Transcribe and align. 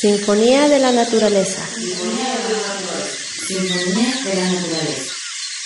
Sinfonía 0.00 0.68
de 0.68 0.78
la 0.78 0.92
naturaleza. 0.92 1.68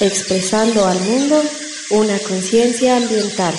Expresando 0.00 0.86
al 0.86 0.98
mundo 1.00 1.42
una 1.90 2.18
conciencia 2.18 2.96
ambiental. 2.96 3.54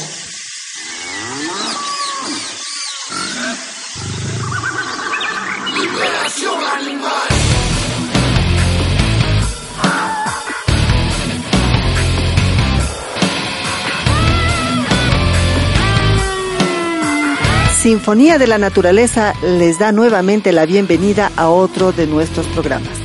Sinfonía 17.84 18.38
de 18.38 18.48
la 18.48 18.58
Naturaleza 18.58 19.34
les 19.44 19.78
da 19.78 19.92
nuevamente 19.92 20.54
la 20.54 20.66
bienvenida 20.66 21.30
a 21.36 21.50
otro 21.50 21.92
de 21.92 22.08
nuestros 22.08 22.48
programas. 22.48 22.98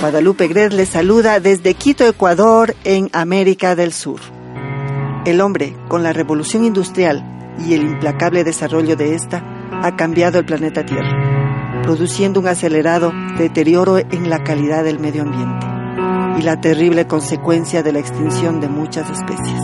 Guadalupe 0.00 0.48
Gres 0.48 0.72
les 0.72 0.88
saluda 0.88 1.38
desde 1.38 1.74
Quito, 1.74 2.06
Ecuador, 2.06 2.74
en 2.84 3.10
América 3.12 3.76
del 3.76 3.92
Sur. 3.92 4.20
El 5.26 5.42
hombre, 5.42 5.76
con 5.86 6.02
la 6.02 6.14
revolución 6.14 6.64
industrial 6.64 7.22
y 7.58 7.74
el 7.74 7.82
implacable 7.82 8.42
desarrollo 8.42 8.96
de 8.96 9.14
esta, 9.14 9.44
ha 9.82 9.96
cambiado 9.96 10.38
el 10.38 10.46
planeta 10.46 10.86
Tierra, 10.86 11.82
produciendo 11.82 12.40
un 12.40 12.46
acelerado 12.46 13.12
deterioro 13.36 13.98
en 13.98 14.30
la 14.30 14.42
calidad 14.42 14.82
del 14.82 14.98
medio 14.98 15.24
ambiente 15.24 15.66
y 16.38 16.42
la 16.42 16.58
terrible 16.58 17.06
consecuencia 17.06 17.82
de 17.82 17.92
la 17.92 17.98
extinción 17.98 18.62
de 18.62 18.68
muchas 18.68 19.10
especies. 19.10 19.60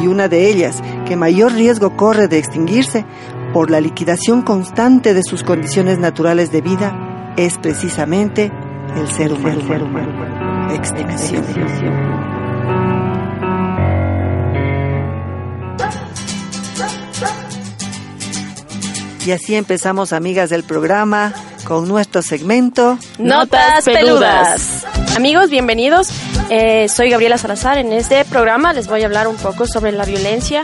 Y 0.00 0.06
una 0.06 0.28
de 0.28 0.48
ellas, 0.48 0.80
que 1.08 1.16
mayor 1.16 1.54
riesgo 1.54 1.96
corre 1.96 2.28
de 2.28 2.38
extinguirse 2.38 3.04
por 3.52 3.70
la 3.70 3.80
liquidación 3.80 4.42
constante 4.42 5.14
de 5.14 5.22
sus 5.22 5.42
condiciones 5.42 5.98
naturales 5.98 6.52
de 6.52 6.60
vida, 6.60 7.34
es 7.36 7.58
precisamente 7.58 8.50
el 8.96 9.08
ser 9.08 9.32
humano. 9.32 10.74
Extinción. 10.74 11.44
Y 19.26 19.32
así 19.32 19.54
empezamos, 19.54 20.14
amigas 20.14 20.48
del 20.48 20.64
programa, 20.64 21.34
con 21.64 21.86
nuestro 21.86 22.22
segmento 22.22 22.98
Notas 23.18 23.84
peludas. 23.84 24.86
Amigos, 25.16 25.50
bienvenidos. 25.50 26.08
Eh, 26.48 26.88
soy 26.88 27.10
Gabriela 27.10 27.36
Salazar. 27.36 27.76
En 27.76 27.92
este 27.92 28.24
programa 28.24 28.72
les 28.72 28.88
voy 28.88 29.02
a 29.02 29.06
hablar 29.06 29.28
un 29.28 29.36
poco 29.36 29.66
sobre 29.66 29.92
la 29.92 30.06
violencia 30.06 30.62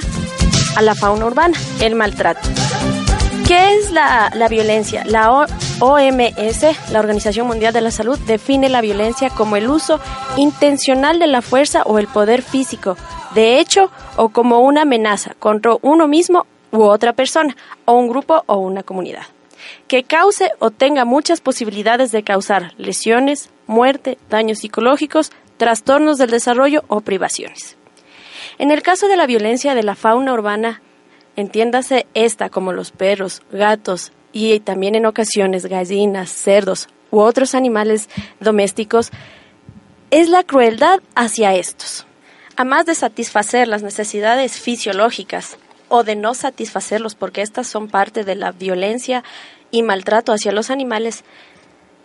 a 0.77 0.83
la 0.83 0.95
fauna 0.95 1.27
urbana, 1.27 1.59
el 1.81 1.95
maltrato. 1.95 2.49
¿Qué 3.47 3.75
es 3.75 3.91
la, 3.91 4.31
la 4.35 4.49
violencia? 4.49 5.05
La 5.05 5.31
OMS, 5.31 6.91
la 6.91 6.99
Organización 6.99 7.47
Mundial 7.47 7.75
de 7.75 7.83
la 7.83 7.91
Salud, 7.91 8.19
define 8.21 8.71
la 8.71 8.81
violencia 8.81 9.29
como 9.29 9.57
el 9.57 9.69
uso 9.69 10.01
intencional 10.39 11.19
de 11.19 11.27
la 11.27 11.43
fuerza 11.43 11.83
o 11.83 11.99
el 11.99 12.07
poder 12.07 12.41
físico, 12.41 12.97
de 13.35 13.61
hecho, 13.61 13.91
o 14.17 14.31
como 14.31 14.61
una 14.61 14.83
amenaza 14.83 15.35
contra 15.39 15.77
uno 15.83 16.09
mismo 16.09 16.47
u 16.73 16.85
otra 16.85 17.13
persona, 17.13 17.55
o 17.85 17.93
un 17.93 18.09
grupo 18.09 18.45
o 18.47 18.57
una 18.57 18.83
comunidad, 18.83 19.27
que 19.89 20.05
cause 20.05 20.53
o 20.59 20.71
tenga 20.71 21.05
muchas 21.05 21.43
posibilidades 21.43 22.13
de 22.13 22.23
causar 22.23 22.73
lesiones, 22.79 23.51
muerte, 23.67 24.17
daños 24.31 24.61
psicológicos, 24.61 25.33
trastornos 25.59 26.17
del 26.17 26.31
desarrollo 26.31 26.85
o 26.89 27.03
privaciones. 27.03 27.77
En 28.59 28.71
el 28.71 28.83
caso 28.83 29.07
de 29.07 29.17
la 29.17 29.27
violencia 29.27 29.75
de 29.75 29.83
la 29.83 29.97
fauna 29.97 30.33
urbana, 30.33 30.81
entiéndase 31.37 32.07
esta 32.15 32.49
como 32.49 32.73
los 32.73 32.91
perros, 32.91 33.43
gatos 33.53 34.13
y 34.33 34.61
también 34.61 34.95
en 34.95 35.07
ocasiones 35.07 35.67
gallinas, 35.67 36.31
cerdos 36.31 36.89
u 37.11 37.21
otros 37.21 37.55
animales 37.55 38.09
domésticos, 38.41 39.11
es 40.11 40.29
la 40.29 40.43
crueldad 40.43 41.01
hacia 41.15 41.55
estos. 41.55 42.07
A 42.57 42.65
más 42.65 42.87
de 42.87 42.95
satisfacer 42.95 43.67
las 43.69 43.83
necesidades 43.83 44.61
fisiológicas 44.61 45.59
o 45.89 46.05
de 46.05 46.17
no 46.17 46.35
satisfacerlos 46.35 47.15
porque 47.15 47.43
estas 47.43 47.67
son 47.67 47.89
parte 47.89 48.25
de 48.25 48.35
la 48.35 48.53
violencia 48.53 49.25
y 49.71 49.83
maltrato 49.83 50.33
hacia 50.33 50.53
los 50.53 50.71
animales, 50.71 51.25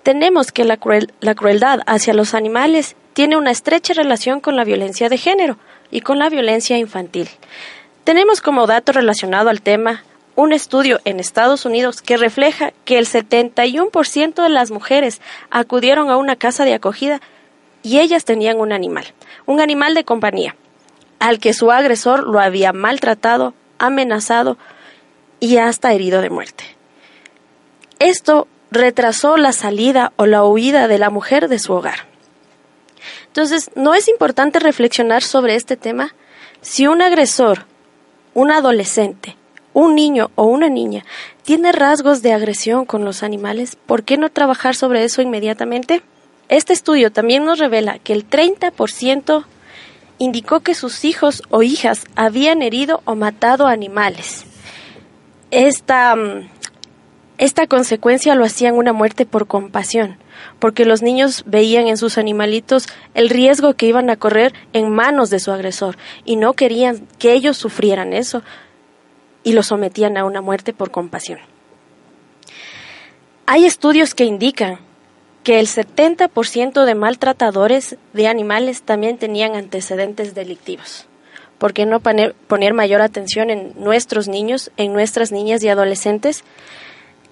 tenemos 0.03 0.51
que 0.51 0.63
la, 0.65 0.77
cruel, 0.77 1.13
la 1.19 1.35
crueldad 1.35 1.81
hacia 1.85 2.13
los 2.13 2.33
animales 2.33 2.95
tiene 3.13 3.37
una 3.37 3.51
estrecha 3.51 3.93
relación 3.93 4.39
con 4.39 4.55
la 4.55 4.63
violencia 4.63 5.09
de 5.09 5.17
género 5.17 5.57
y 5.91 6.01
con 6.01 6.19
la 6.19 6.29
violencia 6.29 6.77
infantil. 6.77 7.29
Tenemos 8.09 8.41
como 8.41 8.65
dato 8.65 8.91
relacionado 8.91 9.51
al 9.51 9.61
tema 9.61 10.01
un 10.35 10.51
estudio 10.51 10.99
en 11.05 11.19
Estados 11.19 11.63
Unidos 11.65 12.01
que 12.01 12.17
refleja 12.17 12.73
que 12.83 12.97
el 12.97 13.05
71% 13.05 14.41
de 14.41 14.49
las 14.49 14.71
mujeres 14.71 15.21
acudieron 15.51 16.09
a 16.09 16.17
una 16.17 16.35
casa 16.35 16.65
de 16.65 16.73
acogida 16.73 17.21
y 17.83 17.99
ellas 17.99 18.25
tenían 18.25 18.59
un 18.59 18.71
animal, 18.71 19.05
un 19.45 19.61
animal 19.61 19.93
de 19.93 20.05
compañía, 20.05 20.55
al 21.19 21.37
que 21.37 21.53
su 21.53 21.69
agresor 21.69 22.23
lo 22.23 22.39
había 22.39 22.73
maltratado, 22.73 23.53
amenazado 23.77 24.57
y 25.39 25.57
hasta 25.57 25.93
herido 25.93 26.23
de 26.23 26.31
muerte. 26.31 26.63
Esto 27.99 28.47
retrasó 28.71 29.37
la 29.37 29.51
salida 29.51 30.13
o 30.15 30.25
la 30.25 30.43
huida 30.43 30.87
de 30.87 30.97
la 30.97 31.11
mujer 31.11 31.47
de 31.47 31.59
su 31.59 31.73
hogar. 31.73 32.07
Entonces, 33.27 33.69
¿no 33.75 33.93
es 33.93 34.07
importante 34.07 34.57
reflexionar 34.57 35.21
sobre 35.21 35.53
este 35.53 35.77
tema? 35.77 36.15
Si 36.61 36.87
un 36.87 37.03
agresor, 37.03 37.67
un 38.39 38.51
adolescente, 38.51 39.35
un 39.73 39.95
niño 39.95 40.31
o 40.35 40.45
una 40.45 40.69
niña 40.69 41.03
tiene 41.43 41.73
rasgos 41.73 42.21
de 42.21 42.31
agresión 42.31 42.85
con 42.85 43.03
los 43.03 43.21
animales, 43.21 43.75
¿por 43.75 44.03
qué 44.03 44.17
no 44.17 44.29
trabajar 44.29 44.77
sobre 44.77 45.03
eso 45.03 45.21
inmediatamente? 45.21 46.03
Este 46.47 46.71
estudio 46.71 47.11
también 47.11 47.43
nos 47.43 47.59
revela 47.59 47.99
que 47.99 48.13
el 48.13 48.29
30% 48.29 49.43
indicó 50.19 50.61
que 50.61 50.73
sus 50.73 51.03
hijos 51.03 51.43
o 51.49 51.63
hijas 51.63 52.05
habían 52.15 52.61
herido 52.61 53.01
o 53.03 53.15
matado 53.15 53.67
animales. 53.67 54.45
Esta, 55.51 56.15
esta 57.37 57.67
consecuencia 57.67 58.35
lo 58.35 58.45
hacían 58.45 58.75
una 58.75 58.93
muerte 58.93 59.25
por 59.25 59.47
compasión, 59.47 60.17
porque 60.59 60.85
los 60.85 61.01
niños 61.01 61.43
veían 61.45 61.87
en 61.87 61.97
sus 61.97 62.17
animalitos 62.17 62.87
el 63.13 63.29
riesgo 63.29 63.73
que 63.73 63.85
iban 63.85 64.09
a 64.09 64.17
correr 64.17 64.53
en 64.73 64.89
manos 64.89 65.29
de 65.29 65.39
su 65.39 65.51
agresor 65.51 65.97
y 66.25 66.35
no 66.35 66.53
querían 66.53 67.07
que 67.17 67.33
ellos 67.33 67.57
sufrieran 67.57 68.13
eso 68.13 68.43
y 69.43 69.53
los 69.53 69.67
sometían 69.67 70.17
a 70.17 70.25
una 70.25 70.41
muerte 70.41 70.73
por 70.73 70.91
compasión. 70.91 71.39
Hay 73.45 73.65
estudios 73.65 74.13
que 74.13 74.25
indican 74.25 74.79
que 75.43 75.59
el 75.59 75.67
70% 75.67 76.85
de 76.85 76.95
maltratadores 76.95 77.97
de 78.13 78.27
animales 78.27 78.83
también 78.83 79.17
tenían 79.17 79.55
antecedentes 79.55 80.35
delictivos. 80.35 81.07
¿Por 81.57 81.73
qué 81.73 81.85
no 81.85 81.99
poner, 81.99 82.35
poner 82.47 82.73
mayor 82.73 83.01
atención 83.01 83.49
en 83.49 83.73
nuestros 83.75 84.27
niños, 84.27 84.71
en 84.77 84.93
nuestras 84.93 85.31
niñas 85.31 85.63
y 85.63 85.69
adolescentes? 85.69 86.43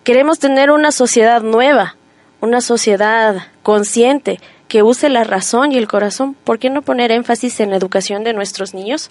Queremos 0.04 0.40
tener 0.40 0.72
una 0.72 0.92
sociedad 0.92 1.42
nueva, 1.42 1.96
una 2.42 2.62
sociedad 2.62 3.48
consciente 3.64 4.40
que 4.68 4.84
use 4.84 5.10
la 5.10 5.24
razón 5.24 5.72
y 5.72 5.78
el 5.78 5.88
corazón. 5.88 6.36
¿Por 6.44 6.60
qué 6.60 6.70
no 6.70 6.82
poner 6.82 7.12
énfasis 7.12 7.60
en 7.60 7.70
la 7.70 7.78
educación 7.78 8.24
de 8.24 8.34
nuestros 8.34 8.74
niños? 8.74 9.10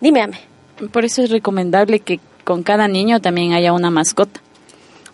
Dime, 0.00 0.22
Ame. 0.22 0.40
Por 0.92 1.04
eso 1.04 1.22
es 1.22 1.30
recomendable 1.30 2.00
que 2.00 2.20
con 2.44 2.62
cada 2.62 2.88
niño 2.88 3.20
también 3.20 3.52
haya 3.52 3.72
una 3.72 3.90
mascota. 3.90 4.40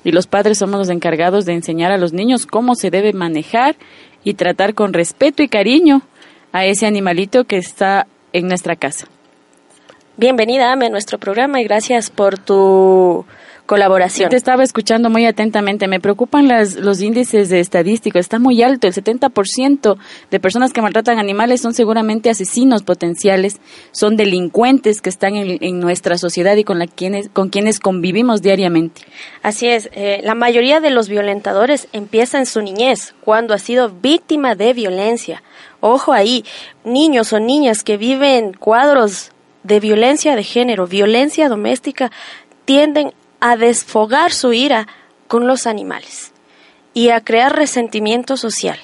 Y 0.04 0.12
los 0.12 0.26
padres 0.26 0.58
somos 0.58 0.78
los 0.78 0.90
encargados 0.90 1.46
de 1.46 1.54
enseñar 1.54 1.90
a 1.90 1.98
los 1.98 2.12
niños 2.12 2.46
cómo 2.46 2.74
se 2.74 2.90
debe 2.90 3.12
manejar 3.12 3.76
y 4.22 4.34
tratar 4.34 4.74
con 4.74 4.92
respeto 4.92 5.42
y 5.42 5.48
cariño 5.48 6.02
a 6.52 6.66
ese 6.66 6.86
animalito 6.86 7.44
que 7.44 7.56
está 7.56 8.06
en 8.32 8.46
nuestra 8.46 8.76
casa. 8.76 9.06
Bienvenida, 10.16 10.70
Ame, 10.70 10.86
a 10.86 10.90
nuestro 10.90 11.18
programa 11.18 11.60
y 11.60 11.64
gracias 11.64 12.10
por 12.10 12.38
tu 12.38 13.24
colaboración. 13.66 14.30
Te 14.30 14.36
estaba 14.36 14.62
escuchando 14.62 15.10
muy 15.10 15.26
atentamente. 15.26 15.88
Me 15.88 16.00
preocupan 16.00 16.48
las, 16.48 16.74
los 16.74 17.00
índices 17.00 17.48
de 17.48 17.60
estadísticos. 17.60 18.20
Está 18.20 18.38
muy 18.38 18.62
alto. 18.62 18.86
El 18.86 18.92
70% 18.92 19.96
de 20.30 20.40
personas 20.40 20.72
que 20.72 20.82
maltratan 20.82 21.18
animales 21.18 21.60
son 21.60 21.74
seguramente 21.74 22.30
asesinos 22.30 22.82
potenciales, 22.82 23.60
son 23.92 24.16
delincuentes 24.16 25.00
que 25.00 25.08
están 25.08 25.36
en, 25.36 25.80
nuestra 25.80 26.18
sociedad 26.18 26.56
y 26.56 26.64
con, 26.64 26.78
la 26.78 26.86
quienes, 26.86 27.28
con 27.28 27.48
quienes 27.48 27.80
convivimos 27.80 28.42
diariamente. 28.42 29.02
Así 29.42 29.66
es. 29.66 29.88
Eh, 29.92 30.20
la 30.24 30.34
mayoría 30.34 30.80
de 30.80 30.90
los 30.90 31.08
violentadores 31.08 31.88
empieza 31.92 32.38
en 32.38 32.46
su 32.46 32.62
niñez, 32.62 33.14
cuando 33.24 33.54
ha 33.54 33.58
sido 33.58 33.90
víctima 33.90 34.54
de 34.54 34.72
violencia. 34.72 35.42
Ojo 35.80 36.12
ahí, 36.12 36.44
niños 36.84 37.32
o 37.32 37.40
niñas 37.40 37.82
que 37.82 37.96
viven 37.96 38.52
cuadros 38.54 39.32
de 39.62 39.80
violencia 39.80 40.36
de 40.36 40.42
género, 40.42 40.86
violencia 40.86 41.48
doméstica, 41.48 42.10
tienden 42.64 43.12
a 43.44 43.58
desfogar 43.58 44.32
su 44.32 44.54
ira 44.54 44.88
con 45.28 45.46
los 45.46 45.66
animales 45.66 46.32
y 46.94 47.10
a 47.10 47.20
crear 47.20 47.54
resentimiento 47.54 48.38
social. 48.38 48.78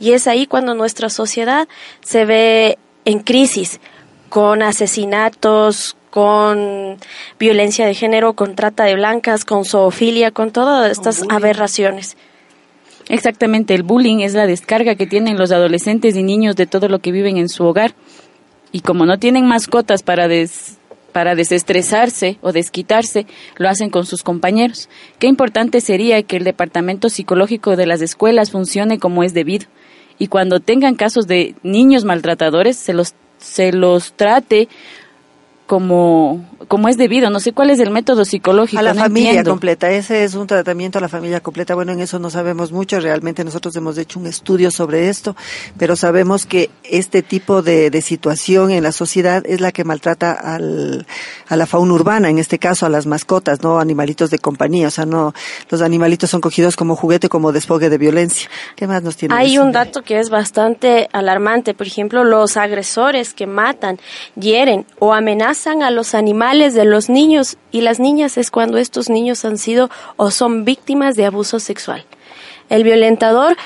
Y 0.00 0.12
es 0.12 0.26
ahí 0.26 0.46
cuando 0.46 0.74
nuestra 0.74 1.10
sociedad 1.10 1.68
se 2.00 2.24
ve 2.24 2.78
en 3.04 3.18
crisis, 3.18 3.80
con 4.30 4.62
asesinatos, 4.62 5.94
con 6.08 6.96
violencia 7.38 7.84
de 7.84 7.92
género, 7.92 8.32
con 8.32 8.54
trata 8.54 8.84
de 8.84 8.94
blancas, 8.94 9.44
con 9.44 9.66
zoofilia, 9.66 10.30
con 10.30 10.52
todas 10.52 10.90
estas 10.90 11.24
aberraciones. 11.28 12.16
Exactamente, 13.10 13.74
el 13.74 13.82
bullying 13.82 14.20
es 14.20 14.32
la 14.32 14.46
descarga 14.46 14.94
que 14.94 15.06
tienen 15.06 15.36
los 15.36 15.52
adolescentes 15.52 16.16
y 16.16 16.22
niños 16.22 16.56
de 16.56 16.64
todo 16.66 16.88
lo 16.88 17.00
que 17.00 17.12
viven 17.12 17.36
en 17.36 17.50
su 17.50 17.66
hogar. 17.66 17.94
Y 18.72 18.80
como 18.80 19.04
no 19.04 19.18
tienen 19.18 19.44
mascotas 19.44 20.02
para 20.02 20.28
des 20.28 20.78
para 21.12 21.34
desestresarse 21.34 22.38
o 22.40 22.52
desquitarse, 22.52 23.26
lo 23.56 23.68
hacen 23.68 23.90
con 23.90 24.06
sus 24.06 24.22
compañeros. 24.22 24.88
Qué 25.18 25.26
importante 25.26 25.80
sería 25.80 26.22
que 26.22 26.36
el 26.36 26.44
departamento 26.44 27.08
psicológico 27.08 27.76
de 27.76 27.86
las 27.86 28.00
escuelas 28.00 28.50
funcione 28.50 28.98
como 28.98 29.22
es 29.22 29.34
debido 29.34 29.66
y 30.18 30.28
cuando 30.28 30.60
tengan 30.60 30.94
casos 30.94 31.26
de 31.26 31.54
niños 31.62 32.04
maltratadores 32.04 32.76
se 32.76 32.92
los 32.92 33.14
se 33.38 33.72
los 33.72 34.12
trate 34.12 34.68
como, 35.72 36.44
como 36.68 36.90
es 36.90 36.98
debido. 36.98 37.30
No 37.30 37.40
sé 37.40 37.54
cuál 37.54 37.70
es 37.70 37.80
el 37.80 37.90
método 37.90 38.26
psicológico. 38.26 38.78
A 38.78 38.82
la 38.82 38.92
familia 38.92 39.42
completa. 39.42 39.90
Ese 39.90 40.22
es 40.22 40.34
un 40.34 40.46
tratamiento 40.46 40.98
a 40.98 41.00
la 41.00 41.08
familia 41.08 41.40
completa. 41.40 41.74
Bueno, 41.74 41.92
en 41.92 42.00
eso 42.00 42.18
no 42.18 42.28
sabemos 42.28 42.72
mucho. 42.72 43.00
Realmente 43.00 43.42
nosotros 43.42 43.74
hemos 43.76 43.96
hecho 43.96 44.20
un 44.20 44.26
estudio 44.26 44.70
sobre 44.70 45.08
esto, 45.08 45.34
pero 45.78 45.96
sabemos 45.96 46.44
que 46.44 46.68
este 46.84 47.22
tipo 47.22 47.62
de, 47.62 47.88
de 47.88 48.02
situación 48.02 48.70
en 48.70 48.82
la 48.82 48.92
sociedad 48.92 49.42
es 49.46 49.62
la 49.62 49.72
que 49.72 49.82
maltrata 49.84 50.32
al, 50.32 51.06
a 51.48 51.56
la 51.56 51.64
fauna 51.64 51.94
urbana, 51.94 52.28
en 52.28 52.38
este 52.38 52.58
caso 52.58 52.84
a 52.84 52.90
las 52.90 53.06
mascotas, 53.06 53.62
no 53.62 53.80
animalitos 53.80 54.28
de 54.28 54.40
compañía. 54.40 54.88
O 54.88 54.90
sea, 54.90 55.06
no, 55.06 55.32
los 55.70 55.80
animalitos 55.80 56.28
son 56.28 56.42
cogidos 56.42 56.76
como 56.76 56.96
juguete, 56.96 57.30
como 57.30 57.50
desfogue 57.50 57.88
de 57.88 57.96
violencia. 57.96 58.50
¿Qué 58.76 58.86
más 58.86 59.02
nos 59.02 59.16
tiene? 59.16 59.34
Hay 59.34 59.56
un 59.56 59.72
dato 59.72 60.02
que 60.02 60.18
es 60.18 60.28
bastante 60.28 61.08
alarmante. 61.14 61.72
Por 61.72 61.86
ejemplo, 61.86 62.24
los 62.24 62.58
agresores 62.58 63.32
que 63.32 63.46
matan, 63.46 63.98
hieren 64.36 64.84
o 64.98 65.14
amenazan 65.14 65.61
a 65.66 65.90
los 65.92 66.14
animales 66.14 66.74
de 66.74 66.84
los 66.84 67.08
niños 67.08 67.56
y 67.70 67.82
las 67.82 68.00
niñas 68.00 68.36
es 68.36 68.50
cuando 68.50 68.78
estos 68.78 69.08
niños 69.08 69.44
han 69.44 69.58
sido 69.58 69.90
o 70.16 70.32
son 70.32 70.64
víctimas 70.64 71.14
de 71.14 71.24
abuso 71.24 71.60
sexual. 71.60 72.04
El 72.68 72.82
violentador 72.82 73.56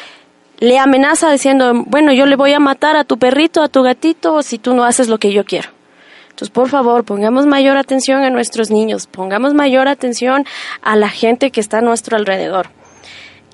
le 0.59 0.79
amenaza 0.79 1.31
diciendo, 1.31 1.73
bueno, 1.87 2.13
yo 2.13 2.27
le 2.27 2.37
voy 2.37 2.53
a 2.53 2.61
matar 2.61 2.97
a 2.97 3.05
tu 3.05 3.19
perrito, 3.19 3.63
a 3.63 3.69
tu 3.69 3.83
gatito, 3.83 4.43
si 4.43 4.59
tú 4.59 4.75
no 4.75 4.85
haces 4.85 5.09
lo 5.09 5.19
que 5.19 5.33
yo 5.33 5.45
quiero. 5.45 5.71
Entonces, 6.29 6.51
por 6.51 6.69
favor, 6.69 7.05
pongamos 7.05 7.47
mayor 7.47 7.79
atención 7.79 8.23
a 8.23 8.31
nuestros 8.31 8.71
niños, 8.71 9.07
pongamos 9.07 9.55
mayor 9.55 9.89
atención 9.89 10.45
a 10.83 10.97
la 10.97 11.09
gente 11.09 11.51
que 11.51 11.61
está 11.61 11.79
a 11.79 11.83
nuestro 11.83 12.19
alrededor. 12.19 12.69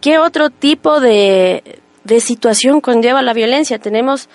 ¿Qué 0.00 0.18
otro 0.18 0.50
tipo 0.50 0.98
de, 0.98 1.62
de 2.02 2.18
situación 2.18 2.80
conlleva 2.80 3.22
la 3.22 3.34
violencia? 3.34 3.78
Tenemos 3.78 4.28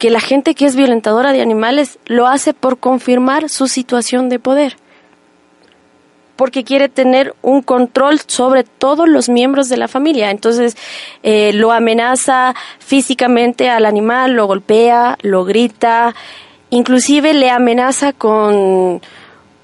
que 0.00 0.10
la 0.10 0.20
gente 0.20 0.54
que 0.54 0.64
es 0.64 0.76
violentadora 0.76 1.34
de 1.34 1.42
animales 1.42 1.98
lo 2.06 2.26
hace 2.26 2.54
por 2.54 2.78
confirmar 2.78 3.50
su 3.50 3.68
situación 3.68 4.30
de 4.30 4.38
poder, 4.38 4.78
porque 6.36 6.64
quiere 6.64 6.88
tener 6.88 7.34
un 7.42 7.60
control 7.60 8.18
sobre 8.26 8.64
todos 8.64 9.06
los 9.06 9.28
miembros 9.28 9.68
de 9.68 9.76
la 9.76 9.88
familia. 9.88 10.30
Entonces 10.30 10.74
eh, 11.22 11.52
lo 11.52 11.70
amenaza 11.70 12.54
físicamente 12.78 13.68
al 13.68 13.84
animal, 13.84 14.32
lo 14.32 14.46
golpea, 14.46 15.18
lo 15.20 15.44
grita, 15.44 16.14
inclusive 16.70 17.34
le 17.34 17.50
amenaza 17.50 18.14
con 18.14 19.02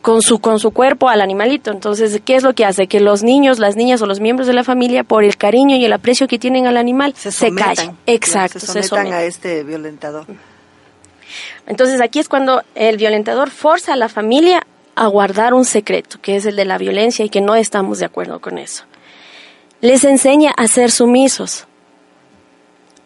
con 0.06 0.22
su, 0.22 0.38
con 0.38 0.60
su 0.60 0.70
cuerpo 0.70 1.08
al 1.08 1.20
animalito. 1.20 1.72
Entonces, 1.72 2.22
¿qué 2.24 2.36
es 2.36 2.44
lo 2.44 2.54
que 2.54 2.64
hace? 2.64 2.86
Que 2.86 3.00
los 3.00 3.24
niños, 3.24 3.58
las 3.58 3.74
niñas 3.74 4.00
o 4.02 4.06
los 4.06 4.20
miembros 4.20 4.46
de 4.46 4.52
la 4.52 4.62
familia, 4.62 5.02
por 5.02 5.24
el 5.24 5.36
cariño 5.36 5.74
y 5.74 5.84
el 5.84 5.92
aprecio 5.92 6.28
que 6.28 6.38
tienen 6.38 6.68
al 6.68 6.76
animal, 6.76 7.12
se, 7.16 7.32
se 7.32 7.52
callan. 7.52 7.98
Exacto, 8.06 8.60
se 8.60 8.84
sometan, 8.84 9.12
a 9.12 9.24
este 9.24 9.64
violentador. 9.64 10.24
Entonces, 11.66 12.00
aquí 12.00 12.20
es 12.20 12.28
cuando 12.28 12.62
el 12.76 12.98
violentador 12.98 13.50
forza 13.50 13.94
a 13.94 13.96
la 13.96 14.08
familia 14.08 14.64
a 14.94 15.08
guardar 15.08 15.54
un 15.54 15.64
secreto, 15.64 16.20
que 16.22 16.36
es 16.36 16.46
el 16.46 16.54
de 16.54 16.66
la 16.66 16.78
violencia 16.78 17.24
y 17.24 17.28
que 17.28 17.40
no 17.40 17.56
estamos 17.56 17.98
de 17.98 18.04
acuerdo 18.04 18.38
con 18.38 18.58
eso. 18.58 18.84
Les 19.80 20.04
enseña 20.04 20.52
a 20.56 20.68
ser 20.68 20.92
sumisos, 20.92 21.66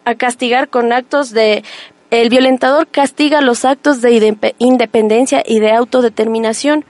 a 0.05 0.13
castigar 0.13 0.69
con 0.69 0.93
actos 0.93 1.31
de 1.31 1.63
el 2.11 2.29
violentador 2.29 2.87
castiga 2.89 3.39
los 3.39 3.63
actos 3.63 4.01
de 4.01 4.37
independencia 4.59 5.41
y 5.45 5.61
de 5.61 5.71
autodeterminación. 5.71 6.85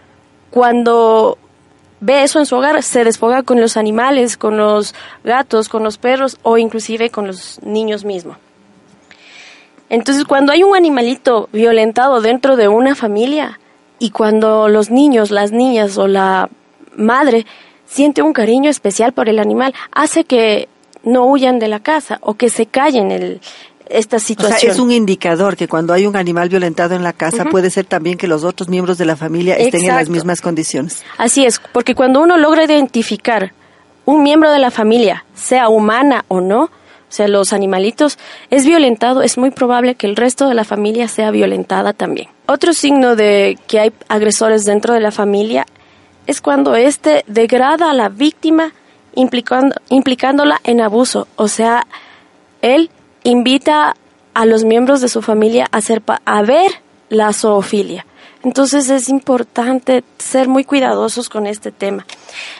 Cuando 0.51 1.37
ve 2.01 2.23
eso 2.23 2.39
en 2.39 2.45
su 2.45 2.57
hogar, 2.57 2.83
se 2.83 3.03
desfoga 3.03 3.43
con 3.43 3.59
los 3.59 3.77
animales, 3.77 4.37
con 4.37 4.57
los 4.57 4.93
gatos, 5.23 5.69
con 5.69 5.83
los 5.83 5.97
perros 5.97 6.37
o 6.43 6.57
inclusive 6.57 7.09
con 7.09 7.25
los 7.27 7.59
niños 7.63 8.05
mismos. 8.05 8.37
Entonces, 9.89 10.25
cuando 10.25 10.51
hay 10.51 10.63
un 10.63 10.75
animalito 10.75 11.49
violentado 11.51 12.21
dentro 12.21 12.55
de 12.55 12.67
una 12.67 12.95
familia 12.95 13.59
y 13.99 14.11
cuando 14.11 14.69
los 14.69 14.89
niños, 14.89 15.31
las 15.31 15.51
niñas 15.51 15.97
o 15.97 16.07
la 16.07 16.49
madre 16.95 17.45
siente 17.85 18.21
un 18.21 18.33
cariño 18.33 18.69
especial 18.69 19.11
por 19.11 19.27
el 19.27 19.39
animal, 19.39 19.73
hace 19.91 20.23
que 20.23 20.69
no 21.03 21.25
huyan 21.25 21.59
de 21.59 21.67
la 21.67 21.81
casa 21.81 22.19
o 22.21 22.35
que 22.35 22.49
se 22.49 22.67
callen 22.67 23.11
el, 23.11 23.41
esta 23.91 24.19
situación. 24.19 24.71
es 24.71 24.79
un 24.79 24.91
indicador 24.91 25.55
que 25.55 25.67
cuando 25.67 25.93
hay 25.93 26.05
un 26.05 26.15
animal 26.15 26.49
violentado 26.49 26.95
en 26.95 27.03
la 27.03 27.13
casa 27.13 27.45
puede 27.45 27.69
ser 27.69 27.85
también 27.85 28.17
que 28.17 28.27
los 28.27 28.43
otros 28.43 28.69
miembros 28.69 28.97
de 28.97 29.05
la 29.05 29.15
familia 29.15 29.55
estén 29.55 29.81
en 29.81 29.95
las 29.95 30.09
mismas 30.09 30.41
condiciones. 30.41 31.03
Así 31.17 31.45
es, 31.45 31.61
porque 31.71 31.95
cuando 31.95 32.21
uno 32.21 32.37
logra 32.37 32.63
identificar 32.63 33.53
un 34.05 34.23
miembro 34.23 34.51
de 34.51 34.59
la 34.59 34.71
familia, 34.71 35.25
sea 35.33 35.69
humana 35.69 36.25
o 36.27 36.41
no, 36.41 36.63
o 36.63 37.13
sea, 37.13 37.27
los 37.27 37.51
animalitos, 37.51 38.17
es 38.49 38.65
violentado, 38.65 39.21
es 39.21 39.37
muy 39.37 39.51
probable 39.51 39.95
que 39.95 40.07
el 40.07 40.15
resto 40.15 40.47
de 40.47 40.55
la 40.55 40.63
familia 40.63 41.09
sea 41.09 41.29
violentada 41.29 41.91
también. 41.91 42.29
Otro 42.45 42.71
signo 42.71 43.17
de 43.17 43.57
que 43.67 43.79
hay 43.81 43.91
agresores 44.07 44.63
dentro 44.63 44.93
de 44.93 45.01
la 45.01 45.11
familia 45.11 45.65
es 46.25 46.39
cuando 46.39 46.75
éste 46.75 47.25
degrada 47.27 47.91
a 47.91 47.93
la 47.93 48.07
víctima 48.07 48.71
implicando, 49.13 49.75
implicándola 49.89 50.61
en 50.63 50.79
abuso, 50.79 51.27
o 51.35 51.49
sea, 51.49 51.85
él 52.61 52.89
invita 53.23 53.95
a 54.33 54.45
los 54.45 54.63
miembros 54.63 55.01
de 55.01 55.09
su 55.09 55.21
familia 55.21 55.67
a, 55.71 55.77
hacer 55.77 56.01
a 56.25 56.41
ver 56.41 56.71
la 57.09 57.33
zoofilia. 57.33 58.05
Entonces 58.43 58.89
es 58.89 59.09
importante 59.09 60.03
ser 60.17 60.47
muy 60.47 60.63
cuidadosos 60.63 61.29
con 61.29 61.45
este 61.45 61.71
tema. 61.71 62.05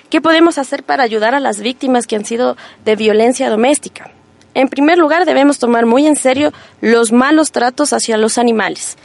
¿Qué 0.10 0.22
podemos 0.22 0.58
hacer 0.58 0.84
para 0.84 1.03
ayudar 1.03 1.34
a 1.34 1.39
las 1.39 1.60
víctimas 1.60 2.06
que 2.06 2.15
han 2.15 2.25
sido 2.25 2.56
de 2.86 2.96
violencia 2.96 3.50
doméstica? 3.50 4.12
En 4.53 4.68
primer 4.68 4.98
lugar, 4.98 5.25
debemos 5.25 5.60
tomar 5.60 5.86
muy 5.86 6.06
en 6.06 6.18
serio 6.18 6.51
los 6.82 7.12
malos 7.12 7.51
tratos 7.51 7.94
hacia 7.94 8.18
los 8.18 8.38
animales, 8.38 8.98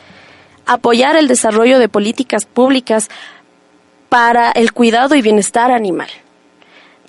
apoyar 0.66 1.16
el 1.16 1.28
desarrollo 1.28 1.78
de 1.78 1.88
políticas 1.88 2.44
públicas 2.44 3.08
para 4.08 4.50
el 4.50 4.72
cuidado 4.72 5.14
y 5.14 5.22
bienestar 5.22 5.70
animal. 5.70 6.08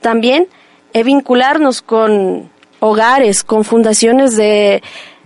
También 0.01 0.47
vincularnos 1.03 1.81
con 1.81 2.49
hogares, 2.79 3.43
con 3.43 3.63
fundaciones 3.63 4.35
de, 4.35 4.81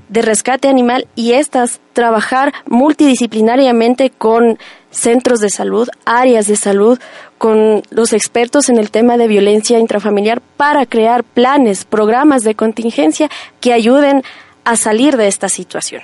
de 0.10 0.22
rescate 0.22 0.68
animal 0.68 1.08
y 1.16 1.34
estas 1.34 1.80
trabajar 1.94 2.54
multidisciplinariamente 2.66 4.10
con 4.10 4.60
centros 4.92 5.40
de 5.40 5.50
salud, 5.50 5.88
áreas 6.06 6.48
de 6.48 6.58
salud, 6.58 7.00
con 7.38 7.82
los 7.90 8.14
expertos 8.14 8.70
en 8.70 8.78
el 8.78 8.92
tema 8.92 9.18
de 9.18 9.28
violencia 9.28 9.80
intrafamiliar 9.80 10.42
para 10.58 10.86
crear 10.86 11.24
planes, 11.24 11.86
programas 11.86 12.44
de 12.44 12.56
contingencia 12.56 13.30
que 13.60 13.74
ayuden 13.74 14.24
a 14.64 14.76
salir 14.76 15.18
de 15.18 15.28
esta 15.28 15.50
situación. 15.50 16.02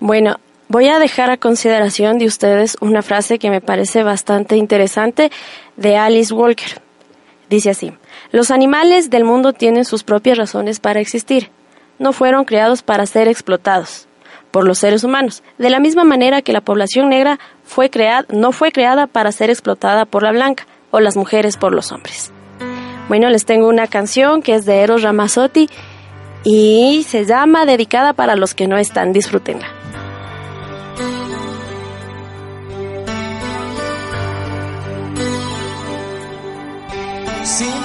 Bueno, 0.00 0.38
voy 0.68 0.88
a 0.88 0.98
dejar 0.98 1.30
a 1.30 1.36
consideración 1.36 2.18
de 2.18 2.26
ustedes 2.26 2.76
una 2.80 3.02
frase 3.02 3.38
que 3.38 3.50
me 3.50 3.60
parece 3.60 4.02
bastante 4.02 4.56
interesante 4.56 5.30
de 5.76 5.96
Alice 5.96 6.32
Walker. 6.32 6.80
Dice 7.50 7.70
así, 7.70 7.92
los 8.30 8.50
animales 8.50 9.10
del 9.10 9.24
mundo 9.24 9.52
tienen 9.52 9.84
sus 9.84 10.04
propias 10.04 10.38
razones 10.38 10.80
para 10.80 11.00
existir. 11.00 11.50
No 11.98 12.12
fueron 12.12 12.44
creados 12.44 12.82
para 12.82 13.06
ser 13.06 13.28
explotados 13.28 14.06
por 14.50 14.66
los 14.66 14.78
seres 14.78 15.04
humanos, 15.04 15.42
de 15.58 15.70
la 15.70 15.78
misma 15.78 16.04
manera 16.04 16.42
que 16.42 16.52
la 16.52 16.62
población 16.62 17.10
negra 17.10 17.38
fue 17.64 17.90
creada, 17.90 18.26
no 18.30 18.52
fue 18.52 18.72
creada 18.72 19.06
para 19.06 19.30
ser 19.30 19.50
explotada 19.50 20.06
por 20.06 20.22
la 20.22 20.32
blanca, 20.32 20.66
o 20.90 21.00
las 21.00 21.16
mujeres 21.16 21.56
por 21.56 21.74
los 21.74 21.92
hombres. 21.92 22.32
Bueno, 23.08 23.28
les 23.30 23.44
tengo 23.44 23.68
una 23.68 23.86
canción 23.86 24.42
que 24.42 24.54
es 24.54 24.64
de 24.64 24.80
Eros 24.80 25.02
Ramazzotti 25.02 25.68
y 26.44 27.04
se 27.06 27.24
llama 27.24 27.66
Dedicada 27.66 28.12
para 28.12 28.36
los 28.36 28.54
que 28.54 28.66
no 28.68 28.78
están. 28.78 29.12
Disfrútenla. 29.12 29.77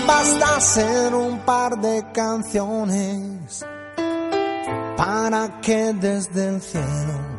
Basta 0.07 0.57
hacer 0.57 1.13
un 1.13 1.39
par 1.39 1.77
de 1.79 2.05
canciones 2.13 3.65
para 4.97 5.59
que 5.61 5.93
desde 5.93 6.49
el 6.49 6.61
cielo 6.61 7.33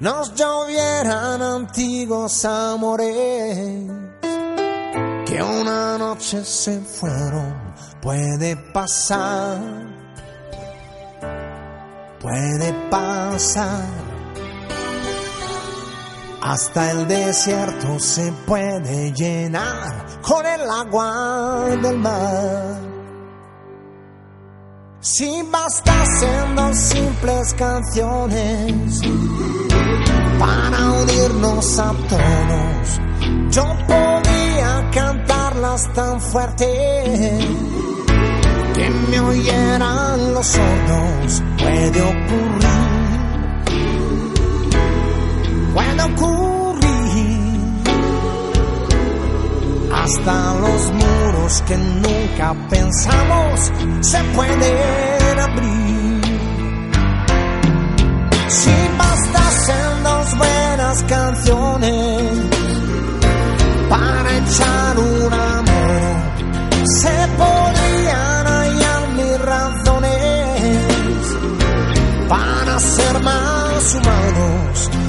nos 0.00 0.34
llovieran 0.34 1.42
antiguos 1.42 2.44
amores 2.44 3.90
que 5.26 5.42
una 5.42 5.98
noche 5.98 6.44
se 6.44 6.80
fueron, 6.80 7.54
puede 8.00 8.56
pasar, 8.56 9.58
puede 12.20 12.72
pasar. 12.90 14.03
Hasta 16.46 16.90
el 16.90 17.08
desierto 17.08 17.98
se 17.98 18.30
puede 18.46 19.12
llenar 19.12 20.20
con 20.20 20.44
el 20.44 20.60
agua 20.68 21.64
del 21.80 21.98
mar. 21.98 22.80
Si 25.00 25.42
basta 25.50 26.02
haciendo 26.02 26.74
simples 26.74 27.54
canciones 27.54 29.00
para 30.38 30.92
unirnos 30.92 31.78
a 31.78 31.94
todos, 32.10 33.00
yo 33.48 33.64
podía 33.86 34.90
cantarlas 34.92 35.90
tan 35.94 36.20
fuerte 36.20 37.38
que 38.74 38.90
me 38.90 39.20
oyeran 39.20 40.34
los 40.34 40.46
sordos. 40.46 41.42
Puede 41.56 42.02
ocurrir 42.02 42.73
puede 45.94 46.02
ocurrir. 46.02 47.84
Hasta 49.92 50.54
los 50.60 50.92
muros 50.92 51.62
que 51.66 51.76
nunca 51.76 52.54
pensamos 52.68 53.72
se 54.00 54.22
pueden 54.34 55.38
abrir. 55.40 56.20
Si 58.48 58.70
bastasen 58.98 60.02
dos 60.02 60.36
buenas 60.36 61.02
canciones 61.04 62.22
para 63.88 64.38
echar 64.38 64.98
un 64.98 65.32
amor, 65.32 66.00
se 67.00 67.28
podrían 67.38 68.46
hallar 68.46 69.08
mis 69.16 69.40
razones 69.40 70.08
para 72.28 72.78
ser 72.78 73.22
más 73.22 73.94
humanos 73.94 75.03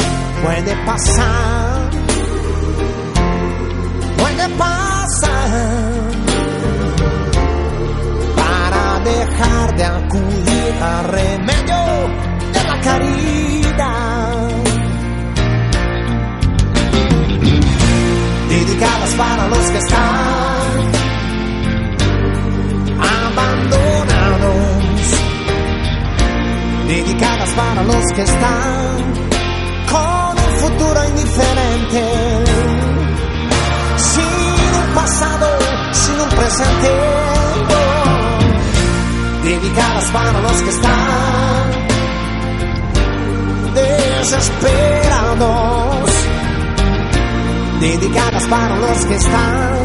puede 0.46 0.76
pasar, 0.86 1.90
puede 4.18 4.50
pasar. 4.58 6.06
Para 8.36 9.00
dejar 9.00 9.76
de 9.76 9.84
acudir 9.86 10.74
a 10.82 11.04
remedio 11.04 11.84
de 12.54 12.64
la 12.64 12.82
caridad. 12.82 14.50
Dedicadas 18.50 19.14
para 19.16 19.48
los 19.48 19.72
que 19.72 19.78
están 19.78 20.92
abandonados, 23.26 24.66
dedicadas 26.88 27.50
para 27.56 27.84
los 27.84 28.06
que 28.16 28.22
están 28.22 29.25
futuro 30.66 31.00
indiferente, 31.08 32.04
sin 33.98 34.74
un 34.82 34.88
pasado, 34.96 35.48
sin 35.92 36.20
un 36.20 36.30
presente, 36.30 36.92
dedicadas 39.44 40.06
para 40.06 40.42
los 40.42 40.62
que 40.64 40.70
están 40.70 41.72
desesperados, 43.76 46.10
dedicadas 47.80 48.48
para 48.48 48.76
los 48.78 49.06
que 49.06 49.16
están 49.16 49.76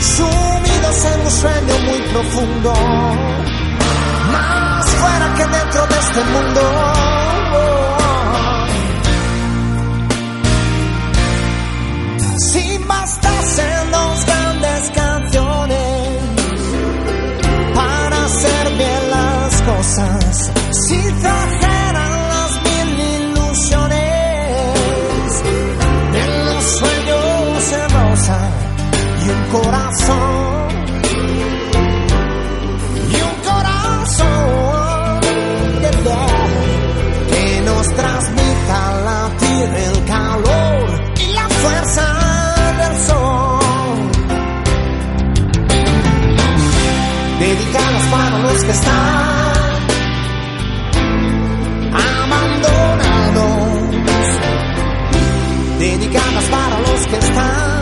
sumidos 0.00 1.04
en 1.12 1.20
un 1.20 1.30
sueño 1.30 1.78
muy 1.88 2.00
profundo, 2.12 2.72
más 4.32 4.90
fuera 5.00 5.34
que 5.36 5.44
dentro 5.44 5.86
de 5.86 5.98
este 5.98 6.24
mundo. 6.24 7.09
Corazón. 29.50 30.68
Y 33.10 33.16
un 33.20 33.36
corazón 33.48 35.20
de 35.20 35.90
verdad 35.90 36.48
que 37.30 37.60
nos 37.64 37.86
transmita 37.88 38.78
la 39.04 39.30
tierra, 39.38 39.78
el 39.78 40.04
calor 40.04 41.00
y 41.18 41.32
la 41.32 41.48
fuerza. 41.48 42.30
dedicadas 47.40 48.06
para 48.08 48.38
los 48.38 48.64
que 48.64 48.70
están 48.70 49.52
abandonados, 52.22 53.40
dedicadas 55.78 56.44
para 56.50 56.80
los 56.80 57.06
que 57.06 57.16
están 57.16 57.79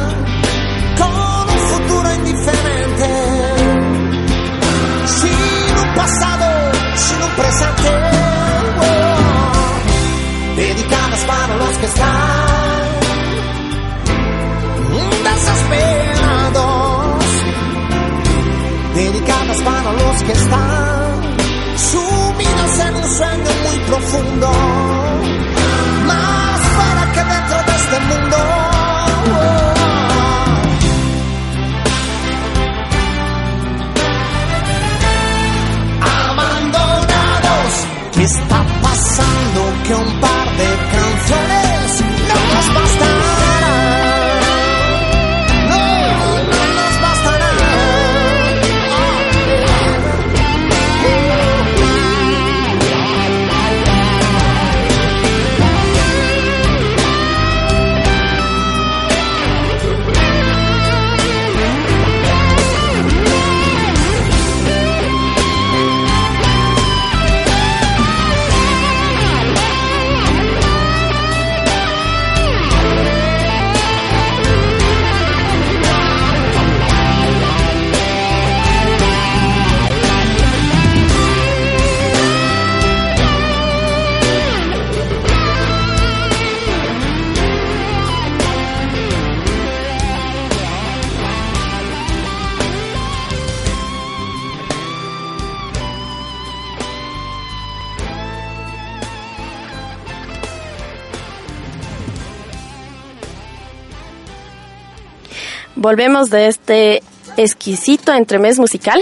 volvemos 105.78 106.28
de 106.28 106.49
este 106.49 107.02
exquisito 107.37 108.12
entremés 108.12 108.58
musical 108.58 109.00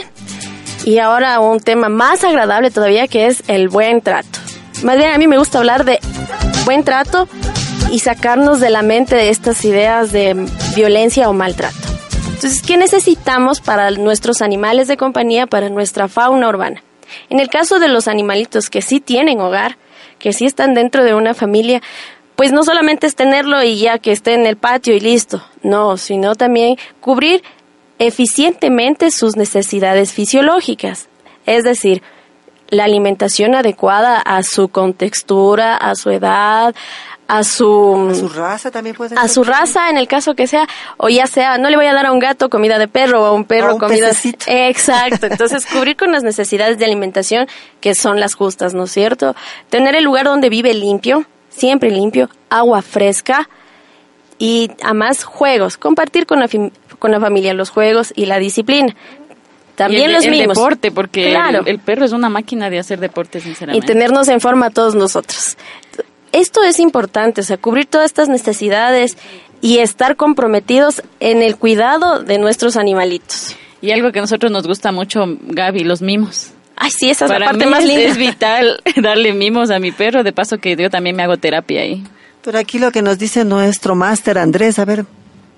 y 0.85 0.99
ahora 0.99 1.41
un 1.41 1.59
tema 1.59 1.89
más 1.89 2.23
agradable 2.23 2.71
todavía 2.71 3.09
que 3.09 3.27
es 3.27 3.43
el 3.49 3.69
buen 3.69 4.03
trato. 4.03 4.39
Más 4.83 4.97
bien 4.97 5.11
a 5.11 5.19
mí 5.19 5.27
me 5.27 5.39
gusta 5.39 5.59
hablar 5.59 5.85
de 5.85 5.99
buen 6.65 6.85
trato 6.85 7.29
y 7.91 8.01
sacarnos 8.01 8.61
de 8.61 8.71
la 8.71 8.83
mente 8.83 9.31
estas 9.31 9.65
ideas 9.65 10.13
de 10.13 10.47
violencia 10.77 11.29
o 11.29 11.33
maltrato. 11.33 11.77
Entonces, 12.35 12.61
¿qué 12.61 12.77
necesitamos 12.77 13.61
para 13.63 13.91
nuestros 13.93 14.43
animales 14.43 14.89
de 14.89 14.99
compañía, 14.99 15.47
para 15.47 15.71
nuestra 15.71 16.09
fauna 16.09 16.49
urbana? 16.49 16.83
En 17.31 17.41
el 17.41 17.49
caso 17.49 17.79
de 17.79 17.89
los 17.89 18.09
animalitos 18.09 18.69
que 18.69 18.83
sí 18.83 19.01
tienen 19.01 19.41
hogar, 19.41 19.79
que 20.19 20.35
sí 20.35 20.45
están 20.45 20.75
dentro 20.75 21.03
de 21.05 21.15
una 21.15 21.33
familia, 21.33 21.81
pues 22.37 22.53
no 22.53 22.63
solamente 22.63 23.07
es 23.07 23.17
tenerlo 23.17 23.63
y 23.63 23.79
ya 23.79 23.99
que 23.99 24.13
esté 24.13 24.35
en 24.35 24.47
el 24.47 24.57
patio 24.57 24.95
y 24.95 25.01
listo, 25.01 25.43
no, 25.63 25.97
sino 25.97 26.35
también 26.35 26.77
cubrir 27.01 27.43
eficientemente 27.99 29.11
sus 29.11 29.37
necesidades 29.37 30.13
fisiológicas, 30.13 31.09
es 31.47 31.65
decir, 31.65 32.03
la 32.69 32.85
alimentación 32.85 33.55
adecuada 33.55 34.19
a 34.19 34.43
su 34.43 34.69
contextura, 34.69 35.77
a 35.77 35.95
su 35.95 36.11
edad, 36.11 36.75
a 37.29 37.43
su, 37.43 38.09
A 38.11 38.15
su 38.15 38.29
raza 38.29 38.71
también 38.71 38.95
puede 38.95 39.17
a 39.17 39.23
ser. 39.23 39.31
su 39.31 39.45
raza 39.45 39.91
en 39.91 39.97
el 39.97 40.07
caso 40.07 40.35
que 40.35 40.47
sea 40.47 40.69
o 40.97 41.09
ya 41.09 41.27
sea 41.27 41.59
no 41.59 41.71
le 41.71 41.77
voy 41.77 41.87
a 41.87 41.93
dar 41.95 42.07
a 42.07 42.13
un 42.13 42.19
gato 42.21 42.49
comida 42.49 42.79
de 42.79 42.87
perro 42.87 43.23
o 43.23 43.27
a 43.27 43.33
un 43.33 43.45
perro 43.45 43.71
A 43.71 43.75
un 43.75 43.81
comida 43.81 44.09
pececito. 44.11 44.45
exacto 44.49 45.27
entonces 45.27 45.67
cubrir 45.67 45.97
con 45.97 46.13
las 46.13 46.23
necesidades 46.23 46.79
de 46.79 46.85
alimentación 46.85 47.49
que 47.81 47.97
son 47.97 48.21
las 48.21 48.35
justas 48.35 48.75
no 48.75 48.85
es 48.85 48.93
cierto 48.93 49.35
tener 49.71 49.97
el 49.97 50.05
lugar 50.05 50.27
donde 50.27 50.49
vive 50.49 50.73
limpio 50.75 51.27
siempre 51.57 51.91
limpio 51.91 52.29
agua 52.51 52.83
fresca 52.83 53.49
y 54.39 54.71
además 54.83 55.25
juegos 55.25 55.77
compartir 55.77 56.27
con 56.27 56.41
la 56.41 56.49
con 56.99 57.11
la 57.11 57.21
familia 57.21 57.55
los 57.55 57.71
juegos 57.71 58.13
y 58.17 58.27
la 58.27 58.39
disciplina 58.39 58.95
también 59.77 60.03
Y 60.03 60.05
el, 60.07 60.13
los 60.15 60.25
el 60.25 60.31
mismos 60.31 60.57
deporte, 60.57 60.91
porque 60.91 61.31
Claro. 61.31 61.61
el, 61.61 61.69
el 61.69 61.79
perro 61.79 62.05
es 62.07 62.13
una 62.13 62.29
máquina 62.31 62.71
de 62.71 62.79
hacer 62.79 62.99
deporte, 62.99 63.39
y 63.39 63.43
sinceramente. 63.43 63.87
tenernos 63.87 64.27
en 64.29 64.41
forma 64.41 64.67
a 64.67 64.71
todos 64.71 64.95
nosotros. 64.95 65.57
Esto 66.33 66.63
es 66.63 66.81
importante, 66.81 67.43
o 67.43 67.45
sea, 67.45 67.59
cubrir 67.59 67.87
todas 67.87 68.07
estas 68.07 68.29
necesidades 68.31 69.17
y 69.61 69.79
estar 69.79 70.17
comprometidos 70.17 71.03
en 71.21 71.43
el 71.43 71.57
cuidado 71.57 72.21
de 72.21 72.39
nuestros 72.39 72.77
animalitos. 72.77 73.55
Y 73.83 73.91
algo 73.91 74.13
que 74.13 74.19
a 74.19 74.23
nosotros 74.23 74.51
nos 74.51 74.67
gusta 74.67 74.93
mucho, 74.93 75.25
Gaby, 75.43 75.85
los 75.85 76.01
mimos. 76.01 76.53
Ay, 76.77 76.91
sí, 76.91 77.09
esa 77.11 77.25
es 77.25 77.31
Para 77.31 77.41
la 77.41 77.47
parte 77.47 77.65
mí 77.65 77.71
más 77.71 77.85
linda. 77.85 78.03
es 78.03 78.17
vital 78.17 78.81
darle 79.03 79.33
mimos 79.33 79.71
a 79.71 79.79
mi 79.79 79.93
perro, 79.93 80.23
de 80.23 80.33
paso 80.33 80.59
que 80.59 80.77
yo 80.77 80.91
también 80.91 81.17
me 81.17 81.23
hago 81.23 81.37
terapia 81.37 81.81
ahí. 81.83 82.05
Pero 82.43 82.59
aquí 82.59 82.79
lo 82.79 82.93
que 82.93 83.03
nos 83.03 83.19
dice 83.19 83.45
nuestro 83.45 83.95
máster 83.95 84.39
Andrés, 84.39 84.79
a 84.79 84.85
ver, 84.85 85.05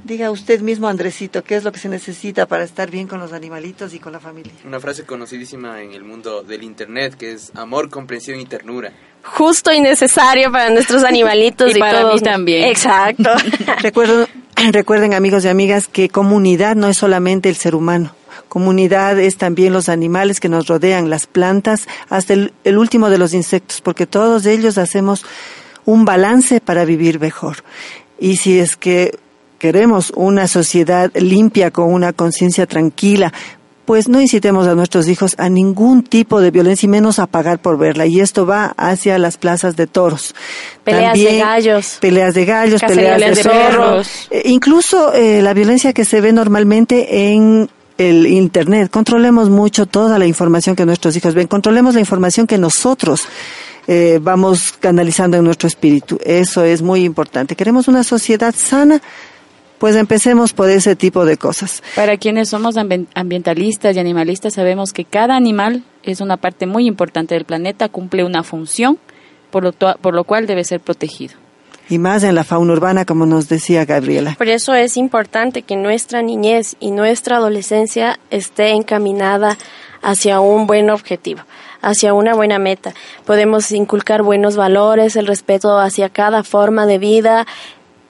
diga 0.05 0.31
usted 0.31 0.61
mismo, 0.61 0.89
Andresito, 0.89 1.43
¿qué 1.45 1.57
es 1.57 1.65
lo 1.65 1.73
que 1.73 1.79
se 1.79 1.89
necesita 1.89 2.47
para 2.47 2.65
estar 2.65 2.91
bien 2.91 3.07
con 3.09 3.19
los 3.21 3.33
animalitos 3.35 3.93
y 3.93 3.99
con 3.99 4.13
la 4.13 4.21
familia? 4.21 4.53
Una 4.65 4.81
frase 4.81 5.05
conocidísima 5.05 5.83
en 5.83 5.93
el 5.93 6.05
mundo 6.05 6.43
del 6.43 6.63
internet 6.63 7.15
que 7.17 7.33
es 7.33 7.51
amor, 7.57 7.91
comprensión 7.91 8.41
y 8.41 8.47
ternura. 8.47 8.93
Justo 9.25 9.71
y 9.73 9.81
necesario 9.81 10.51
para 10.51 10.71
nuestros 10.71 11.05
animalitos 11.05 11.71
Y 11.75 11.77
y, 11.77 11.81
para 11.81 12.01
todos. 12.03 12.15
mí 12.15 12.21
también. 12.23 12.65
Exacto. 12.65 13.31
Recuerdo, 13.83 14.27
recuerden, 14.73 15.13
amigos 15.13 15.45
y 15.45 15.49
amigas, 15.49 15.89
que 15.89 16.09
comunidad 16.09 16.75
no 16.77 16.89
es 16.89 16.97
solamente 16.97 17.49
el 17.51 17.57
ser 17.57 17.75
humano. 17.75 18.15
Comunidad 18.49 19.19
es 19.19 19.37
también 19.37 19.73
los 19.73 19.89
animales 19.89 20.41
que 20.41 20.49
nos 20.49 20.67
rodean, 20.67 21.11
las 21.11 21.27
plantas, 21.27 21.87
hasta 22.09 22.33
el, 22.33 22.53
el 22.65 22.79
último 22.79 23.11
de 23.11 23.19
los 23.19 23.35
insectos, 23.35 23.81
porque 23.81 24.07
todos 24.07 24.47
ellos 24.47 24.79
hacemos 24.79 25.25
un 25.85 26.05
balance 26.05 26.61
para 26.61 26.85
vivir 26.85 27.21
mejor. 27.21 27.59
Y 28.19 28.37
si 28.37 28.59
es 28.59 28.77
que 28.77 29.19
queremos 29.59 30.13
una 30.15 30.49
sociedad 30.49 31.11
limpia, 31.15 31.71
con 31.71 31.93
una 31.93 32.13
conciencia 32.13 32.67
tranquila, 32.67 33.33
pues 33.89 34.07
no 34.07 34.21
incitemos 34.21 34.67
a 34.67 34.75
nuestros 34.75 35.09
hijos 35.09 35.35
a 35.39 35.49
ningún 35.49 36.03
tipo 36.03 36.43
de 36.43 36.51
violencia 36.51 36.87
y 36.87 36.91
menos 36.91 37.19
a 37.19 37.27
pagar 37.27 37.59
por 37.59 37.79
verla. 37.79 38.05
Y 38.05 38.21
esto 38.21 38.45
va 38.45 38.75
hacia 38.77 39.19
las 39.19 39.39
plazas 39.39 39.77
de 39.77 39.87
toros. 39.87 40.35
Peleas 40.85 41.19
de 41.19 41.39
gallos. 41.39 41.99
Peleas 41.99 42.35
de 42.35 42.45
gallos, 42.45 42.83
peleas 42.83 43.19
de, 43.19 43.31
de 43.31 43.43
zorros. 43.43 44.29
Eh, 44.31 44.43
incluso 44.45 45.15
eh, 45.15 45.41
la 45.41 45.55
violencia 45.55 45.95
que 45.95 46.05
se 46.05 46.21
ve 46.21 46.35
normalmente 46.35 47.31
en 47.31 47.71
el 47.99 48.27
Internet. 48.27 48.91
Controlemos 48.91 49.51
mucho 49.51 49.85
toda 49.87 50.19
la 50.19 50.27
información 50.27 50.75
que 50.77 50.87
nuestros 50.87 51.15
hijos 51.17 51.35
ven. 51.35 51.47
Controlemos 51.49 51.95
la 51.95 52.01
información 52.01 52.47
que 52.47 52.57
nosotros 52.57 53.29
eh, 53.87 54.19
vamos 54.23 54.73
canalizando 54.81 55.37
en 55.37 55.45
nuestro 55.45 55.67
espíritu. 55.67 56.19
Eso 56.25 56.65
es 56.65 56.81
muy 56.81 57.05
importante. 57.05 57.55
Queremos 57.57 57.89
una 57.89 58.05
sociedad 58.05 58.55
sana. 58.57 59.03
Pues 59.79 59.95
empecemos 59.95 60.55
por 60.55 60.69
ese 60.71 60.97
tipo 60.97 61.25
de 61.25 61.37
cosas. 61.37 61.85
Para 61.95 62.17
quienes 62.17 62.49
somos 62.49 62.75
ambi- 62.75 63.07
ambientalistas 63.15 63.95
y 63.95 64.01
animalistas, 64.01 64.55
sabemos 64.55 64.93
que 64.93 65.05
cada 65.05 65.37
animal 65.37 65.85
es 66.03 66.21
una 66.21 66.37
parte 66.37 66.67
muy 66.67 66.87
importante 66.89 67.37
del 67.37 67.45
planeta, 67.45 67.89
cumple 67.89 68.25
una 68.25 68.43
función, 68.43 68.99
por 69.53 69.63
lo, 69.63 69.73
por 69.73 70.15
lo 70.15 70.25
cual 70.25 70.49
debe 70.49 70.65
ser 70.65 70.81
protegido. 70.81 71.35
Y 71.89 71.99
más 71.99 72.23
en 72.23 72.35
la 72.35 72.45
fauna 72.45 72.73
urbana, 72.73 73.05
como 73.05 73.25
nos 73.25 73.49
decía 73.49 73.85
Gabriela. 73.85 74.35
Por 74.37 74.49
eso 74.49 74.75
es 74.75 74.97
importante 74.97 75.63
que 75.63 75.77
nuestra 75.77 76.23
niñez 76.23 76.77
y 76.81 76.91
nuestra 76.91 77.37
adolescencia 77.37 78.19
esté 78.31 78.71
encaminada 78.71 79.57
hacia 80.03 80.41
un 80.41 80.67
buen 80.67 80.91
objetivo, 80.91 81.41
hacia 81.81 82.13
una 82.13 82.35
buena 82.35 82.59
meta. 82.59 82.95
Podemos 83.25 83.73
inculcar 83.73 84.23
buenos 84.23 84.57
valores, 84.57 85.17
el 85.17 85.27
respeto 85.27 85.79
hacia 85.79 86.09
cada 86.09 86.43
forma 86.45 86.87
de 86.87 86.99
vida 86.99 87.47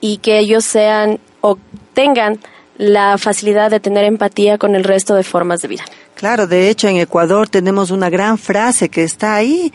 y 0.01 0.19
que 0.19 0.39
ellos 0.39 0.65
sean 0.65 1.21
o 1.41 1.57
tengan 1.95 2.39
la 2.79 3.19
facilidad 3.19 3.71
de 3.71 3.81
tener 3.81 4.05
empatía 4.05 4.57
con 4.57 4.75
el 4.75 4.85
resto 4.85 5.15
de 5.15 5.25
formas 5.25 5.61
de 5.61 5.69
vida. 5.69 5.85
Claro, 6.15 6.47
de 6.47 6.69
hecho 6.71 6.89
en 6.89 6.97
Ecuador 6.97 7.49
tenemos 7.49 7.91
una 7.91 8.09
gran 8.11 8.39
frase 8.39 8.89
que 8.89 9.05
está 9.05 9.35
ahí 9.37 9.73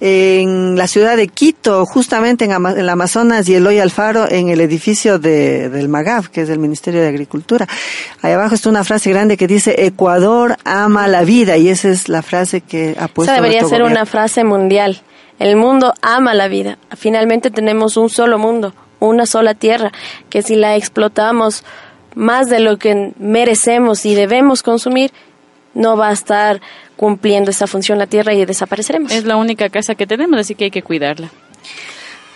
en 0.00 0.76
la 0.76 0.86
ciudad 0.86 1.16
de 1.16 1.28
Quito, 1.28 1.84
justamente 1.86 2.44
en, 2.44 2.52
Ama- 2.52 2.72
en 2.72 2.80
el 2.80 2.88
Amazonas 2.88 3.48
y 3.48 3.54
Eloy 3.54 3.78
Alfaro 3.78 4.30
en 4.30 4.48
el 4.48 4.60
edificio 4.60 5.18
de, 5.18 5.68
del 5.68 5.88
MAGAF, 5.88 6.28
que 6.28 6.42
es 6.42 6.48
del 6.48 6.58
Ministerio 6.58 7.00
de 7.00 7.08
Agricultura. 7.08 7.66
Ahí 8.22 8.32
abajo 8.32 8.54
está 8.54 8.68
una 8.70 8.84
frase 8.84 9.10
grande 9.10 9.36
que 9.36 9.46
dice 9.46 9.86
Ecuador 9.86 10.56
ama 10.64 11.06
la 11.08 11.22
vida 11.22 11.56
y 11.56 11.68
esa 11.68 11.88
es 11.88 12.08
la 12.08 12.22
frase 12.22 12.60
que 12.60 12.96
ha 12.98 13.08
puesto 13.08 13.32
Esa 13.32 13.40
debería 13.40 13.60
ser 13.60 13.80
gobierno. 13.80 13.88
una 13.88 14.06
frase 14.06 14.44
mundial. 14.44 15.00
El 15.38 15.56
mundo 15.56 15.94
ama 16.02 16.34
la 16.34 16.48
vida. 16.48 16.78
Finalmente 16.96 17.50
tenemos 17.50 17.96
un 17.96 18.10
solo 18.10 18.38
mundo, 18.38 18.74
una 19.00 19.26
sola 19.26 19.54
tierra, 19.54 19.90
que 20.28 20.42
si 20.42 20.54
la 20.56 20.76
explotamos 20.76 21.64
más 22.14 22.48
de 22.48 22.60
lo 22.60 22.78
que 22.78 23.12
merecemos 23.18 24.06
y 24.06 24.14
debemos 24.14 24.62
consumir, 24.62 25.12
no 25.74 25.96
va 25.96 26.08
a 26.08 26.12
estar 26.12 26.60
cumpliendo 26.96 27.50
esa 27.50 27.66
función 27.66 27.98
la 27.98 28.06
tierra 28.06 28.34
y 28.34 28.44
desapareceremos. 28.44 29.12
Es 29.12 29.24
la 29.24 29.36
única 29.36 29.68
casa 29.68 29.94
que 29.94 30.06
tenemos, 30.06 30.38
así 30.38 30.54
que 30.54 30.64
hay 30.64 30.70
que 30.70 30.82
cuidarla. 30.82 31.30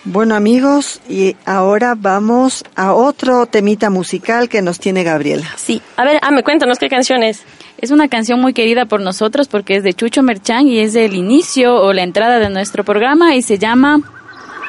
Bueno 0.04 0.34
amigos, 0.34 1.00
y 1.08 1.36
ahora 1.44 1.94
vamos 1.96 2.64
a 2.76 2.94
otro 2.94 3.46
temita 3.46 3.90
musical 3.90 4.48
que 4.48 4.62
nos 4.62 4.78
tiene 4.78 5.04
Gabriela. 5.04 5.46
Sí. 5.56 5.82
A 5.96 6.04
ver, 6.04 6.18
Ame, 6.22 6.42
cuéntanos 6.42 6.78
qué 6.78 6.88
canción 6.88 7.22
es. 7.22 7.42
Es 7.78 7.90
una 7.90 8.08
canción 8.08 8.40
muy 8.40 8.54
querida 8.54 8.86
por 8.86 9.00
nosotros 9.00 9.48
porque 9.48 9.76
es 9.76 9.82
de 9.82 9.94
Chucho 9.94 10.22
Merchán 10.22 10.66
y 10.66 10.78
es 10.78 10.94
del 10.94 11.14
inicio 11.14 11.76
o 11.76 11.92
la 11.92 12.02
entrada 12.02 12.38
de 12.38 12.48
nuestro 12.48 12.84
programa 12.84 13.36
y 13.36 13.42
se 13.42 13.58
llama 13.58 14.00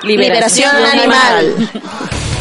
Liberación 0.04 0.76
Animal. 0.76 1.69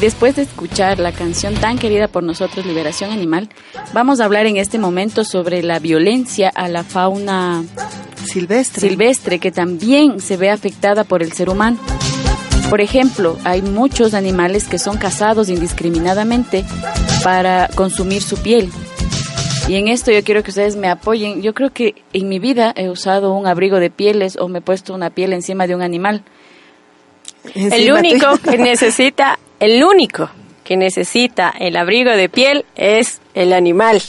después 0.00 0.36
de 0.36 0.42
escuchar 0.42 0.98
la 0.98 1.12
canción 1.12 1.54
tan 1.54 1.78
querida 1.78 2.08
por 2.08 2.22
nosotros, 2.22 2.64
Liberación 2.64 3.10
Animal, 3.10 3.48
vamos 3.92 4.20
a 4.20 4.24
hablar 4.24 4.46
en 4.46 4.56
este 4.56 4.78
momento 4.78 5.24
sobre 5.24 5.62
la 5.62 5.78
violencia 5.78 6.50
a 6.54 6.68
la 6.68 6.84
fauna 6.84 7.64
Silvestre. 8.24 8.88
silvestre 8.88 9.38
que 9.38 9.52
también 9.52 10.20
se 10.20 10.36
ve 10.36 10.50
afectada 10.50 11.04
por 11.04 11.22
el 11.22 11.32
ser 11.32 11.50
humano. 11.50 11.78
Por 12.70 12.80
ejemplo, 12.80 13.36
hay 13.44 13.62
muchos 13.62 14.14
animales 14.14 14.68
que 14.68 14.78
son 14.78 14.96
cazados 14.96 15.48
indiscriminadamente 15.48 16.64
para 17.22 17.68
consumir 17.74 18.22
su 18.22 18.36
piel. 18.38 18.70
Y 19.68 19.74
en 19.76 19.88
esto 19.88 20.10
yo 20.10 20.22
quiero 20.24 20.42
que 20.42 20.50
ustedes 20.50 20.76
me 20.76 20.88
apoyen. 20.88 21.42
Yo 21.42 21.52
creo 21.52 21.70
que 21.70 21.94
en 22.12 22.28
mi 22.28 22.38
vida 22.38 22.72
he 22.76 22.88
usado 22.88 23.34
un 23.34 23.46
abrigo 23.46 23.78
de 23.80 23.90
pieles 23.90 24.36
o 24.36 24.48
me 24.48 24.60
he 24.60 24.62
puesto 24.62 24.94
una 24.94 25.10
piel 25.10 25.32
encima 25.32 25.66
de 25.66 25.74
un 25.74 25.82
animal. 25.82 26.22
El 27.54 27.92
único 27.92 28.38
que 28.38 28.58
necesita, 28.58 29.38
el 29.60 29.84
único 29.84 30.30
que 30.64 30.76
necesita 30.76 31.50
el 31.58 31.76
abrigo 31.76 32.10
de 32.10 32.28
piel 32.28 32.64
es 32.76 33.20
el 33.34 33.52
animal. 33.52 34.02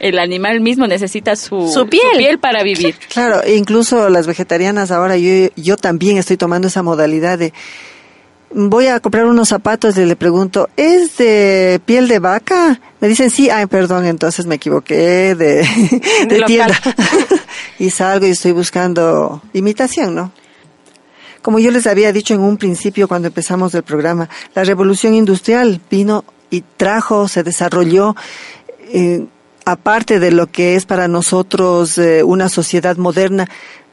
El 0.00 0.18
animal 0.18 0.60
mismo 0.60 0.86
necesita 0.86 1.36
su, 1.36 1.68
Su 1.68 1.86
piel. 1.86 2.38
para 2.38 2.62
vivir. 2.62 2.96
Claro, 3.08 3.42
e 3.42 3.54
incluso 3.54 4.08
las 4.08 4.26
vegetarianas 4.26 4.90
ahora, 4.90 5.16
yo, 5.16 5.48
yo 5.56 5.76
también 5.76 6.18
estoy 6.18 6.36
tomando 6.36 6.68
esa 6.68 6.82
modalidad 6.82 7.38
de... 7.38 7.52
Voy 8.56 8.86
a 8.86 9.00
comprar 9.00 9.26
unos 9.26 9.48
zapatos 9.48 9.96
y 9.98 10.04
le 10.04 10.14
pregunto, 10.14 10.68
¿es 10.76 11.16
de 11.16 11.80
piel 11.84 12.06
de 12.06 12.20
vaca? 12.20 12.80
Me 13.00 13.08
dicen, 13.08 13.30
sí, 13.30 13.50
ay, 13.50 13.66
perdón, 13.66 14.06
entonces 14.06 14.46
me 14.46 14.56
equivoqué 14.56 15.34
de, 15.34 15.66
de, 16.28 16.42
tienda. 16.46 16.80
y 17.80 17.90
salgo 17.90 18.26
y 18.26 18.30
estoy 18.30 18.52
buscando 18.52 19.42
imitación, 19.54 20.14
¿no? 20.14 20.32
Como 21.44 21.58
yo 21.58 21.70
les 21.70 21.86
había 21.86 22.10
dicho 22.10 22.32
en 22.32 22.40
un 22.40 22.56
principio 22.56 23.06
cuando 23.06 23.28
empezamos 23.28 23.74
el 23.74 23.82
programa, 23.82 24.30
la 24.54 24.64
revolución 24.64 25.12
industrial 25.12 25.78
vino 25.90 26.24
y 26.48 26.62
trajo, 26.62 27.28
se 27.28 27.42
desarrolló, 27.42 28.16
eh, 28.94 29.26
aparte 29.66 30.20
de 30.20 30.30
lo 30.30 30.46
que 30.46 30.74
es 30.74 30.86
para 30.86 31.06
nosotros 31.06 31.98
eh, 31.98 32.22
una 32.22 32.48
sociedad 32.48 32.96
moderna, 32.96 33.46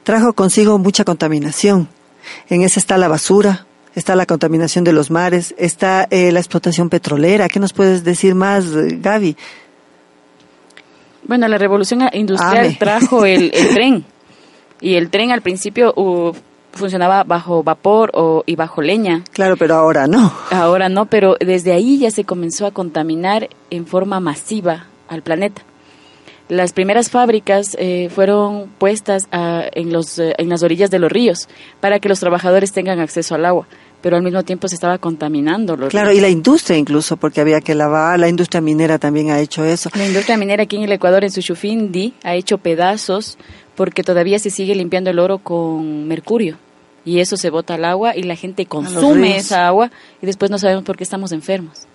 trajo 0.04 0.32
consigo 0.32 0.78
mucha 0.78 1.04
contaminación. 1.04 1.90
En 2.48 2.62
esa 2.62 2.80
está 2.80 2.98
la 2.98 3.10
basura, 3.10 3.66
está 3.96 4.16
la 4.16 4.26
contaminación 4.26 4.86
de 4.86 4.94
los 4.94 5.12
mares, 5.12 5.54
está 5.58 6.08
eh, 6.10 6.32
la 6.32 6.40
explotación 6.40 6.90
petrolera. 6.90 7.50
¿Qué 7.50 7.60
nos 7.60 7.74
puedes 7.74 8.06
decir 8.06 8.34
más, 8.34 8.72
Gaby? 8.72 9.36
Bueno, 11.28 11.50
la 11.50 11.58
revolución 11.58 12.08
industrial 12.14 12.68
Ame. 12.68 12.78
trajo 12.80 13.26
el, 13.26 13.52
el 13.54 13.70
tren. 13.74 14.06
Y 14.80 14.96
el 14.96 15.10
tren 15.10 15.32
al 15.32 15.42
principio 15.42 15.94
uh, 15.98 16.32
funcionaba 16.74 17.24
bajo 17.24 17.64
vapor 17.64 18.12
o, 18.14 18.44
y 18.46 18.56
bajo 18.56 18.82
leña. 18.82 19.24
Claro, 19.32 19.58
pero 19.58 19.76
ahora 19.76 20.08
no. 20.08 20.32
Ahora 20.52 20.90
no, 20.90 21.06
pero 21.06 21.36
desde 21.40 21.74
ahí 21.74 21.98
ya 22.00 22.12
se 22.12 22.24
comenzó 22.24 22.66
a 22.66 22.72
contaminar 22.72 23.50
en 23.70 23.86
forma 23.86 24.20
masiva 24.20 24.86
al 25.08 25.22
planeta. 25.22 25.62
Las 26.50 26.74
primeras 26.74 27.10
fábricas 27.10 27.78
eh, 27.80 28.10
fueron 28.14 28.70
puestas 28.78 29.28
ah, 29.32 29.64
en, 29.74 29.94
los, 29.94 30.20
eh, 30.20 30.34
en 30.38 30.50
las 30.50 30.64
orillas 30.64 30.92
de 30.92 31.00
los 31.00 31.10
ríos 31.12 31.48
para 31.80 32.00
que 32.00 32.10
los 32.10 32.20
trabajadores 32.20 32.74
tengan 32.74 33.00
acceso 33.00 33.36
al 33.36 33.46
agua, 33.46 33.68
pero 34.02 34.18
al 34.18 34.22
mismo 34.24 34.44
tiempo 34.44 34.68
se 34.68 34.76
estaba 34.76 34.98
contaminando 34.98 35.78
los 35.78 35.90
Claro, 35.92 36.10
ríos. 36.10 36.18
y 36.18 36.22
la 36.22 36.28
industria 36.28 36.76
incluso, 36.78 37.16
porque 37.16 37.40
había 37.40 37.62
que 37.62 37.74
lavar, 37.74 38.20
la 38.20 38.28
industria 38.28 38.60
minera 38.60 39.00
también 39.00 39.30
ha 39.32 39.40
hecho 39.40 39.64
eso. 39.64 39.90
La 39.96 40.06
industria 40.06 40.36
minera 40.36 40.64
aquí 40.64 40.76
en 40.76 40.84
el 40.84 40.92
Ecuador, 40.92 41.24
en 41.24 41.32
Suchufindi, 41.32 42.16
ha 42.24 42.36
hecho 42.36 42.58
pedazos 42.58 43.38
porque 43.76 44.04
todavía 44.04 44.40
se 44.40 44.50
sigue 44.50 44.76
limpiando 44.76 45.10
el 45.10 45.20
oro 45.20 45.40
con 45.40 46.08
mercurio. 46.08 46.58
Y 47.04 47.20
eso 47.20 47.36
se 47.36 47.50
bota 47.50 47.76
al 47.76 47.86
agua 47.86 48.16
y 48.16 48.24
la 48.24 48.36
gente 48.36 48.66
consume 48.68 49.38
esa 49.38 49.68
agua 49.68 49.92
y 50.22 50.26
después 50.26 50.52
no 50.52 50.60
sabemos 50.60 50.84
por 50.84 50.98
qué 50.98 51.04
estamos 51.04 51.32
enfermos. 51.32 51.88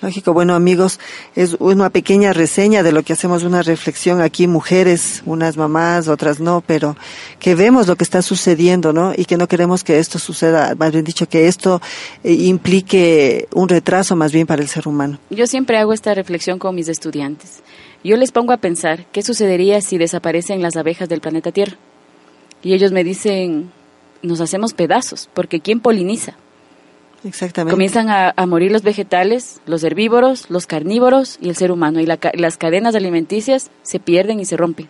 Lógico, 0.00 0.32
bueno 0.32 0.54
amigos, 0.54 1.00
es 1.34 1.56
una 1.58 1.90
pequeña 1.90 2.32
reseña 2.32 2.84
de 2.84 2.92
lo 2.92 3.02
que 3.02 3.14
hacemos, 3.14 3.42
una 3.42 3.62
reflexión 3.62 4.20
aquí, 4.20 4.46
mujeres, 4.46 5.22
unas 5.26 5.56
mamás, 5.56 6.06
otras 6.06 6.38
no, 6.38 6.62
pero 6.64 6.96
que 7.40 7.56
vemos 7.56 7.88
lo 7.88 7.96
que 7.96 8.04
está 8.04 8.22
sucediendo, 8.22 8.92
¿no? 8.92 9.12
Y 9.16 9.24
que 9.24 9.36
no 9.36 9.48
queremos 9.48 9.82
que 9.82 9.98
esto 9.98 10.20
suceda, 10.20 10.76
más 10.76 10.92
bien 10.92 11.04
dicho, 11.04 11.28
que 11.28 11.48
esto 11.48 11.82
eh, 12.22 12.32
implique 12.32 13.48
un 13.52 13.68
retraso 13.68 14.14
más 14.14 14.30
bien 14.30 14.46
para 14.46 14.62
el 14.62 14.68
ser 14.68 14.86
humano. 14.86 15.18
Yo 15.30 15.48
siempre 15.48 15.78
hago 15.78 15.92
esta 15.92 16.14
reflexión 16.14 16.60
con 16.60 16.76
mis 16.76 16.86
estudiantes. 16.86 17.64
Yo 18.04 18.16
les 18.16 18.32
pongo 18.32 18.52
a 18.52 18.56
pensar 18.58 19.04
qué 19.12 19.22
sucedería 19.22 19.80
si 19.80 19.98
desaparecen 19.98 20.62
las 20.62 20.76
abejas 20.76 21.08
del 21.08 21.20
planeta 21.20 21.52
Tierra. 21.52 21.76
Y 22.62 22.74
ellos 22.74 22.92
me 22.92 23.04
dicen, 23.04 23.70
nos 24.22 24.40
hacemos 24.40 24.72
pedazos, 24.74 25.28
porque 25.34 25.60
¿quién 25.60 25.80
poliniza? 25.80 26.34
Exactamente. 27.24 27.72
Comienzan 27.72 28.08
a, 28.10 28.32
a 28.36 28.46
morir 28.46 28.70
los 28.70 28.82
vegetales, 28.82 29.60
los 29.66 29.82
herbívoros, 29.82 30.48
los 30.50 30.66
carnívoros 30.66 31.38
y 31.40 31.48
el 31.48 31.56
ser 31.56 31.72
humano. 31.72 31.98
Y 32.00 32.06
la 32.06 32.16
ca- 32.16 32.30
las 32.34 32.56
cadenas 32.56 32.94
alimenticias 32.94 33.70
se 33.82 33.98
pierden 33.98 34.38
y 34.38 34.44
se 34.44 34.56
rompen. 34.56 34.88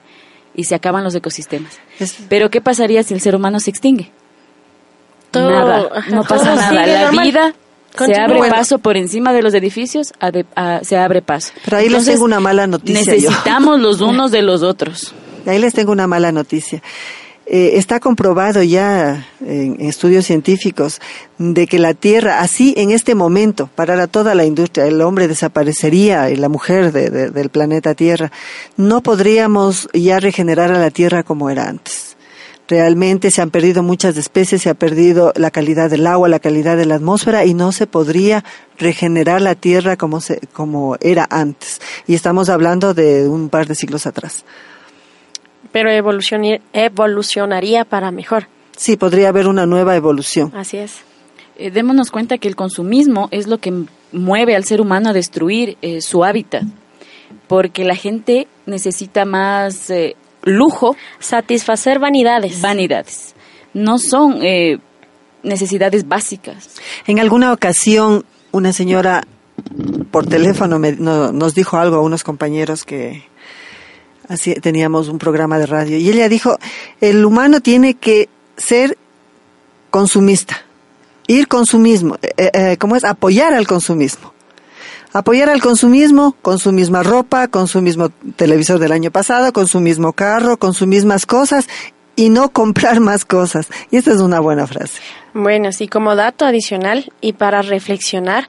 Y 0.54 0.64
se 0.64 0.74
acaban 0.74 1.04
los 1.04 1.14
ecosistemas. 1.14 1.78
Es- 1.98 2.18
Pero 2.28 2.50
¿qué 2.50 2.60
pasaría 2.60 3.02
si 3.02 3.14
el 3.14 3.20
ser 3.22 3.34
humano 3.34 3.60
se 3.60 3.70
extingue? 3.70 4.10
Todo- 5.30 5.50
nada, 5.50 6.04
no 6.10 6.22
pasa 6.22 6.44
todo 6.52 6.56
nada. 6.56 6.86
La 6.86 7.02
normal. 7.04 7.26
vida 7.26 7.54
se 8.06 8.14
abre 8.20 8.38
Bueno. 8.38 8.54
paso 8.54 8.78
por 8.78 8.96
encima 8.96 9.32
de 9.32 9.42
los 9.42 9.54
edificios, 9.54 10.12
ade- 10.20 10.46
a- 10.56 10.80
se 10.84 10.96
abre 10.96 11.22
paso. 11.22 11.52
Pero 11.64 11.76
ahí 11.78 11.88
les 11.88 12.04
tengo 12.04 12.24
una 12.24 12.40
mala 12.40 12.66
noticia 12.66 13.14
yo. 13.16 13.30
Necesitamos 13.30 13.80
los 13.80 14.00
unos 14.00 14.30
de 14.30 14.42
los 14.42 14.62
otros. 14.62 15.14
Ahí 15.46 15.58
les 15.58 15.72
tengo 15.74 15.92
una 15.92 16.06
mala 16.06 16.30
noticia. 16.32 16.82
Eh, 17.50 17.78
está 17.78 17.98
comprobado 17.98 18.62
ya 18.62 19.26
en, 19.40 19.80
en 19.80 19.88
estudios 19.88 20.26
científicos 20.26 21.00
de 21.38 21.66
que 21.66 21.78
la 21.78 21.94
Tierra, 21.94 22.40
así 22.40 22.74
en 22.76 22.90
este 22.90 23.14
momento, 23.14 23.70
para 23.74 24.06
toda 24.06 24.34
la 24.34 24.44
industria, 24.44 24.84
el 24.86 25.00
hombre 25.00 25.28
desaparecería 25.28 26.28
y 26.28 26.36
la 26.36 26.50
mujer 26.50 26.92
de- 26.92 27.08
de- 27.08 27.30
del 27.30 27.48
planeta 27.48 27.94
Tierra, 27.94 28.30
no 28.76 29.00
podríamos 29.02 29.88
ya 29.94 30.20
regenerar 30.20 30.70
a 30.72 30.78
la 30.78 30.90
Tierra 30.90 31.22
como 31.22 31.48
era 31.48 31.68
antes. 31.70 32.07
Realmente 32.68 33.30
se 33.30 33.40
han 33.40 33.50
perdido 33.50 33.82
muchas 33.82 34.16
especies, 34.18 34.62
se 34.62 34.68
ha 34.68 34.74
perdido 34.74 35.32
la 35.36 35.50
calidad 35.50 35.88
del 35.88 36.06
agua, 36.06 36.28
la 36.28 36.38
calidad 36.38 36.76
de 36.76 36.84
la 36.84 36.96
atmósfera 36.96 37.46
y 37.46 37.54
no 37.54 37.72
se 37.72 37.86
podría 37.86 38.44
regenerar 38.78 39.40
la 39.40 39.54
Tierra 39.54 39.96
como, 39.96 40.20
se, 40.20 40.40
como 40.52 40.96
era 41.00 41.26
antes. 41.30 41.80
Y 42.06 42.14
estamos 42.14 42.50
hablando 42.50 42.92
de 42.92 43.26
un 43.26 43.48
par 43.48 43.66
de 43.66 43.74
siglos 43.74 44.06
atrás. 44.06 44.44
Pero 45.72 45.90
evolucionaría 45.90 47.84
para 47.86 48.10
mejor. 48.10 48.48
Sí, 48.76 48.96
podría 48.96 49.30
haber 49.30 49.48
una 49.48 49.64
nueva 49.64 49.96
evolución. 49.96 50.52
Así 50.54 50.76
es. 50.76 50.98
Eh, 51.56 51.70
démonos 51.70 52.10
cuenta 52.10 52.38
que 52.38 52.48
el 52.48 52.54
consumismo 52.54 53.28
es 53.32 53.46
lo 53.46 53.58
que 53.58 53.72
mueve 54.12 54.54
al 54.54 54.64
ser 54.64 54.80
humano 54.80 55.08
a 55.08 55.12
destruir 55.12 55.76
eh, 55.82 56.00
su 56.00 56.22
hábitat, 56.22 56.62
porque 57.48 57.84
la 57.84 57.96
gente 57.96 58.46
necesita 58.66 59.24
más 59.24 59.90
eh, 59.90 60.16
lujo, 60.48 60.96
Satisfacer 61.18 61.98
vanidades. 61.98 62.60
vanidades. 62.60 63.34
No 63.74 63.98
son 63.98 64.40
eh, 64.42 64.78
necesidades 65.42 66.08
básicas. 66.08 66.70
En 67.06 67.18
alguna 67.20 67.52
ocasión, 67.52 68.24
una 68.52 68.72
señora 68.72 69.24
por 70.10 70.26
teléfono 70.26 70.78
me- 70.78 70.92
no- 70.92 71.32
nos 71.32 71.54
dijo 71.54 71.76
algo 71.76 71.96
a 71.96 72.00
unos 72.00 72.24
compañeros 72.24 72.84
que 72.84 73.24
así 74.28 74.54
teníamos 74.54 75.08
un 75.08 75.18
programa 75.18 75.58
de 75.58 75.66
radio 75.66 75.96
y 75.98 76.08
ella 76.08 76.28
dijo, 76.28 76.56
el 77.00 77.24
humano 77.24 77.60
tiene 77.60 77.94
que 77.94 78.28
ser 78.56 78.96
consumista, 79.90 80.62
ir 81.26 81.48
consumismo, 81.48 82.16
eh, 82.22 82.50
eh, 82.52 82.76
¿cómo 82.78 82.96
es? 82.96 83.04
Apoyar 83.04 83.52
al 83.54 83.66
consumismo. 83.66 84.32
Apoyar 85.18 85.50
al 85.50 85.60
consumismo 85.60 86.36
con 86.42 86.60
su 86.60 86.70
misma 86.70 87.02
ropa, 87.02 87.48
con 87.48 87.66
su 87.66 87.82
mismo 87.82 88.10
televisor 88.36 88.78
del 88.78 88.92
año 88.92 89.10
pasado, 89.10 89.52
con 89.52 89.66
su 89.66 89.80
mismo 89.80 90.12
carro, 90.12 90.58
con 90.58 90.74
sus 90.74 90.86
mismas 90.86 91.26
cosas 91.26 91.66
y 92.14 92.28
no 92.28 92.50
comprar 92.52 93.00
más 93.00 93.24
cosas. 93.24 93.68
Y 93.90 93.96
esta 93.96 94.12
es 94.12 94.20
una 94.20 94.38
buena 94.38 94.68
frase. 94.68 95.00
Bueno, 95.34 95.72
sí, 95.72 95.88
como 95.88 96.14
dato 96.14 96.44
adicional 96.44 97.12
y 97.20 97.32
para 97.32 97.62
reflexionar, 97.62 98.48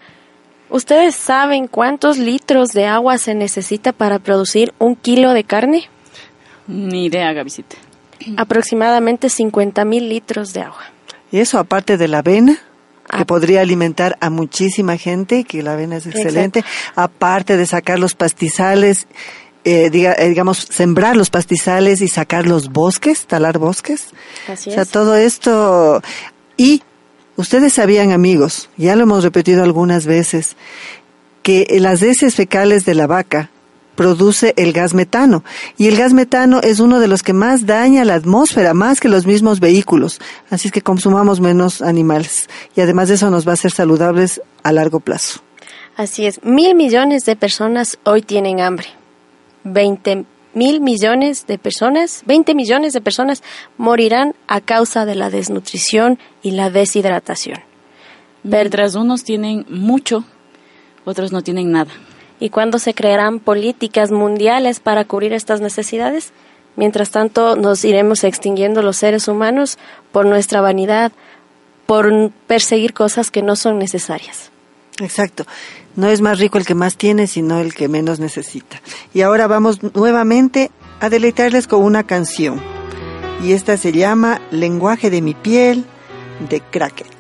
¿ustedes 0.69 1.15
saben 1.15 1.65
cuántos 1.65 2.19
litros 2.19 2.69
de 2.69 2.85
agua 2.85 3.17
se 3.17 3.33
necesita 3.33 3.91
para 3.91 4.19
producir 4.19 4.71
un 4.77 4.95
kilo 4.95 5.33
de 5.33 5.45
carne? 5.45 5.89
Ni 6.67 7.05
idea, 7.05 7.33
Gavisita. 7.33 7.77
Aproximadamente 8.37 9.29
50 9.29 9.85
mil 9.85 10.07
litros 10.07 10.53
de 10.53 10.61
agua. 10.61 10.83
Y 11.31 11.39
eso 11.39 11.57
aparte 11.57 11.97
de 11.97 12.07
la 12.07 12.19
avena, 12.19 12.59
que 13.09 13.21
Ah. 13.23 13.25
podría 13.25 13.61
alimentar 13.61 14.17
a 14.21 14.29
muchísima 14.29 14.97
gente, 14.97 15.43
que 15.43 15.63
la 15.63 15.73
avena 15.73 15.97
es 15.97 16.05
excelente, 16.05 16.63
aparte 16.95 17.57
de 17.57 17.65
sacar 17.65 17.99
los 17.99 18.15
pastizales, 18.15 19.07
eh, 19.65 19.89
diga- 19.91 20.15
eh, 20.17 20.29
digamos, 20.29 20.57
sembrar 20.69 21.17
los 21.17 21.29
pastizales 21.29 22.01
y 22.01 22.07
sacar 22.07 22.45
los 22.47 22.69
bosques, 22.71 23.25
talar 23.27 23.57
bosques. 23.57 24.07
Así 24.47 24.69
o 24.69 24.73
sea, 24.73 24.83
es. 24.83 24.89
todo 24.89 25.15
esto. 25.15 26.01
Y 26.55 26.83
ustedes 27.35 27.73
sabían, 27.73 28.11
amigos, 28.11 28.69
ya 28.77 28.95
lo 28.95 29.03
hemos 29.03 29.23
repetido 29.23 29.63
algunas 29.63 30.05
veces, 30.05 30.55
que 31.43 31.65
las 31.79 32.01
heces 32.01 32.35
fecales 32.35 32.85
de 32.85 32.95
la 32.95 33.07
vaca 33.07 33.49
produce 33.99 34.53
el 34.55 34.71
gas 34.71 34.93
metano. 34.93 35.43
Y 35.77 35.89
el 35.89 35.97
gas 35.97 36.13
metano 36.13 36.61
es 36.61 36.79
uno 36.79 37.01
de 37.01 37.09
los 37.09 37.21
que 37.21 37.33
más 37.33 37.65
daña 37.65 38.05
la 38.05 38.13
atmósfera, 38.13 38.73
más 38.73 39.01
que 39.01 39.09
los 39.09 39.25
mismos 39.25 39.59
vehículos. 39.59 40.21
Así 40.49 40.69
es 40.69 40.71
que 40.71 40.81
consumamos 40.81 41.41
menos 41.41 41.81
animales. 41.81 42.47
Y 42.77 42.79
además 42.79 43.09
de 43.09 43.15
eso 43.15 43.29
nos 43.29 43.45
va 43.45 43.51
a 43.51 43.57
ser 43.57 43.71
saludables 43.71 44.41
a 44.63 44.71
largo 44.71 45.01
plazo. 45.01 45.41
Así 45.97 46.25
es, 46.25 46.41
mil 46.45 46.75
millones 46.75 47.25
de 47.25 47.35
personas 47.35 47.99
hoy 48.05 48.21
tienen 48.21 48.61
hambre. 48.61 48.87
20 49.65 50.23
mil 50.53 50.79
millones 50.79 51.45
de 51.45 51.57
personas, 51.57 52.23
20 52.25 52.55
millones 52.55 52.93
de 52.93 53.01
personas 53.01 53.43
morirán 53.77 54.33
a 54.47 54.61
causa 54.61 55.03
de 55.03 55.15
la 55.15 55.29
desnutrición 55.29 56.19
y 56.41 56.51
la 56.51 56.69
deshidratación. 56.69 57.59
Mientras 58.43 58.95
unos 58.95 59.25
tienen 59.25 59.65
mucho, 59.67 60.23
otros 61.03 61.33
no 61.33 61.41
tienen 61.41 61.73
nada. 61.73 61.91
¿Y 62.39 62.49
cuándo 62.49 62.79
se 62.79 62.93
crearán 62.93 63.39
políticas 63.39 64.11
mundiales 64.11 64.79
para 64.79 65.05
cubrir 65.05 65.33
estas 65.33 65.61
necesidades? 65.61 66.31
Mientras 66.75 67.09
tanto, 67.09 67.55
nos 67.55 67.83
iremos 67.83 68.23
extinguiendo 68.23 68.81
los 68.81 68.97
seres 68.97 69.27
humanos 69.27 69.77
por 70.11 70.25
nuestra 70.25 70.61
vanidad, 70.61 71.11
por 71.85 72.31
perseguir 72.47 72.93
cosas 72.93 73.31
que 73.31 73.41
no 73.41 73.55
son 73.55 73.79
necesarias. 73.79 74.51
Exacto. 75.01 75.45
No 75.95 76.07
es 76.07 76.21
más 76.21 76.39
rico 76.39 76.57
el 76.57 76.65
que 76.65 76.75
más 76.75 76.95
tiene, 76.95 77.27
sino 77.27 77.59
el 77.59 77.73
que 77.73 77.87
menos 77.87 78.19
necesita. 78.19 78.81
Y 79.13 79.21
ahora 79.21 79.47
vamos 79.47 79.79
nuevamente 79.93 80.71
a 80.99 81.09
deleitarles 81.09 81.67
con 81.67 81.83
una 81.83 82.03
canción. 82.03 82.61
Y 83.43 83.53
esta 83.53 83.75
se 83.77 83.91
llama 83.91 84.41
Lenguaje 84.51 85.09
de 85.09 85.21
mi 85.21 85.33
piel 85.33 85.85
de 86.49 86.61
Cracker. 86.61 87.18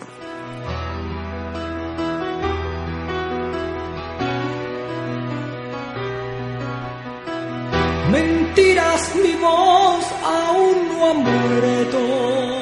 Mentiras, 8.49 9.15
mi 9.15 9.35
voz 9.35 10.05
aún 10.23 10.87
no 10.87 11.09
ha 11.09 11.13
muerto. 11.13 12.58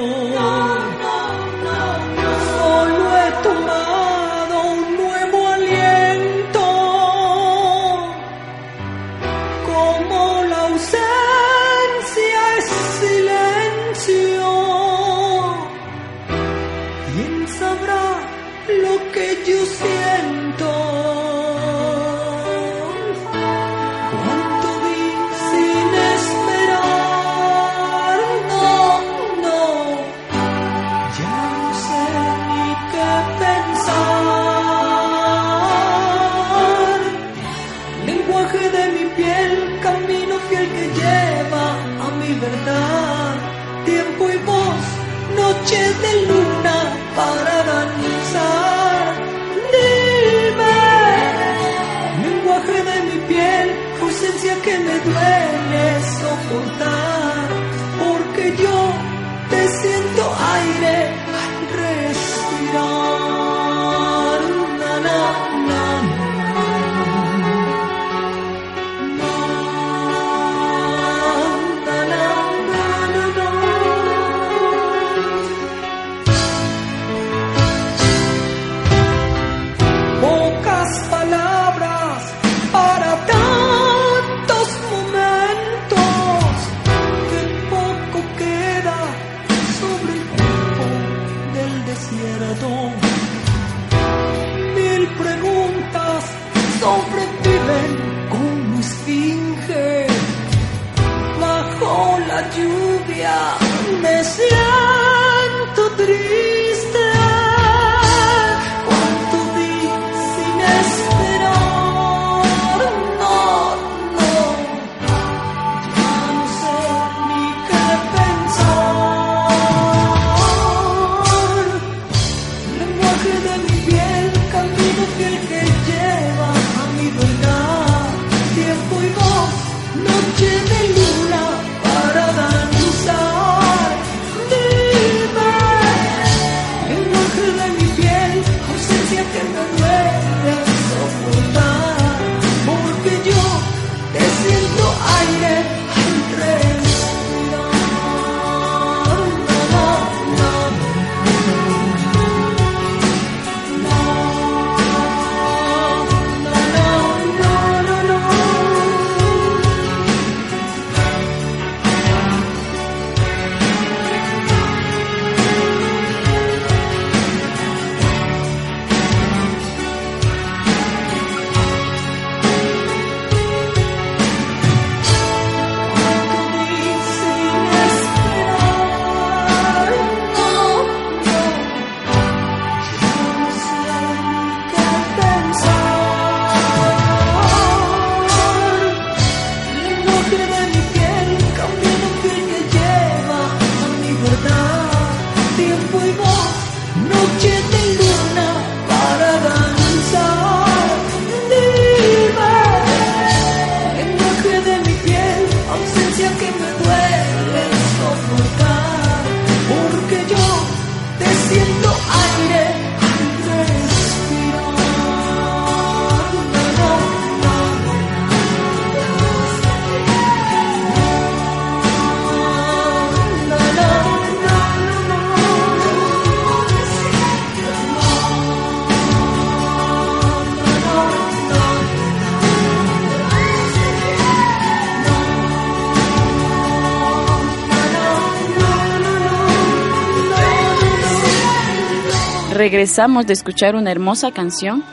Regresamos 242.69 243.25
de 243.25 243.31
escuchar 243.31 243.77
una 243.77 243.91
hermosa 243.91 244.33
canción 244.33 244.83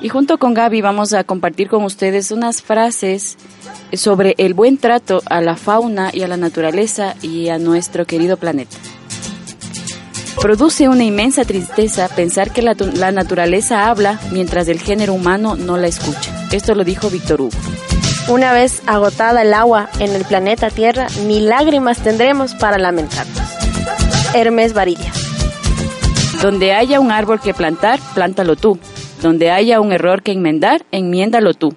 y 0.00 0.08
junto 0.08 0.38
con 0.38 0.54
Gaby 0.54 0.80
vamos 0.80 1.12
a 1.12 1.24
compartir 1.24 1.68
con 1.68 1.82
ustedes 1.82 2.30
unas 2.30 2.62
frases 2.62 3.36
sobre 3.94 4.36
el 4.38 4.54
buen 4.54 4.78
trato 4.78 5.20
a 5.26 5.40
la 5.40 5.56
fauna 5.56 6.10
y 6.12 6.22
a 6.22 6.28
la 6.28 6.36
naturaleza 6.36 7.16
y 7.22 7.48
a 7.48 7.58
nuestro 7.58 8.04
querido 8.04 8.36
planeta. 8.36 8.76
Produce 10.40 10.88
una 10.88 11.02
inmensa 11.02 11.44
tristeza 11.44 12.08
pensar 12.14 12.52
que 12.52 12.62
la, 12.62 12.74
naturaleza 13.10 13.88
habla 13.88 14.20
mientras 14.30 14.68
el 14.68 14.78
género 14.78 15.12
humano 15.12 15.56
no 15.56 15.76
la 15.78 15.88
escucha. 15.88 16.46
Esto 16.52 16.76
lo 16.76 16.84
dijo 16.84 17.10
Víctor 17.10 17.40
Hugo. 17.40 17.58
Una 18.28 18.52
vez 18.52 18.82
agotada 18.86 19.42
el 19.42 19.52
agua 19.52 19.88
en 19.98 20.12
el 20.14 20.24
planeta 20.24 20.70
Tierra, 20.70 21.08
ni 21.26 21.40
lágrimas 21.40 21.98
tendremos 21.98 22.54
para 22.54 22.78
lamentarnos. 22.78 23.42
Hermes 24.32 24.74
Varilla. 24.74 25.25
Donde 26.42 26.72
haya 26.72 27.00
un 27.00 27.10
árbol 27.10 27.40
que 27.40 27.54
plantar, 27.54 27.98
plántalo 28.14 28.56
tú. 28.56 28.78
Donde 29.22 29.50
haya 29.50 29.80
un 29.80 29.92
error 29.92 30.22
que 30.22 30.32
enmendar, 30.32 30.84
enmiéndalo 30.92 31.54
tú. 31.54 31.74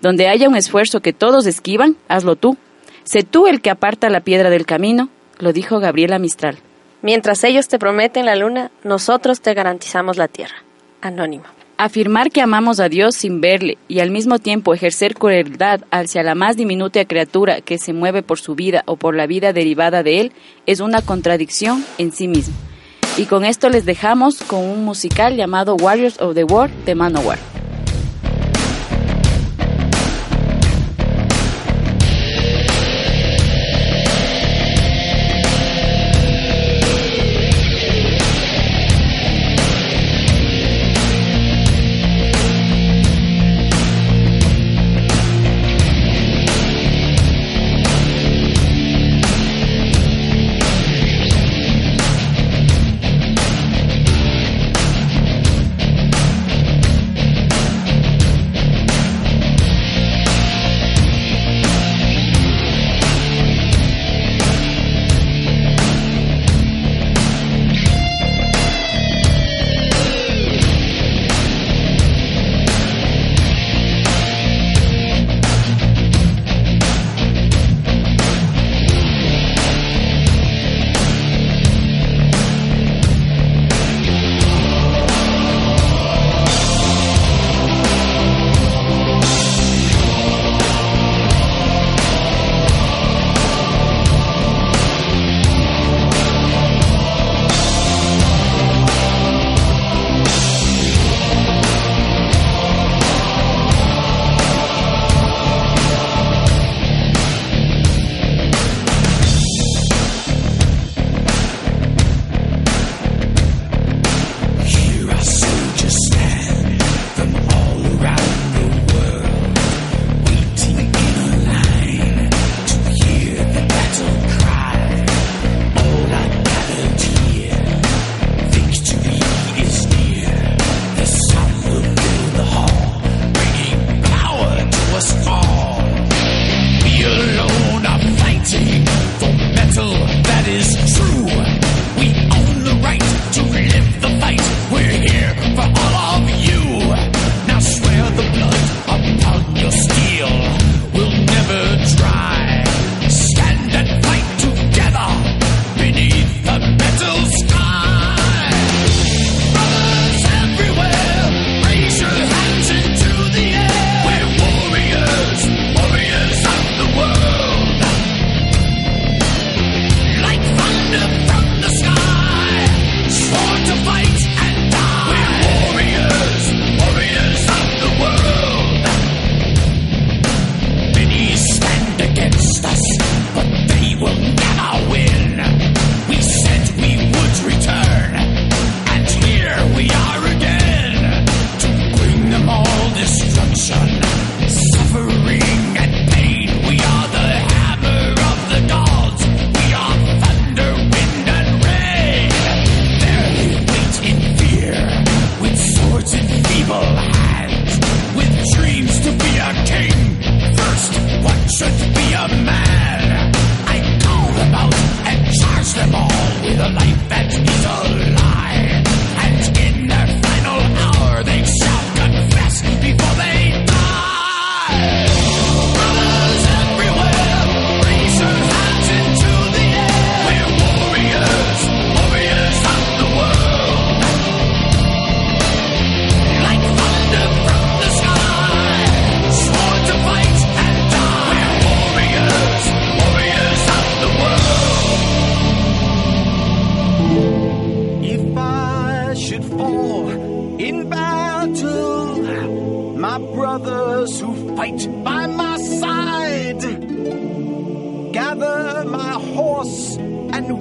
Donde 0.00 0.28
haya 0.28 0.48
un 0.48 0.56
esfuerzo 0.56 1.00
que 1.00 1.12
todos 1.12 1.46
esquivan, 1.46 1.96
hazlo 2.08 2.36
tú. 2.36 2.56
Sé 3.02 3.24
tú 3.24 3.46
el 3.46 3.60
que 3.60 3.70
aparta 3.70 4.08
la 4.08 4.20
piedra 4.20 4.48
del 4.48 4.64
camino, 4.64 5.08
lo 5.38 5.52
dijo 5.52 5.80
Gabriela 5.80 6.18
Mistral. 6.18 6.58
Mientras 7.02 7.42
ellos 7.44 7.68
te 7.68 7.78
prometen 7.78 8.26
la 8.26 8.36
luna, 8.36 8.70
nosotros 8.84 9.40
te 9.40 9.54
garantizamos 9.54 10.16
la 10.16 10.28
tierra. 10.28 10.56
Anónimo. 11.00 11.44
Afirmar 11.76 12.30
que 12.30 12.40
amamos 12.40 12.80
a 12.80 12.88
Dios 12.88 13.16
sin 13.16 13.40
verle 13.40 13.76
y 13.86 14.00
al 14.00 14.10
mismo 14.10 14.38
tiempo 14.38 14.72
ejercer 14.72 15.14
crueldad 15.14 15.82
hacia 15.90 16.22
la 16.22 16.34
más 16.34 16.56
diminuta 16.56 17.04
criatura 17.04 17.60
que 17.60 17.78
se 17.78 17.92
mueve 17.92 18.22
por 18.22 18.38
su 18.38 18.54
vida 18.54 18.82
o 18.86 18.96
por 18.96 19.14
la 19.14 19.26
vida 19.26 19.52
derivada 19.52 20.02
de 20.02 20.20
él 20.20 20.32
es 20.64 20.80
una 20.80 21.02
contradicción 21.02 21.84
en 21.98 22.12
sí 22.12 22.28
mismo. 22.28 22.54
Y 23.18 23.24
con 23.24 23.46
esto 23.46 23.70
les 23.70 23.86
dejamos 23.86 24.42
con 24.42 24.60
un 24.60 24.84
musical 24.84 25.36
llamado 25.36 25.74
Warriors 25.76 26.20
of 26.20 26.34
the 26.34 26.44
World 26.44 26.84
de 26.84 26.94
Manowar. 26.94 27.55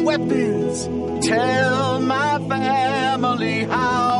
Weapons, 0.05 0.85
tell 1.27 1.99
my 1.99 2.37
family 2.47 3.63
how 3.63 4.14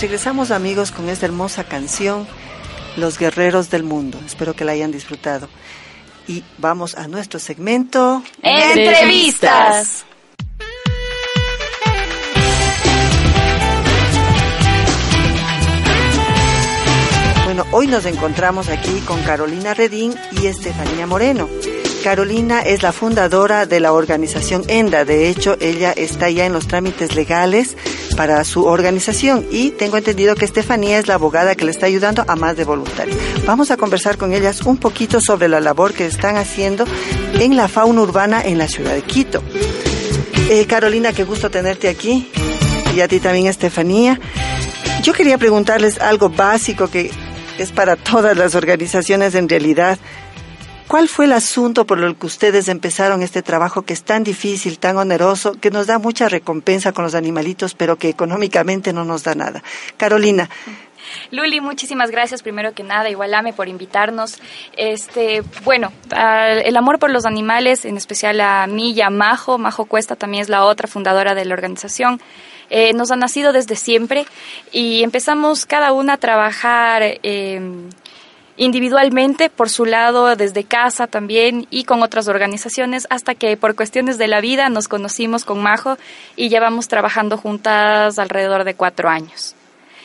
regresamos 0.00 0.50
amigos 0.50 0.92
con 0.92 1.08
esta 1.08 1.26
hermosa 1.26 1.64
canción, 1.64 2.26
Los 2.96 3.18
Guerreros 3.18 3.70
del 3.70 3.82
Mundo. 3.82 4.18
Espero 4.24 4.54
que 4.54 4.64
la 4.64 4.72
hayan 4.72 4.90
disfrutado. 4.90 5.48
Y 6.26 6.42
vamos 6.58 6.94
a 6.94 7.06
nuestro 7.06 7.38
segmento. 7.38 8.22
Entrevistas. 8.42 10.06
Bueno, 17.44 17.66
hoy 17.72 17.86
nos 17.86 18.06
encontramos 18.06 18.68
aquí 18.68 19.00
con 19.00 19.20
Carolina 19.22 19.74
Redín 19.74 20.14
y 20.40 20.46
Estefanía 20.46 21.06
Moreno. 21.06 21.48
Carolina 22.02 22.60
es 22.60 22.82
la 22.82 22.92
fundadora 22.92 23.66
de 23.66 23.78
la 23.78 23.92
organización 23.92 24.64
ENDA. 24.68 25.04
De 25.04 25.28
hecho, 25.28 25.56
ella 25.60 25.92
está 25.92 26.30
ya 26.30 26.46
en 26.46 26.52
los 26.52 26.66
trámites 26.66 27.14
legales 27.14 27.76
para 28.16 28.42
su 28.44 28.64
organización 28.64 29.46
y 29.50 29.70
tengo 29.70 29.96
entendido 29.96 30.34
que 30.34 30.44
Estefanía 30.44 30.98
es 30.98 31.06
la 31.08 31.14
abogada 31.14 31.54
que 31.54 31.64
le 31.64 31.70
está 31.70 31.86
ayudando 31.86 32.24
a 32.26 32.36
más 32.36 32.56
de 32.56 32.64
voluntarios. 32.64 33.16
Vamos 33.46 33.70
a 33.70 33.76
conversar 33.76 34.16
con 34.16 34.32
ellas 34.32 34.62
un 34.62 34.78
poquito 34.78 35.20
sobre 35.20 35.48
la 35.48 35.60
labor 35.60 35.92
que 35.92 36.06
están 36.06 36.36
haciendo 36.36 36.84
en 37.34 37.56
la 37.56 37.68
fauna 37.68 38.00
urbana 38.00 38.42
en 38.42 38.58
la 38.58 38.68
ciudad 38.68 38.94
de 38.94 39.02
Quito. 39.02 39.42
Eh, 40.48 40.66
Carolina, 40.66 41.12
qué 41.12 41.24
gusto 41.24 41.50
tenerte 41.50 41.88
aquí. 41.88 42.30
Y 42.96 43.00
a 43.00 43.08
ti 43.08 43.20
también, 43.20 43.46
Estefanía. 43.46 44.18
Yo 45.02 45.12
quería 45.12 45.38
preguntarles 45.38 45.98
algo 45.98 46.28
básico 46.28 46.88
que 46.88 47.10
es 47.58 47.72
para 47.72 47.96
todas 47.96 48.36
las 48.36 48.54
organizaciones 48.54 49.34
en 49.34 49.48
realidad. 49.48 49.98
¿Cuál 50.90 51.06
fue 51.08 51.26
el 51.26 51.32
asunto 51.34 51.86
por 51.86 52.02
el 52.02 52.16
que 52.16 52.26
ustedes 52.26 52.66
empezaron 52.66 53.22
este 53.22 53.42
trabajo 53.42 53.82
que 53.82 53.92
es 53.92 54.02
tan 54.02 54.24
difícil, 54.24 54.80
tan 54.80 54.96
oneroso, 54.96 55.52
que 55.52 55.70
nos 55.70 55.86
da 55.86 56.00
mucha 56.00 56.28
recompensa 56.28 56.90
con 56.90 57.04
los 57.04 57.14
animalitos, 57.14 57.76
pero 57.76 57.94
que 57.94 58.08
económicamente 58.08 58.92
no 58.92 59.04
nos 59.04 59.22
da 59.22 59.36
nada? 59.36 59.62
Carolina, 59.96 60.50
Luli, 61.30 61.60
muchísimas 61.60 62.10
gracias 62.10 62.42
primero 62.42 62.72
que 62.74 62.82
nada, 62.82 63.08
igual 63.08 63.34
Ame 63.34 63.52
por 63.52 63.68
invitarnos. 63.68 64.40
Este, 64.76 65.44
bueno, 65.62 65.92
el 66.10 66.76
amor 66.76 66.98
por 66.98 67.10
los 67.10 67.24
animales, 67.24 67.84
en 67.84 67.96
especial 67.96 68.40
a 68.40 68.66
mí 68.66 68.90
y 68.90 69.00
a 69.00 69.10
Majo, 69.10 69.58
Majo 69.58 69.84
Cuesta 69.84 70.16
también 70.16 70.42
es 70.42 70.48
la 70.48 70.64
otra 70.64 70.88
fundadora 70.88 71.36
de 71.36 71.44
la 71.44 71.54
organización. 71.54 72.20
eh, 72.68 72.92
nos 72.94 73.12
ha 73.12 73.16
nacido 73.16 73.52
desde 73.52 73.76
siempre 73.76 74.26
y 74.72 75.04
empezamos 75.04 75.66
cada 75.66 75.92
una 75.92 76.14
a 76.14 76.16
trabajar 76.16 77.02
eh, 77.04 77.60
individualmente, 78.60 79.48
por 79.48 79.70
su 79.70 79.86
lado, 79.86 80.36
desde 80.36 80.64
casa 80.64 81.06
también 81.06 81.66
y 81.70 81.84
con 81.84 82.02
otras 82.02 82.28
organizaciones, 82.28 83.06
hasta 83.08 83.34
que 83.34 83.56
por 83.56 83.74
cuestiones 83.74 84.18
de 84.18 84.28
la 84.28 84.42
vida 84.42 84.68
nos 84.68 84.86
conocimos 84.86 85.46
con 85.46 85.62
Majo 85.62 85.96
y 86.36 86.50
llevamos 86.50 86.86
trabajando 86.86 87.38
juntas 87.38 88.18
alrededor 88.18 88.64
de 88.64 88.74
cuatro 88.74 89.08
años. 89.08 89.56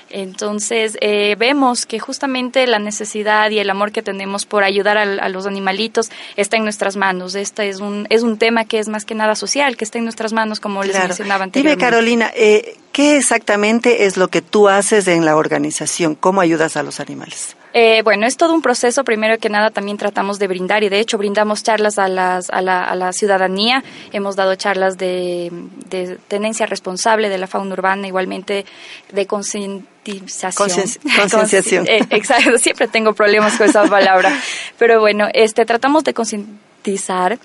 Entonces 0.09 0.97
eh, 1.01 1.35
vemos 1.37 1.85
que 1.85 1.99
justamente 1.99 2.65
la 2.65 2.79
necesidad 2.79 3.49
y 3.49 3.59
el 3.59 3.69
amor 3.69 3.91
que 3.91 4.01
tenemos 4.01 4.45
por 4.45 4.63
ayudar 4.63 4.97
a, 4.97 5.27
los 5.27 5.47
animalitos 5.47 6.09
está 6.37 6.55
en 6.55 6.63
nuestras 6.63 6.95
manos. 6.95 7.35
Este 7.35 7.67
es 7.67 7.81
un, 7.81 8.07
es 8.09 8.23
un 8.23 8.37
tema 8.37 8.63
que 8.63 8.79
es 8.79 8.87
más 8.87 9.03
que 9.03 9.15
nada 9.15 9.35
social, 9.35 9.75
que 9.75 9.83
está 9.83 9.97
en 9.97 10.05
nuestras 10.05 10.31
manos, 10.31 10.61
como 10.61 10.81
les 10.81 10.97
mencionaba 10.97 11.39
Dime, 11.39 11.71
anteriormente. 11.71 11.83
Carolina, 11.83 12.31
eh, 12.33 12.77
¿qué 12.93 13.17
exactamente 13.17 14.05
es 14.05 14.15
lo 14.15 14.29
que 14.29 14.41
tú 14.41 14.69
haces 14.69 15.09
en 15.09 15.25
la 15.25 15.35
organización? 15.35 16.15
¿Cómo 16.15 16.39
ayudas 16.39 16.77
a 16.77 16.83
los 16.83 17.01
animales? 17.01 17.57
Eh, 17.77 18.01
bueno, 18.03 18.25
es 18.25 18.37
todo 18.37 18.53
un 18.53 18.61
proceso. 18.61 19.03
Primero 19.03 19.37
que 19.37 19.49
nada, 19.49 19.69
también 19.69 19.97
tratamos 19.97 20.39
de 20.39 20.47
brindar 20.47 20.85
y 20.85 20.89
de 20.89 20.99
hecho 21.01 21.17
brindamos 21.17 21.61
charlas 21.61 21.99
a, 21.99 22.07
las, 22.07 22.49
a, 22.49 22.61
la, 22.61 22.81
a 22.85 22.95
la 22.95 23.11
ciudadanía. 23.11 23.83
Hemos 24.13 24.37
dado 24.37 24.55
charlas 24.55 24.97
de, 24.97 25.51
de 25.89 26.17
tenencia 26.29 26.65
responsable 26.67 27.27
de 27.27 27.37
la 27.37 27.47
fauna 27.47 27.73
urbana, 27.73 28.07
igualmente 28.07 28.65
de 29.11 29.27
concientización. 29.27 30.69
Concien- 30.69 30.99
concienciación. 31.29 31.85
Eh, 31.87 31.99
exacto, 32.11 32.57
siempre 32.59 32.87
tengo 32.87 33.11
problemas 33.13 33.57
con 33.57 33.67
esa 33.67 33.83
palabra. 33.89 34.31
Pero 34.79 35.01
bueno, 35.01 35.27
este, 35.33 35.65
tratamos 35.65 36.05
de 36.05 36.13
concientizar 36.13 37.37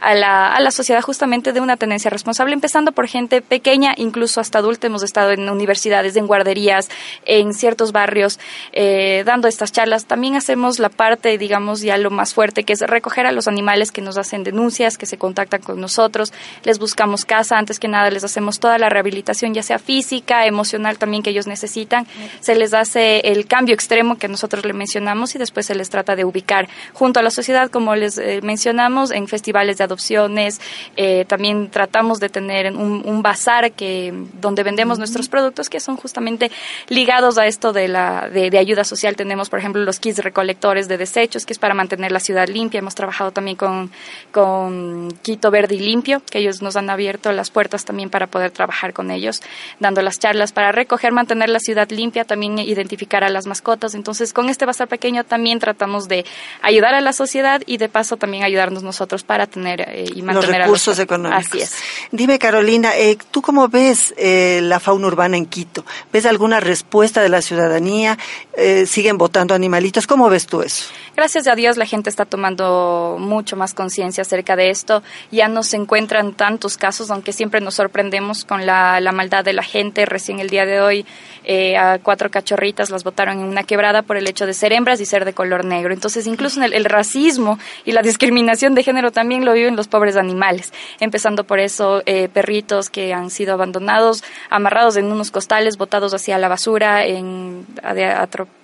a 0.00 0.14
la, 0.14 0.52
a 0.54 0.60
la 0.60 0.70
sociedad 0.70 1.02
justamente 1.02 1.52
de 1.52 1.60
una 1.60 1.76
tenencia 1.76 2.10
responsable, 2.10 2.54
empezando 2.54 2.92
por 2.92 3.06
gente 3.06 3.42
pequeña, 3.42 3.94
incluso 3.96 4.40
hasta 4.40 4.58
adulta. 4.58 4.86
Hemos 4.86 5.02
estado 5.02 5.32
en 5.32 5.48
universidades, 5.48 6.16
en 6.16 6.26
guarderías, 6.26 6.88
en 7.26 7.52
ciertos 7.54 7.92
barrios, 7.92 8.38
eh, 8.72 9.22
dando 9.24 9.48
estas 9.48 9.72
charlas. 9.72 10.06
También 10.06 10.36
hacemos 10.36 10.78
la 10.78 10.88
parte, 10.88 11.36
digamos, 11.38 11.80
ya 11.80 11.96
lo 11.98 12.10
más 12.10 12.34
fuerte, 12.34 12.64
que 12.64 12.72
es 12.72 12.80
recoger 12.80 13.26
a 13.26 13.32
los 13.32 13.48
animales 13.48 13.92
que 13.92 14.00
nos 14.00 14.16
hacen 14.16 14.42
denuncias, 14.42 14.98
que 14.98 15.06
se 15.06 15.18
contactan 15.18 15.60
con 15.62 15.80
nosotros. 15.80 16.32
Les 16.64 16.78
buscamos 16.78 17.24
casa, 17.24 17.58
antes 17.58 17.78
que 17.78 17.88
nada 17.88 18.10
les 18.10 18.24
hacemos 18.24 18.60
toda 18.60 18.78
la 18.78 18.88
rehabilitación, 18.88 19.54
ya 19.54 19.62
sea 19.62 19.78
física, 19.78 20.46
emocional 20.46 20.98
también 20.98 21.22
que 21.22 21.30
ellos 21.30 21.46
necesitan. 21.46 22.06
Se 22.40 22.54
les 22.54 22.74
hace 22.74 23.20
el 23.20 23.46
cambio 23.46 23.74
extremo 23.74 24.16
que 24.16 24.28
nosotros 24.28 24.64
le 24.64 24.72
mencionamos 24.72 25.34
y 25.34 25.38
después 25.38 25.66
se 25.66 25.74
les 25.74 25.90
trata 25.90 26.16
de 26.16 26.24
ubicar 26.24 26.68
junto 26.92 27.20
a 27.20 27.22
la 27.22 27.30
sociedad, 27.30 27.70
como 27.70 27.94
les 27.94 28.18
eh, 28.18 28.40
mencionamos, 28.42 29.10
en 29.10 29.28
festivales 29.28 29.78
de 29.78 29.84
adopciones. 29.90 30.60
Eh, 30.96 31.24
también 31.26 31.70
tratamos 31.70 32.20
de 32.20 32.28
tener 32.28 32.72
un, 32.72 33.02
un 33.04 33.22
bazar 33.22 33.72
que, 33.72 34.14
donde 34.40 34.62
vendemos 34.62 34.98
nuestros 34.98 35.28
productos 35.28 35.68
que 35.68 35.80
son 35.80 35.96
justamente 35.96 36.50
ligados 36.88 37.36
a 37.38 37.46
esto 37.46 37.72
de, 37.72 37.88
la, 37.88 38.28
de, 38.28 38.50
de 38.50 38.58
ayuda 38.58 38.84
social. 38.84 39.16
Tenemos, 39.16 39.50
por 39.50 39.58
ejemplo, 39.58 39.82
los 39.82 39.98
kits 39.98 40.18
recolectores 40.18 40.88
de 40.88 40.96
desechos, 40.96 41.44
que 41.44 41.52
es 41.52 41.58
para 41.58 41.74
mantener 41.74 42.12
la 42.12 42.20
ciudad 42.20 42.48
limpia. 42.48 42.78
Hemos 42.78 42.94
trabajado 42.94 43.32
también 43.32 43.56
con, 43.56 43.90
con 44.32 45.10
Quito 45.22 45.50
Verde 45.50 45.74
y 45.74 45.80
Limpio, 45.80 46.22
que 46.30 46.38
ellos 46.38 46.62
nos 46.62 46.76
han 46.76 46.88
abierto 46.90 47.32
las 47.32 47.50
puertas 47.50 47.84
también 47.84 48.10
para 48.10 48.26
poder 48.26 48.50
trabajar 48.50 48.92
con 48.92 49.10
ellos, 49.10 49.42
dando 49.80 50.02
las 50.02 50.18
charlas 50.18 50.52
para 50.52 50.72
recoger, 50.72 51.12
mantener 51.12 51.48
la 51.48 51.58
ciudad 51.58 51.90
limpia, 51.90 52.24
también 52.24 52.58
identificar 52.58 53.24
a 53.24 53.28
las 53.28 53.46
mascotas. 53.46 53.94
Entonces, 53.94 54.32
con 54.32 54.48
este 54.48 54.66
bazar 54.66 54.88
pequeño 54.88 55.24
también 55.24 55.58
tratamos 55.58 56.08
de 56.08 56.24
ayudar 56.62 56.94
a 56.94 57.00
la 57.00 57.12
sociedad 57.12 57.62
y 57.66 57.78
de 57.78 57.88
paso 57.88 58.16
también 58.16 58.44
ayudarnos 58.44 58.82
nosotros 58.82 59.24
para 59.24 59.46
tener 59.46 59.79
eh, 59.88 60.04
y 60.14 60.22
Los 60.22 60.46
recursos 60.46 60.98
a 60.98 61.02
los... 61.02 61.04
económicos. 61.04 61.46
Así 61.46 61.60
es. 61.60 61.74
Dime, 62.12 62.38
Carolina, 62.38 62.96
eh, 62.96 63.16
¿tú 63.30 63.42
cómo 63.42 63.68
ves 63.68 64.14
eh, 64.16 64.60
la 64.62 64.80
fauna 64.80 65.06
urbana 65.06 65.36
en 65.36 65.46
Quito? 65.46 65.84
¿Ves 66.12 66.26
alguna 66.26 66.60
respuesta 66.60 67.22
de 67.22 67.28
la 67.28 67.42
ciudadanía? 67.42 68.18
Eh, 68.54 68.86
¿Siguen 68.86 69.18
votando 69.18 69.54
animalitos? 69.54 70.06
¿Cómo 70.06 70.28
ves 70.28 70.46
tú 70.46 70.62
eso? 70.62 70.86
Gracias 71.16 71.46
a 71.46 71.54
Dios 71.54 71.76
la 71.76 71.86
gente 71.86 72.10
está 72.10 72.24
tomando 72.24 73.16
mucho 73.18 73.56
más 73.56 73.74
conciencia 73.74 74.22
acerca 74.22 74.56
de 74.56 74.70
esto. 74.70 75.02
Ya 75.30 75.48
no 75.48 75.62
se 75.62 75.76
encuentran 75.76 76.32
tantos 76.32 76.76
casos, 76.76 77.10
aunque 77.10 77.32
siempre 77.32 77.60
nos 77.60 77.74
sorprendemos 77.74 78.44
con 78.44 78.66
la, 78.66 79.00
la 79.00 79.12
maldad 79.12 79.44
de 79.44 79.52
la 79.52 79.62
gente. 79.62 80.06
Recién 80.06 80.40
el 80.40 80.50
día 80.50 80.66
de 80.66 80.80
hoy 80.80 81.06
eh, 81.44 81.76
a 81.76 81.98
cuatro 81.98 82.30
cachorritas 82.30 82.90
las 82.90 83.02
botaron 83.04 83.40
en 83.40 83.46
una 83.46 83.64
quebrada 83.64 84.02
por 84.02 84.16
el 84.16 84.28
hecho 84.28 84.46
de 84.46 84.54
ser 84.54 84.72
hembras 84.72 85.00
y 85.00 85.06
ser 85.06 85.24
de 85.24 85.32
color 85.32 85.64
negro. 85.64 85.92
Entonces, 85.92 86.26
incluso 86.26 86.62
el, 86.62 86.72
el, 86.74 86.84
racismo 86.84 87.58
y 87.84 87.92
la 87.92 88.02
discriminación 88.02 88.74
de 88.74 88.82
género 88.82 89.10
también 89.10 89.44
lo 89.44 89.52
viven 89.52 89.76
los 89.76 89.88
pobres 89.88 90.16
animales. 90.16 90.72
Empezando 91.00 91.44
por 91.44 91.58
eso, 91.58 92.02
eh, 92.06 92.28
perritos 92.28 92.90
que 92.90 93.14
han 93.14 93.30
sido 93.30 93.54
abandonados, 93.54 94.22
amarrados 94.50 94.96
en 94.96 95.06
unos 95.06 95.30
costales, 95.30 95.76
botados 95.76 96.14
hacia 96.14 96.38
la 96.38 96.48
basura, 96.48 97.04
en, 97.04 97.66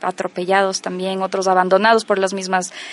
atropellados 0.02 0.82
también, 0.82 1.22
otros 1.22 1.48
abandonados 1.48 2.04
por 2.04 2.18
las 2.18 2.34
mismas 2.34 2.45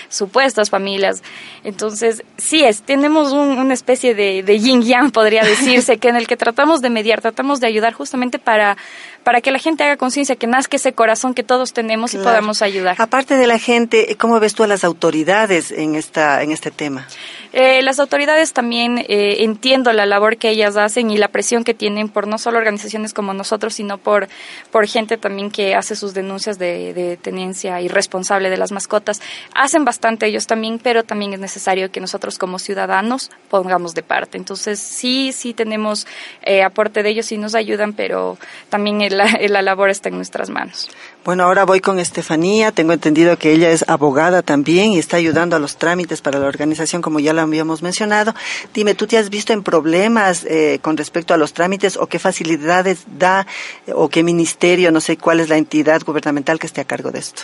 supuestas 0.10 0.70
familias. 0.70 1.24
Entonces, 1.64 2.24
sí 2.38 2.64
es, 2.64 2.82
tenemos 2.82 3.32
un, 3.32 3.58
una 3.60 3.74
especie 3.74 4.16
de, 4.16 4.44
de 4.44 4.60
yin 4.60 4.82
yang, 4.82 5.12
podría 5.12 5.44
decirse, 5.44 5.98
que 5.98 6.10
en 6.10 6.16
el 6.16 6.28
que 6.28 6.38
tratamos 6.38 6.82
de 6.82 6.90
mediar, 6.90 7.22
tratamos 7.22 7.60
de 7.60 7.68
ayudar 7.68 7.94
justamente 7.94 8.40
para 8.40 8.78
para 9.24 9.42
que 9.42 9.52
la 9.52 9.60
gente 9.60 9.84
haga 9.84 9.98
conciencia, 9.98 10.36
que 10.36 10.48
nazca 10.48 10.78
ese 10.78 10.94
corazón 10.94 11.34
que 11.34 11.44
todos 11.44 11.74
tenemos 11.74 12.14
y 12.14 12.18
podamos 12.18 12.62
ayudar. 12.62 12.96
Aparte 13.00 13.36
de 13.36 13.48
la 13.48 13.60
gente, 13.60 14.16
¿cómo 14.20 14.40
ves 14.40 14.54
tú 14.54 14.64
a 14.64 14.68
las 14.68 14.84
autoridades 14.84 15.72
en, 15.72 15.96
esta, 15.96 16.44
en 16.44 16.52
este 16.52 16.72
tema? 16.72 17.08
Eh, 17.54 17.84
las 17.84 18.00
autoridades 18.00 18.52
también 18.52 18.98
eh, 18.98 19.44
entiendo 19.44 19.94
la 19.94 20.08
labor 20.08 20.38
que 20.38 20.50
ellas 20.50 20.76
hacen 20.76 21.12
y 21.12 21.18
la 21.18 21.28
presión 21.28 21.64
que 21.64 21.76
tienen 21.76 22.10
por 22.10 22.28
no 22.28 22.40
solo 22.40 22.58
organizaciones 22.58 23.14
como 23.14 23.34
nosotros, 23.34 23.76
sino 23.76 24.00
por, 24.00 24.28
por 24.72 24.88
gente 24.88 25.18
también 25.18 25.52
que 25.52 25.76
hace 25.76 25.96
sus 25.96 26.16
denuncias 26.16 26.58
de, 26.58 26.96
de 26.96 27.16
tenencia 27.18 27.80
irresponsable 27.80 28.50
de 28.50 28.58
las 28.58 28.72
mascotas. 28.72 29.22
Hacen 29.54 29.86
bastante 29.86 30.26
ellos 30.26 30.48
también, 30.48 30.80
pero 30.80 31.04
también 31.04 31.34
es 31.34 31.40
necesario 31.40 31.92
que 31.92 32.00
nosotros 32.00 32.40
como 32.40 32.58
ciudadanos 32.58 33.30
pongamos 33.50 33.94
de 33.94 34.02
parte. 34.02 34.38
Entonces, 34.38 34.80
sí, 34.80 35.32
sí 35.32 35.54
tenemos 35.54 36.08
eh, 36.42 36.64
aporte 36.64 37.04
de 37.04 37.10
ellos 37.10 37.32
y 37.32 37.38
nos 37.38 37.54
ayudan, 37.54 37.94
pero 37.94 38.38
también 38.70 39.02
la, 39.14 39.26
la 39.48 39.62
labor 39.62 39.90
está 39.90 40.10
en 40.10 40.16
nuestras 40.16 40.50
manos. 40.50 40.90
Bueno, 41.24 41.44
ahora 41.44 41.66
voy 41.66 41.80
con 41.80 42.00
Estefanía. 42.00 42.72
Tengo 42.72 42.94
entendido 42.94 43.38
que 43.38 43.54
ella 43.54 43.72
es 43.72 43.86
abogada 43.88 44.42
también 44.42 44.92
y 44.92 45.00
está 45.00 45.18
ayudando 45.18 45.56
a 45.56 45.60
los 45.60 45.78
trámites 45.78 46.22
para 46.22 46.40
la 46.40 46.48
organización, 46.48 47.02
como 47.02 47.20
ya 47.20 47.34
la 47.34 47.44
habíamos 47.44 47.82
mencionado. 47.82 48.34
Dime, 48.74 48.94
¿tú 48.96 49.08
te 49.08 49.18
has 49.18 49.30
visto 49.30 49.54
en 49.54 49.64
problemas 49.64 50.46
eh, 50.46 50.80
con 50.82 50.98
respecto 50.98 51.34
a 51.34 51.38
los 51.38 51.54
trámites 51.54 51.98
o 51.98 52.08
qué 52.08 52.20
facilidades 52.20 53.06
da 53.18 53.48
o 53.94 54.10
qué 54.10 54.24
ministerio, 54.24 54.92
no 54.92 55.00
sé 55.00 55.18
cuál 55.18 55.40
es 55.40 55.50
la 55.50 55.58
entidad 55.58 56.02
gubernamental 56.06 56.60
que 56.60 56.68
esté 56.68 56.82
a 56.82 56.86
cargo 56.86 57.12
de 57.12 57.20
esto? 57.20 57.44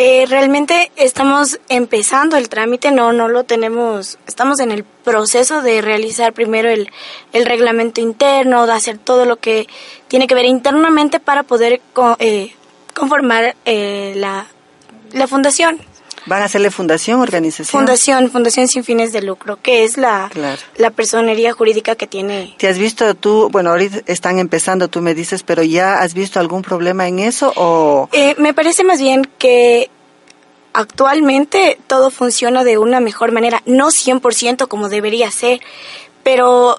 Eh, 0.00 0.26
realmente 0.28 0.92
estamos 0.94 1.58
empezando 1.68 2.36
el 2.36 2.48
trámite, 2.48 2.92
no, 2.92 3.12
no 3.12 3.26
lo 3.26 3.42
tenemos, 3.42 4.16
estamos 4.28 4.60
en 4.60 4.70
el 4.70 4.84
proceso 4.84 5.60
de 5.60 5.82
realizar 5.82 6.32
primero 6.32 6.68
el, 6.68 6.88
el 7.32 7.44
reglamento 7.44 8.00
interno, 8.00 8.68
de 8.68 8.74
hacer 8.74 8.98
todo 8.98 9.24
lo 9.24 9.38
que 9.38 9.66
tiene 10.06 10.28
que 10.28 10.36
ver 10.36 10.44
internamente 10.44 11.18
para 11.18 11.42
poder 11.42 11.80
eh, 12.20 12.54
conformar 12.94 13.56
eh, 13.64 14.12
la, 14.14 14.46
la 15.10 15.26
fundación. 15.26 15.80
¿Van 16.28 16.42
a 16.42 16.44
hacerle 16.44 16.70
fundación, 16.70 17.20
organización? 17.20 17.80
Fundación, 17.80 18.30
fundación 18.30 18.68
sin 18.68 18.84
fines 18.84 19.12
de 19.12 19.22
lucro, 19.22 19.58
que 19.60 19.84
es 19.84 19.96
la, 19.96 20.28
Claro. 20.32 20.60
la 20.76 20.90
personería 20.90 21.52
jurídica 21.52 21.94
que 21.96 22.06
tiene. 22.06 22.54
¿Te 22.58 22.68
has 22.68 22.78
visto 22.78 23.14
tú, 23.14 23.48
bueno, 23.50 23.70
ahorita 23.70 24.00
están 24.06 24.38
empezando, 24.38 24.88
tú 24.88 25.00
me 25.00 25.14
dices, 25.14 25.42
pero 25.42 25.62
ya 25.62 26.00
has 26.00 26.14
visto 26.14 26.38
algún 26.38 26.62
problema 26.62 27.08
en 27.08 27.18
eso 27.18 27.52
o 27.56 28.08
Eh, 28.12 28.34
me 28.38 28.52
parece 28.54 28.84
más 28.84 29.00
bien 29.00 29.28
que 29.38 29.90
actualmente 30.72 31.78
todo 31.86 32.10
funciona 32.10 32.62
de 32.64 32.78
una 32.78 33.00
mejor 33.00 33.32
manera, 33.32 33.62
no 33.66 33.88
100% 33.90 34.68
como 34.68 34.88
debería 34.88 35.30
ser, 35.30 35.60
pero 36.22 36.78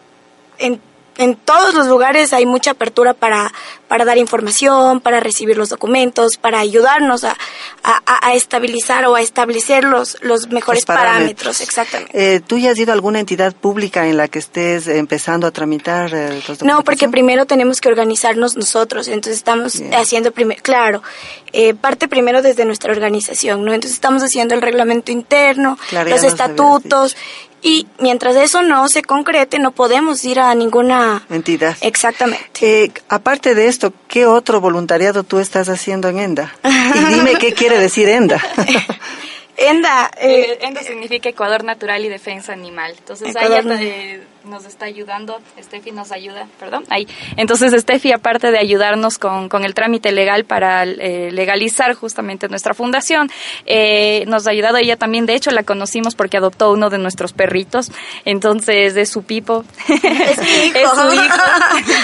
en, 0.58 0.80
en 1.20 1.36
todos 1.36 1.76
los 1.76 1.86
lugares 1.88 2.34
hay 2.34 2.46
mucha 2.48 2.72
apertura 2.72 3.14
para, 3.14 3.54
para 3.88 4.06
dar 4.06 4.18
información, 4.18 5.02
para 5.02 5.20
recibir 5.20 5.58
los 5.58 5.70
documentos, 5.70 6.38
para 6.38 6.60
ayudarnos 6.60 7.24
a, 7.26 7.36
a- 7.84 8.34
estabilizar 8.34 9.06
o 9.06 9.16
a 9.16 9.22
establecer 9.22 9.84
los, 9.84 10.18
los 10.22 10.48
mejores 10.50 10.82
los 10.82 10.86
parámetros? 10.86 11.10
parámetros. 11.58 11.62
Exactamente. 11.62 12.36
Eh, 12.36 12.40
¿Tú 12.40 12.58
ya 12.58 12.72
has 12.72 12.80
ido 12.80 12.92
a 12.92 12.96
alguna 12.96 13.20
entidad 13.20 13.54
pública 13.54 14.08
en 14.08 14.18
la 14.18 14.28
que 14.28 14.40
estés 14.40 14.88
empezando 14.88 15.46
a 15.46 15.52
tramitar 15.52 16.14
eh, 16.14 16.42
los 16.48 16.64
No, 16.64 16.84
porque 16.84 17.10
primero 17.10 17.46
tenemos 17.46 17.82
que 17.82 17.90
organizarnos 17.90 18.56
nosotros, 18.56 19.08
entonces 19.08 19.36
estamos 19.38 19.80
Bien. 19.80 19.94
haciendo 19.96 20.32
primero, 20.32 20.62
claro, 20.64 21.04
eh, 21.52 21.74
parte 21.74 22.08
primero 22.08 22.42
desde 22.42 22.64
nuestra 22.66 22.94
organización, 22.94 23.66
¿no? 23.66 23.74
Entonces 23.74 23.94
estamos 23.96 24.24
haciendo 24.24 24.56
el 24.56 24.62
reglamento 24.62 25.12
interno, 25.12 25.78
Claro, 25.90 26.10
los 26.10 26.24
estatutos, 26.24 27.18
y 27.62 27.88
mientras 28.00 28.36
eso 28.36 28.62
no 28.62 28.88
se 28.88 29.02
concrete, 29.02 29.60
no 29.60 29.72
podemos 29.72 30.24
ir 30.24 30.40
a 30.40 30.54
ninguna 30.56 31.24
entidad. 31.30 31.76
Exactamente. 31.82 32.46
Eh, 32.62 32.92
aparte 33.10 33.56
de 33.56 33.68
esto, 33.68 33.94
¿qué 34.08 34.26
otro 34.26 34.62
voluntariado 34.62 35.24
tú 35.24 35.40
estás 35.40 35.70
haciendo 35.70 36.08
en 36.10 36.20
ENDA? 36.20 36.54
Y 36.64 37.14
dime 37.14 37.36
qué 37.40 37.54
quiere 37.54 37.80
decir 37.80 38.08
ENDA. 38.10 38.42
ENDA, 39.58 40.10
eh, 40.18 40.42
Eh, 40.52 40.58
ENDA 40.62 40.84
significa 40.84 41.30
Ecuador 41.30 41.64
Natural 41.64 42.04
y 42.04 42.10
Defensa 42.10 42.54
Animal. 42.54 42.96
Entonces, 42.98 43.30
Ecuador 43.30 43.66
ella 43.66 43.82
eh, 43.82 44.24
nos 44.46 44.66
está 44.66 44.86
ayudando, 44.86 45.40
Steffi 45.62 45.92
nos 45.92 46.12
ayuda, 46.12 46.48
perdón, 46.60 46.84
ahí. 46.90 47.08
Entonces, 47.38 47.74
Steffi, 47.82 48.12
aparte 48.12 48.52
de 48.52 48.58
ayudarnos 48.60 49.18
con, 49.20 49.50
con 49.50 49.66
el 49.66 49.74
trámite 49.74 50.12
legal 50.12 50.46
para 50.46 50.84
eh, 50.84 51.30
legalizar 51.32 51.94
justamente 51.94 52.48
nuestra 52.50 52.74
fundación, 52.74 53.30
eh, 53.66 54.24
nos 54.28 54.48
ha 54.48 54.52
ayudado 54.52 54.78
ella 54.78 54.96
también. 54.98 55.26
De 55.26 55.36
hecho, 55.36 55.52
la 55.52 55.64
conocimos 55.64 56.16
porque 56.16 56.38
adoptó 56.38 56.72
uno 56.72 56.90
de 56.90 56.98
nuestros 56.98 57.34
perritos. 57.34 57.92
Entonces, 58.26 58.96
es 58.96 59.10
su 59.10 59.24
pipo. 59.24 59.64
es. 59.88 60.04
Es 60.80 60.90
su 60.90 61.14
hijo. 61.14 61.44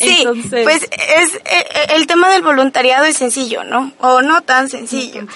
Sí, 0.00 0.16
Entonces- 0.20 0.64
pues 0.64 0.82
es 0.84 1.34
eh, 1.44 1.66
el 1.90 2.06
tema 2.06 2.30
del 2.30 2.40
voluntariado 2.42 3.04
es 3.04 3.18
sencillo, 3.18 3.64
¿no? 3.64 3.92
O 3.98 4.22
no 4.22 4.40
tan 4.40 4.70
sencillo. 4.70 5.26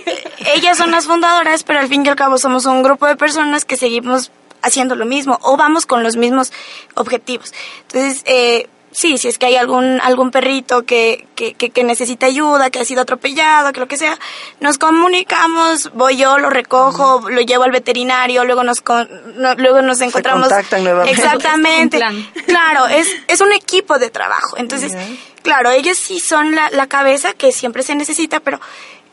Ellas 0.54 0.78
son 0.78 0.90
las 0.92 1.04
fundadoras, 1.04 1.62
pero 1.62 1.80
al 1.80 1.88
fin 1.88 2.06
y 2.06 2.08
al 2.08 2.16
cabo 2.16 2.38
somos 2.38 2.64
un 2.64 2.82
grupo 2.82 3.06
de 3.06 3.16
personas 3.16 3.66
que 3.66 3.76
seguimos 3.76 4.30
haciendo 4.64 4.94
lo 4.96 5.06
mismo 5.06 5.38
o 5.42 5.56
vamos 5.56 5.86
con 5.86 6.02
los 6.02 6.16
mismos 6.16 6.52
objetivos. 6.94 7.52
Entonces, 7.82 8.22
eh, 8.26 8.68
sí, 8.90 9.18
si 9.18 9.26
es 9.28 9.38
que 9.38 9.46
hay 9.46 9.56
algún 9.56 10.00
algún 10.00 10.30
perrito 10.30 10.84
que, 10.84 11.26
que, 11.34 11.54
que, 11.54 11.70
que 11.70 11.82
necesita 11.84 12.26
ayuda, 12.26 12.70
que 12.70 12.78
ha 12.80 12.84
sido 12.84 13.02
atropellado, 13.02 13.72
que 13.72 13.80
lo 13.80 13.88
que 13.88 13.96
sea, 13.96 14.16
nos 14.60 14.78
comunicamos, 14.78 15.90
voy 15.94 16.16
yo, 16.16 16.38
lo 16.38 16.48
recojo, 16.50 17.28
lo 17.28 17.40
llevo 17.40 17.64
al 17.64 17.72
veterinario, 17.72 18.44
luego 18.44 18.62
nos 18.64 18.80
con- 18.80 19.08
no- 19.36 19.54
luego 19.56 19.82
nos 19.82 20.00
encontramos 20.00 20.48
contactan 20.48 20.84
nuevamente. 20.84 21.20
Exactamente. 21.20 21.96
Es. 21.98 22.44
Claro, 22.44 22.86
es, 22.86 23.08
es 23.28 23.40
un 23.40 23.52
equipo 23.52 23.98
de 23.98 24.10
trabajo. 24.10 24.56
Entonces, 24.58 24.92
claro, 25.42 25.70
ellos 25.70 25.98
sí 25.98 26.20
son 26.20 26.54
la, 26.54 26.70
la 26.70 26.86
cabeza 26.86 27.32
que 27.32 27.50
siempre 27.52 27.82
se 27.82 27.94
necesita, 27.96 28.40
pero 28.40 28.60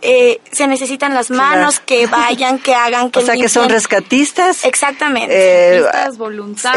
eh, 0.02 0.40
se 0.52 0.68
necesitan 0.68 1.14
las 1.14 1.30
manos 1.30 1.80
Claro. 1.80 1.86
que 1.86 2.06
vayan, 2.12 2.60
que 2.60 2.74
hagan, 2.74 3.12
que 3.12 3.20
O 3.20 3.22
sea, 3.26 3.36
que 3.36 3.50
son 3.50 3.70
rescatistas. 3.70 4.66
Exactamente. 4.66 5.78
eh, 5.78 5.84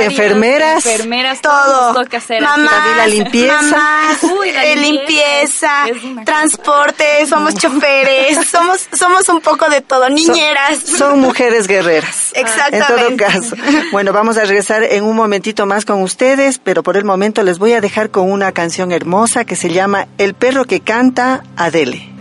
enfermeras. 0.01 0.85
enfermeras, 0.87 1.41
todo. 1.41 1.93
nos 1.93 2.05
toca 2.05 2.19
hacer. 2.19 2.43
Mamás, 2.43 2.97
la 2.97 3.07
limpieza. 3.07 3.63
mamás, 3.63 4.23
Uy, 4.23 4.53
la 4.53 4.65
eh, 4.67 4.77
limpieza. 4.77 5.85
transporte, 6.25 7.27
somos 7.27 7.55
choferes, 7.55 8.47
somos, 8.51 8.89
somos 8.93 9.29
un 9.29 9.41
poco 9.41 9.69
de 9.69 9.81
todo, 9.81 10.09
niñeras. 10.09 10.79
Son, 10.81 10.99
son 10.99 11.21
mujeres 11.21 11.67
guerreras. 11.67 12.33
Exactamente. 12.35 12.87
En 12.93 13.17
todo 13.17 13.17
caso. 13.17 13.57
Bueno, 13.93 14.13
vamos 14.13 14.37
a 14.37 14.45
regresar 14.45 14.83
en 14.83 15.05
un 15.05 15.17
momentito 15.17 15.67
más 15.67 15.85
con 15.85 16.03
ustedes, 16.03 16.59
pero 16.59 16.83
por 16.83 16.97
el 16.97 17.05
momento 17.05 17.43
les 17.43 17.59
voy 17.59 17.73
a 17.73 17.81
dejar 17.81 18.11
con 18.11 18.31
una 18.31 18.53
canción 18.53 18.93
hermosa 18.93 19.45
que 19.45 19.57
se 19.57 19.71
llama 19.71 20.09
El 20.19 20.35
perro 20.35 20.65
que 20.65 20.81
canta 20.81 21.43
Adele. 21.57 22.14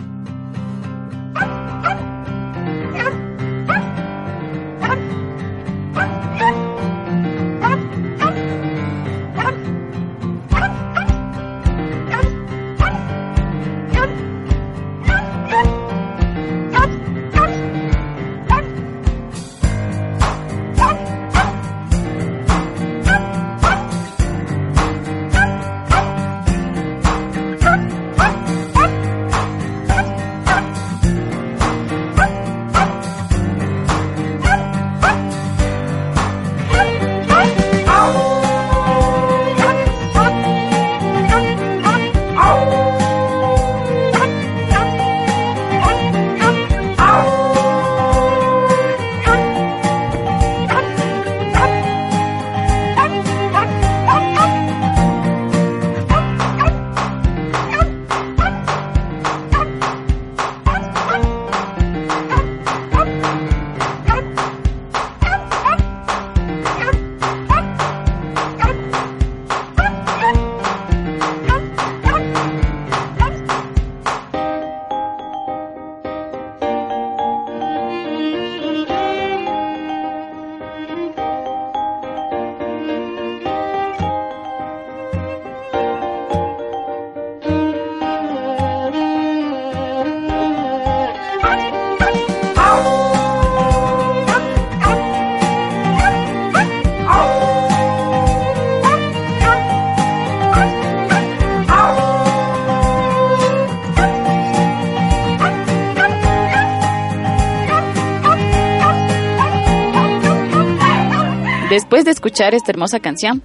Después 111.94 112.04
de 112.06 112.10
escuchar 112.10 112.54
esta 112.56 112.72
hermosa 112.72 112.98
canción, 112.98 113.40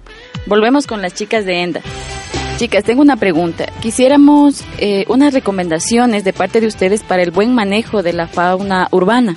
volvemos 0.46 0.88
con 0.88 1.00
las 1.02 1.14
chicas 1.14 1.44
de 1.44 1.62
Enda. 1.62 1.82
Chicas, 2.56 2.82
tengo 2.82 3.00
una 3.00 3.14
pregunta. 3.14 3.66
Quisiéramos 3.80 4.64
eh, 4.78 5.04
unas 5.06 5.32
recomendaciones 5.32 6.24
de 6.24 6.32
parte 6.32 6.60
de 6.60 6.66
ustedes 6.66 7.04
para 7.04 7.22
el 7.22 7.30
buen 7.30 7.54
manejo 7.54 8.02
de 8.02 8.12
la 8.12 8.26
fauna 8.26 8.88
urbana. 8.90 9.36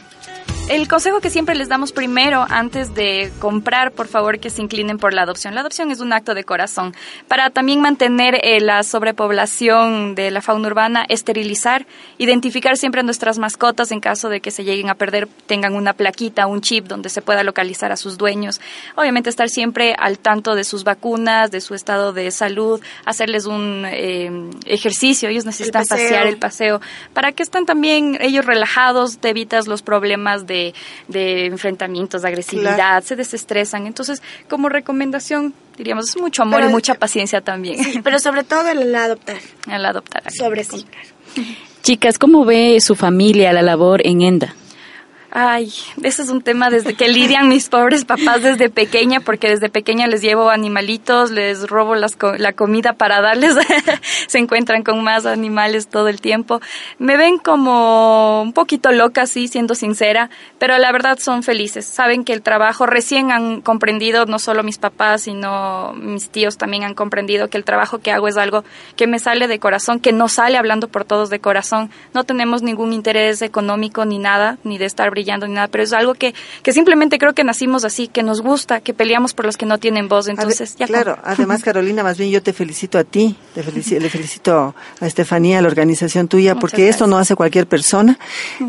El 0.70 0.88
consejo 0.88 1.20
que 1.20 1.30
siempre 1.30 1.56
les 1.56 1.68
damos 1.68 1.92
primero, 1.92 2.46
antes 2.50 2.96
de 2.96 3.34
comprar, 3.40 3.92
por 3.92 4.08
favor, 4.08 4.40
que 4.40 4.50
se 4.50 4.62
inclinen 4.62 4.98
por 4.98 5.14
la 5.14 5.24
adopción. 5.24 5.54
La 5.54 5.60
adopción 5.60 5.92
es 5.92 6.00
un 6.00 6.14
acto 6.14 6.34
de 6.34 6.46
corazón. 6.46 6.96
Para 7.28 7.50
también 7.50 7.82
mantener 7.82 8.40
eh, 8.44 8.62
la 8.62 8.82
sobrepoblación 8.84 10.16
de 10.16 10.32
la 10.32 10.42
fauna 10.42 10.70
urbana, 10.70 11.06
esterilizar, 11.10 11.86
identificar 12.18 12.78
siempre 12.78 13.02
a 13.02 13.04
nuestras 13.04 13.40
mascotas 13.40 13.92
en 13.92 14.00
caso 14.00 14.30
de 14.30 14.40
que 14.40 14.52
se 14.52 14.64
lleguen 14.64 14.90
a 14.90 14.96
perder, 14.96 15.28
tengan 15.48 15.76
una 15.76 15.94
plaquita, 15.94 16.48
un 16.48 16.62
chip 16.62 16.88
donde 16.88 17.10
se 17.10 17.22
pueda 17.22 17.44
localizar 17.44 17.92
a 17.92 17.98
sus 17.98 18.18
dueños. 18.18 18.62
Obviamente 18.96 19.30
estar 19.30 19.50
siempre 19.50 19.96
al 20.00 20.18
tanto 20.18 20.56
de 20.56 20.64
sus 20.64 20.86
vacunas, 20.86 21.52
de 21.52 21.60
su 21.60 21.76
estado 21.76 22.14
de 22.14 22.32
salud, 22.32 22.82
hacerles 23.06 23.48
un 23.48 23.86
eh, 23.86 24.32
ejercicio. 24.66 25.28
Ellos 25.28 25.46
necesitan 25.46 25.86
pasear 25.86 26.26
el 26.26 26.38
paseo 26.38 26.80
para 27.14 27.34
que 27.34 27.44
estén 27.44 27.66
también 27.66 28.18
ellos 28.22 28.46
relajados, 28.46 29.18
te 29.18 29.30
evitas 29.30 29.68
los 29.68 29.82
problemas 29.82 30.48
de 30.48 30.63
de, 31.08 31.46
enfrentamientos, 31.46 32.22
de 32.22 32.28
agresividad, 32.28 33.04
se 33.04 33.16
desestresan. 33.16 33.88
Entonces, 33.88 34.22
como 34.50 34.70
recomendación, 34.70 35.54
diríamos, 35.78 36.10
es 36.10 36.18
mucho 36.18 36.44
amor 36.44 36.64
y 36.64 36.68
mucha 36.68 36.96
paciencia 36.96 37.42
también. 37.42 38.02
pero 38.04 38.20
sobre 38.20 38.44
todo 38.44 38.70
el 38.70 38.94
adoptar. 38.96 39.38
El 39.70 39.86
adoptar. 39.86 40.24
Sobre 40.32 40.66
comprar. 40.66 41.04
Chicas, 41.82 42.18
¿cómo 42.18 42.46
ve 42.46 42.80
su 42.80 42.96
familia 42.96 43.52
la 43.52 43.62
labor 43.62 44.06
en 44.06 44.22
ENDA? 44.22 44.56
Ay, 45.36 45.74
ese 46.04 46.22
es 46.22 46.30
un 46.30 46.44
tema 46.44 46.70
desde 46.70 46.94
que 46.94 47.08
lidian 47.08 47.50
mis 47.50 47.68
pobres 47.68 48.06
papás 48.06 48.44
desde 48.44 48.70
pequeña, 48.70 49.20
porque 49.20 49.50
desde 49.50 49.68
pequeña 49.68 50.06
les 50.06 50.22
llevo 50.22 50.52
animalitos, 50.52 51.32
les 51.32 51.68
robo 51.68 51.96
las 51.96 52.16
la 52.38 52.54
comida 52.54 52.94
para 52.94 53.20
darles, 53.20 53.56
se 54.28 54.38
encuentran 54.38 54.84
con 54.84 55.04
más 55.04 55.26
animales 55.26 55.88
todo 55.88 56.08
el 56.08 56.22
tiempo. 56.22 56.62
Me 57.00 57.18
ven 57.18 57.40
como 57.40 58.44
un 58.44 58.54
poquito 58.54 58.92
loca, 58.92 59.26
sí, 59.26 59.48
siendo 59.48 59.74
sincera, 59.74 60.30
pero 60.60 60.78
la 60.78 60.92
verdad 60.92 61.18
son 61.18 61.42
felices. 61.42 61.84
Saben 61.88 62.26
que 62.26 62.34
el 62.34 62.44
trabajo 62.44 62.86
recién 62.86 63.32
han 63.32 63.62
comprendido, 63.62 64.28
no 64.28 64.38
solo 64.38 64.62
mis 64.62 64.78
papás, 64.78 65.24
sino 65.24 65.94
mis 65.94 66.30
tíos 66.30 66.60
también 66.60 66.84
han 66.84 66.94
comprendido 66.94 67.50
que 67.50 67.58
el 67.58 67.64
trabajo 67.64 67.98
que 67.98 68.12
hago 68.12 68.28
es 68.28 68.38
algo 68.38 68.64
que 68.96 69.08
me 69.08 69.18
sale 69.18 69.48
de 69.48 69.58
corazón, 69.58 70.00
que 70.00 70.12
no 70.12 70.28
sale 70.28 70.60
hablando 70.60 70.90
por 70.90 71.06
todos 71.06 71.32
de 71.32 71.40
corazón. 71.40 71.90
No 72.14 72.24
tenemos 72.24 72.62
ningún 72.62 72.94
interés 72.94 73.42
económico 73.42 74.06
ni 74.06 74.20
nada, 74.20 74.60
ni 74.64 74.78
de 74.78 74.86
estar 74.86 75.10
brillando 75.10 75.23
ni 75.24 75.54
nada, 75.54 75.68
pero 75.68 75.84
es 75.84 75.94
algo 75.94 76.14
que, 76.14 76.34
que 76.62 76.74
simplemente 76.74 77.18
creo 77.18 77.34
que 77.34 77.44
nacimos 77.44 77.86
así, 77.86 78.08
que 78.08 78.24
nos 78.24 78.42
gusta, 78.42 78.82
que 78.82 78.94
peleamos 78.94 79.34
por 79.34 79.46
los 79.46 79.58
que 79.58 79.66
no 79.66 79.78
tienen 79.78 80.08
voz. 80.08 80.28
Entonces, 80.28 80.76
ya 80.78 80.88
Claro, 80.88 81.18
además, 81.24 81.64
Carolina, 81.64 82.04
más 82.04 82.18
bien 82.18 82.30
yo 82.30 82.42
te 82.44 82.54
felicito 82.54 82.98
a 82.98 83.04
ti, 83.04 83.36
te 83.54 83.64
felicito, 83.64 84.00
le 84.00 84.10
felicito 84.10 84.76
a 85.00 85.08
Estefanía, 85.08 85.60
a 85.60 85.62
la 85.62 85.68
organización 85.68 86.28
tuya, 86.28 86.56
porque 86.56 86.90
esto 86.90 87.08
no 87.08 87.18
hace 87.18 87.36
cualquier 87.36 87.68
persona. 87.68 88.18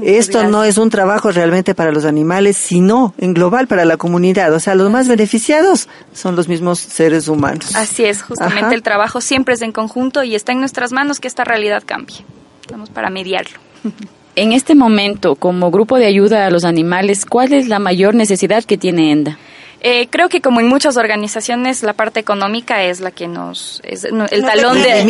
esto 0.03 0.45
no 0.45 0.65
es 0.65 0.79
un 0.79 0.91
trabajo 0.91 1.31
realmente 1.33 1.75
para 1.75 1.93
los 1.93 2.05
animales, 2.05 2.57
sino 2.57 3.15
en 3.19 3.35
global 3.35 3.67
para 3.67 3.85
la 3.85 3.97
comunidad. 3.97 4.53
O 4.55 4.61
sea, 4.61 4.75
los 4.75 4.91
más 4.91 5.09
beneficiados 5.09 5.89
son 6.13 6.37
los 6.37 6.49
mismos 6.49 6.79
seres 6.79 7.29
humanos. 7.29 7.75
Así 7.75 8.05
es, 8.05 8.23
justamente 8.23 8.75
el 8.75 8.83
trabajo 8.83 9.21
siempre 9.21 9.55
es 9.55 9.63
en 9.63 9.73
conjunto 9.73 10.23
y 10.23 10.35
está 10.35 10.53
en 10.53 10.61
nuestras 10.61 10.93
manos 10.93 11.21
que 11.21 11.29
esta 11.29 11.45
realidad 11.45 11.83
cambie. 11.85 12.25
Estamos 12.63 12.91
para 12.91 13.11
mediarlo. 13.11 13.59
En 14.37 14.53
este 14.53 14.75
momento, 14.75 15.37
como 15.37 15.71
grupo 15.71 15.99
de 15.99 16.07
ayuda 16.07 16.47
a 16.47 16.51
los 16.51 16.65
animales, 16.65 17.25
¿cuál 17.25 17.53
es 17.53 17.69
la 17.69 17.79
mayor 17.79 18.15
necesidad 18.15 18.65
que 18.65 18.77
tiene 18.77 19.13
ENDA? 19.13 19.39
Eh, 19.87 20.09
creo 20.09 20.31
que 20.31 20.41
como 20.41 20.61
en 20.61 20.67
muchas 20.67 20.97
organizaciones 20.97 21.83
la 21.83 21.93
parte 21.93 22.19
económica 22.19 22.85
es 22.85 23.01
la 23.01 23.11
que 23.11 23.29
nos 23.29 23.83
es 23.85 24.05
el 24.05 24.43
talón 24.43 24.83
de 24.83 25.05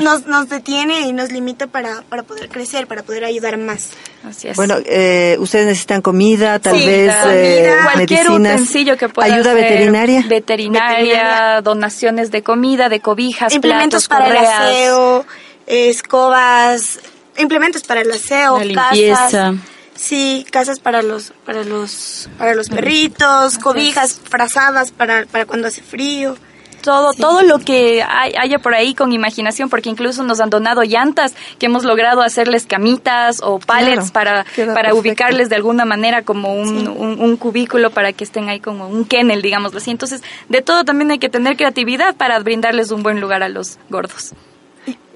nos, 0.00 0.26
nos, 0.26 0.48
detiene 0.48 1.02
y 1.02 1.12
nos 1.12 1.30
limita 1.30 1.66
para, 1.66 2.00
para 2.08 2.22
poder 2.22 2.48
crecer 2.48 2.86
para 2.86 3.02
poder 3.02 3.26
ayudar 3.26 3.58
más. 3.58 3.90
Así 4.26 4.48
es. 4.48 4.56
bueno 4.56 4.76
eh, 4.86 5.36
ustedes 5.40 5.66
necesitan 5.66 6.00
comida 6.00 6.58
tal 6.58 6.76
vez 6.76 7.12
eh, 7.26 7.70
cualquier 7.82 8.30
utensilio 8.30 8.96
que 8.96 9.10
pueda 9.10 9.34
ayuda 9.34 9.52
veterinaria 9.52 10.24
veterinaria 10.26 11.60
donaciones 11.60 12.30
de 12.30 12.42
comida 12.42 12.88
de 12.88 13.00
cobijas 13.00 13.52
implementos 13.52 14.08
platos, 14.08 14.26
para 14.26 14.40
el 14.40 14.46
aseo 14.46 15.26
escobas 15.66 16.98
implementos 17.38 17.82
para 17.82 18.00
el 18.02 18.10
aseo, 18.10 18.58
casas. 18.74 19.56
Sí, 19.94 20.46
casas 20.52 20.78
para 20.78 21.02
los 21.02 21.32
para 21.44 21.64
los 21.64 22.28
para 22.38 22.54
los 22.54 22.68
perritos, 22.68 23.58
cobijas 23.58 24.20
frazadas 24.22 24.92
para 24.92 25.26
para 25.26 25.44
cuando 25.46 25.68
hace 25.68 25.82
frío. 25.82 26.36
Todo, 26.82 27.12
todo 27.12 27.42
lo 27.42 27.58
que 27.58 28.02
haya 28.02 28.60
por 28.60 28.72
ahí 28.72 28.94
con 28.94 29.12
imaginación, 29.12 29.68
porque 29.68 29.90
incluso 29.90 30.22
nos 30.22 30.40
han 30.40 30.48
donado 30.48 30.84
llantas 30.84 31.34
que 31.58 31.66
hemos 31.66 31.84
logrado 31.84 32.22
hacerles 32.22 32.66
camitas 32.66 33.40
o 33.42 33.58
pallets 33.58 34.12
para, 34.12 34.46
para 34.74 34.94
ubicarles 34.94 35.48
de 35.48 35.56
alguna 35.56 35.84
manera 35.84 36.22
como 36.22 36.54
un, 36.54 36.86
un, 36.86 37.20
un, 37.20 37.36
cubículo 37.36 37.90
para 37.90 38.12
que 38.12 38.22
estén 38.22 38.48
ahí 38.48 38.60
como 38.60 38.88
un 38.88 39.04
kennel, 39.04 39.42
digámoslo 39.42 39.78
así. 39.78 39.90
Entonces, 39.90 40.22
de 40.48 40.62
todo 40.62 40.84
también 40.84 41.10
hay 41.10 41.18
que 41.18 41.28
tener 41.28 41.56
creatividad 41.56 42.14
para 42.14 42.38
brindarles 42.38 42.92
un 42.92 43.02
buen 43.02 43.20
lugar 43.20 43.42
a 43.42 43.48
los 43.48 43.78
gordos. 43.90 44.32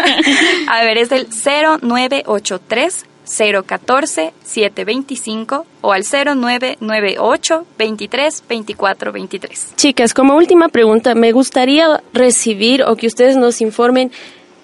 A 0.68 0.84
ver, 0.84 1.00
es 1.00 1.12
el 1.12 1.28
0983 2.40 3.06
014 3.66 4.34
725 4.44 5.66
o 5.82 5.92
al 5.92 6.04
0998 6.04 7.66
23 7.78 8.44
24 8.48 9.12
23. 9.12 9.74
Chicas, 9.76 10.14
como 10.14 10.36
última 10.36 10.70
pregunta, 10.70 11.16
me 11.16 11.32
gustaría 11.32 12.04
recibir 12.14 12.84
o 12.84 12.96
que 12.96 13.08
ustedes 13.08 13.38
nos 13.38 13.62
informen 13.62 14.12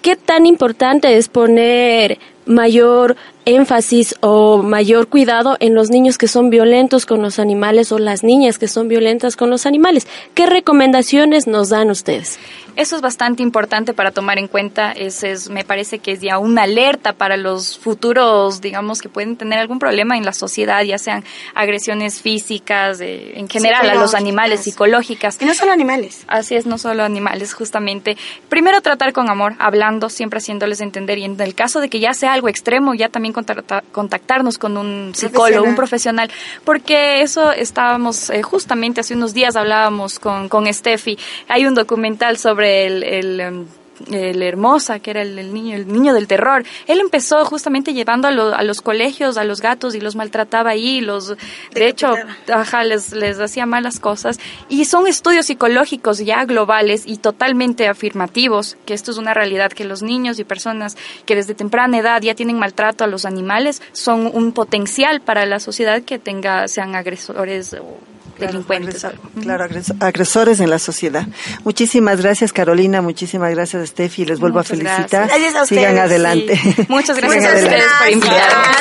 qué 0.02 0.16
tan 0.16 0.46
importante 0.46 1.16
es 1.16 1.28
poner 1.28 2.18
mayor 2.48 3.16
énfasis 3.44 4.14
o 4.20 4.62
mayor 4.62 5.08
cuidado 5.08 5.56
en 5.60 5.74
los 5.74 5.88
niños 5.88 6.18
que 6.18 6.28
son 6.28 6.50
violentos 6.50 7.06
con 7.06 7.22
los 7.22 7.38
animales 7.38 7.92
o 7.92 7.98
las 7.98 8.22
niñas 8.22 8.58
que 8.58 8.68
son 8.68 8.88
violentas 8.88 9.36
con 9.36 9.48
los 9.48 9.64
animales. 9.64 10.06
¿Qué 10.34 10.46
recomendaciones 10.46 11.46
nos 11.46 11.70
dan 11.70 11.90
ustedes? 11.90 12.38
Eso 12.76 12.94
es 12.94 13.02
bastante 13.02 13.42
importante 13.42 13.92
para 13.92 14.12
tomar 14.12 14.38
en 14.38 14.46
cuenta. 14.46 14.92
Es, 14.92 15.24
es, 15.24 15.50
me 15.50 15.64
parece 15.64 15.98
que 15.98 16.12
es 16.12 16.20
ya 16.20 16.38
una 16.38 16.62
alerta 16.62 17.12
para 17.12 17.36
los 17.36 17.76
futuros, 17.76 18.60
digamos, 18.60 19.00
que 19.00 19.08
pueden 19.08 19.36
tener 19.36 19.58
algún 19.58 19.80
problema 19.80 20.16
en 20.16 20.24
la 20.24 20.32
sociedad, 20.32 20.84
ya 20.84 20.96
sean 20.96 21.24
agresiones 21.56 22.22
físicas, 22.22 23.00
eh, 23.00 23.32
en 23.36 23.48
general 23.48 23.90
a 23.90 23.96
los 23.96 24.14
animales, 24.14 24.60
psicológicas. 24.60 25.38
Y 25.40 25.46
no 25.46 25.54
solo 25.54 25.72
animales. 25.72 26.24
Así 26.28 26.54
es, 26.54 26.66
no 26.66 26.78
solo 26.78 27.02
animales, 27.02 27.52
justamente. 27.52 28.16
Primero 28.48 28.80
tratar 28.80 29.12
con 29.12 29.28
amor, 29.28 29.54
hablando, 29.58 30.08
siempre 30.08 30.38
haciéndoles 30.38 30.80
entender. 30.80 31.18
Y 31.18 31.24
en 31.24 31.40
el 31.40 31.56
caso 31.56 31.80
de 31.80 31.88
que 31.88 31.98
ya 31.98 32.12
sea 32.12 32.32
algo 32.38 32.48
extremo, 32.48 32.94
ya 32.94 33.08
también 33.08 33.34
contactarnos 33.34 34.58
con 34.58 34.76
un 34.76 35.12
psicólogo, 35.14 35.66
un 35.66 35.76
profesional. 35.76 36.30
Porque 36.64 37.22
eso 37.22 37.52
estábamos, 37.52 38.30
eh, 38.30 38.42
justamente 38.42 39.00
hace 39.00 39.14
unos 39.14 39.34
días 39.34 39.56
hablábamos 39.56 40.18
con, 40.18 40.48
con 40.48 40.72
Steffi. 40.72 41.18
Hay 41.48 41.66
un 41.66 41.74
documental 41.74 42.38
sobre 42.38 42.86
el, 42.86 43.02
el 43.02 43.40
em, 43.40 43.66
el 44.10 44.42
Hermosa, 44.42 44.98
que 45.00 45.10
era 45.10 45.22
el, 45.22 45.52
niño, 45.52 45.76
el 45.76 45.88
niño 45.88 46.14
del 46.14 46.26
terror. 46.26 46.64
Él 46.86 47.00
empezó 47.00 47.44
justamente 47.44 47.94
llevando 47.94 48.28
a, 48.28 48.30
a, 48.30 48.62
los 48.62 48.80
colegios 48.80 49.36
a 49.36 49.44
los 49.44 49.60
gatos 49.60 49.94
y 49.94 50.00
los 50.00 50.16
maltrataba 50.16 50.70
ahí, 50.70 51.00
los, 51.00 51.28
de 51.28 51.88
hecho, 51.88 52.14
ajá, 52.52 52.84
les, 52.84 53.12
les 53.12 53.38
hacía 53.40 53.66
malas 53.66 54.00
cosas. 54.00 54.38
Y 54.68 54.84
son 54.84 55.06
estudios 55.06 55.46
psicológicos 55.46 56.18
ya 56.18 56.44
globales 56.44 57.04
y 57.06 57.16
totalmente 57.16 57.88
afirmativos, 57.88 58.76
que 58.86 58.94
esto 58.94 59.10
es 59.10 59.18
una 59.18 59.34
realidad, 59.34 59.72
que 59.72 59.84
los 59.84 60.02
niños 60.02 60.38
y 60.38 60.44
personas 60.44 60.96
que 61.26 61.34
desde 61.34 61.54
temprana 61.54 61.98
edad 61.98 62.22
ya 62.22 62.34
tienen 62.34 62.58
maltrato 62.58 63.04
a 63.04 63.06
los 63.06 63.24
animales 63.24 63.82
son 63.92 64.30
un 64.32 64.52
potencial 64.52 65.20
para 65.20 65.46
la 65.46 65.60
sociedad 65.60 66.02
que 66.02 66.18
tenga, 66.18 66.68
sean 66.68 66.94
agresores 66.94 67.74
o 67.74 67.98
delincuentes. 68.38 69.06
Claro, 69.40 69.66
agresores 70.00 70.60
en 70.60 70.70
la 70.70 70.78
sociedad. 70.78 71.26
Muchísimas 71.64 72.20
gracias 72.20 72.52
Carolina, 72.52 73.02
muchísimas 73.02 73.54
gracias 73.54 73.88
Steffi, 73.90 74.24
les 74.24 74.38
vuelvo 74.40 74.60
a 74.60 74.64
felicitar. 74.64 75.30
Sigan 75.66 75.98
adelante. 75.98 76.58
Muchas 76.88 77.16
gracias 77.16 77.44
a 77.44 77.56
ustedes 77.56 77.84
por 77.98 78.08
invitarnos. 78.10 78.78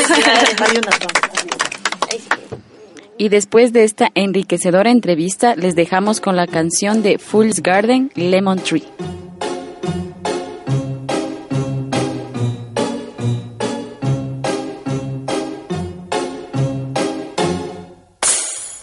Y 3.19 3.29
después 3.29 3.73
de 3.73 3.83
esta 3.83 4.09
enriquecedora 4.13 4.91
entrevista, 4.91 5.55
les 5.55 5.75
dejamos 5.75 6.21
con 6.21 6.35
la 6.35 6.45
canción 6.45 7.01
de 7.01 7.17
Fool's 7.17 7.61
Garden, 7.63 8.11
Lemon 8.13 8.59
Tree. 8.59 8.83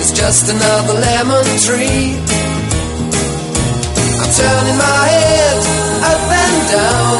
is 0.00 0.12
just 0.12 0.48
another 0.48 0.94
lemon 0.94 1.44
tree. 1.60 2.16
I'm 4.20 4.30
turning 4.32 4.78
my 4.80 5.02
head 5.12 5.58
up 6.10 6.24
and 6.40 6.58
down, 6.72 7.16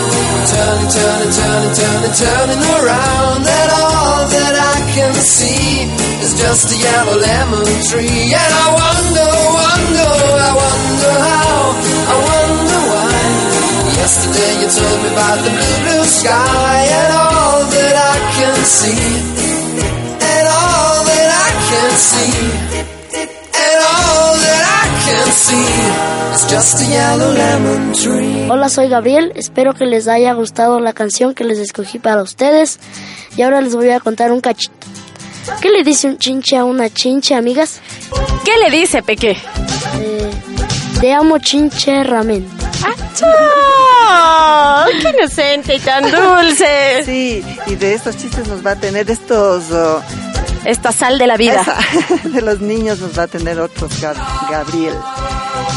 turning, 0.49 0.91
turning, 0.97 1.33
turning, 1.37 1.75
turning, 1.77 2.15
turning 2.17 2.63
around, 2.81 3.41
and 3.45 3.71
all 3.77 4.21
that 4.33 4.55
I 4.57 4.77
can 4.97 5.13
see 5.15 5.85
is 6.25 6.33
just 6.41 6.73
a 6.73 6.77
yellow 6.81 7.17
lemon 7.21 7.69
tree. 7.93 8.33
And 8.33 8.53
I 8.65 8.67
wonder, 8.81 9.29
wonder, 9.61 10.13
I 10.41 10.53
wonder 10.65 11.13
how, 11.29 11.57
I 12.13 12.17
wonder 12.33 12.81
why. 12.93 13.21
Yesterday 14.01 14.53
you 14.65 14.69
told 14.73 14.99
me 15.05 15.09
about 15.13 15.39
the 15.45 15.53
blue, 15.53 15.79
blue 15.85 16.05
sky 16.09 16.81
and 16.89 17.11
all 17.13 17.61
that 17.77 17.95
I 18.13 18.17
can 18.41 18.57
see. 18.65 19.05
And 20.33 20.45
all 20.49 21.05
that 21.05 21.29
I 21.29 21.51
can 21.69 21.91
see. 22.01 22.70
Hola, 28.51 28.69
soy 28.69 28.89
Gabriel. 28.89 29.33
Espero 29.35 29.75
que 29.75 29.85
les 29.85 30.07
haya 30.09 30.33
gustado 30.35 30.81
la 30.81 30.93
canción 30.93 31.35
que 31.35 31.45
les 31.45 31.59
escogí 31.59 31.99
para 31.99 32.23
ustedes. 32.23 32.79
Y 33.37 33.43
ahora 33.43 33.61
les 33.61 33.75
voy 33.75 33.91
a 33.91 34.01
contar 34.01 34.33
un 34.33 34.41
cachito. 34.41 34.75
¿Qué 35.61 35.71
le 35.71 35.83
dice 35.83 36.09
un 36.09 36.19
chinche 36.19 36.57
a 36.57 36.65
una 36.65 36.89
chinche, 36.91 37.35
amigas? 37.35 37.81
¿Qué 38.45 38.53
le 38.59 38.71
dice, 38.77 39.03
Peque? 39.03 39.31
Eh, 40.01 40.31
te 41.01 41.13
amo, 41.13 41.39
chinche 41.39 42.05
ramen. 42.05 42.47
¡Ah, 43.23 44.87
¡Qué 45.03 45.11
inocente 45.11 45.75
y 45.77 45.81
tan 45.81 46.05
dulce! 46.11 47.03
Sí, 47.05 47.45
y 47.67 47.75
de 47.75 47.95
estos 47.95 48.17
chistes 48.17 48.47
nos 48.49 48.65
va 48.65 48.73
a 48.73 48.77
tener 48.77 49.11
estos... 49.11 49.71
oh, 49.71 50.03
Esta 50.65 50.93
sal 50.93 51.19
de 51.19 51.27
la 51.27 51.37
vida. 51.37 51.63
esa- 51.63 52.29
de 52.29 52.43
los 52.43 52.61
niños 52.61 53.01
nos 53.01 53.19
va 53.19 53.25
a 53.25 53.27
tener 53.27 53.59
otros 53.61 54.03
Gab- 54.03 54.17
Gabriel. 54.51 54.95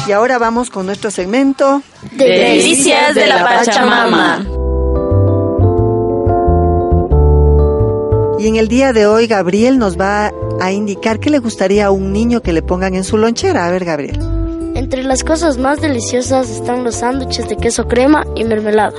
Y 0.07 0.11
ahora 0.11 0.38
vamos 0.38 0.69
con 0.69 0.86
nuestro 0.86 1.09
segmento. 1.11 1.81
Delicias 2.11 3.15
de 3.15 3.27
la 3.27 3.43
Pachamama. 3.43 4.45
Y 8.39 8.47
en 8.47 8.57
el 8.57 8.67
día 8.67 8.91
de 8.91 9.07
hoy 9.07 9.27
Gabriel 9.27 9.77
nos 9.79 9.97
va 9.97 10.31
a 10.59 10.71
indicar 10.73 11.19
qué 11.19 11.29
le 11.29 11.39
gustaría 11.39 11.86
a 11.86 11.91
un 11.91 12.11
niño 12.11 12.41
que 12.41 12.51
le 12.51 12.61
pongan 12.61 12.93
en 12.95 13.05
su 13.05 13.17
lonchera. 13.17 13.65
A 13.65 13.71
ver, 13.71 13.86
Gabriel. 13.86 14.19
Entre 14.75 15.03
las 15.03 15.23
cosas 15.23 15.57
más 15.57 15.79
deliciosas 15.79 16.49
están 16.49 16.84
los 16.84 16.95
sándwiches 16.95 17.47
de 17.47 17.55
queso 17.55 17.88
crema 17.88 18.25
y 18.36 18.43
mermelada, 18.43 18.91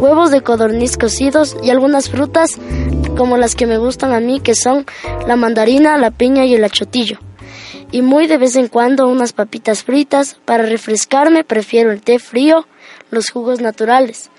huevos 0.00 0.30
de 0.30 0.42
codorniz 0.42 0.96
cocidos 0.96 1.56
y 1.62 1.70
algunas 1.70 2.08
frutas 2.08 2.52
como 3.16 3.36
las 3.36 3.54
que 3.54 3.66
me 3.66 3.78
gustan 3.78 4.12
a 4.12 4.20
mí 4.20 4.40
que 4.40 4.54
son 4.54 4.86
la 5.26 5.36
mandarina, 5.36 5.98
la 5.98 6.10
piña 6.10 6.44
y 6.44 6.54
el 6.54 6.64
achotillo. 6.64 7.18
Y 7.90 8.02
muy 8.02 8.26
de 8.26 8.38
vez 8.38 8.56
en 8.56 8.68
cuando 8.68 9.08
unas 9.08 9.32
papitas 9.32 9.84
fritas. 9.84 10.36
Para 10.44 10.64
refrescarme 10.64 11.44
prefiero 11.44 11.92
el 11.92 12.00
té 12.00 12.18
frío, 12.18 12.66
los 13.10 13.30
jugos 13.30 13.60
naturales. 13.60 14.30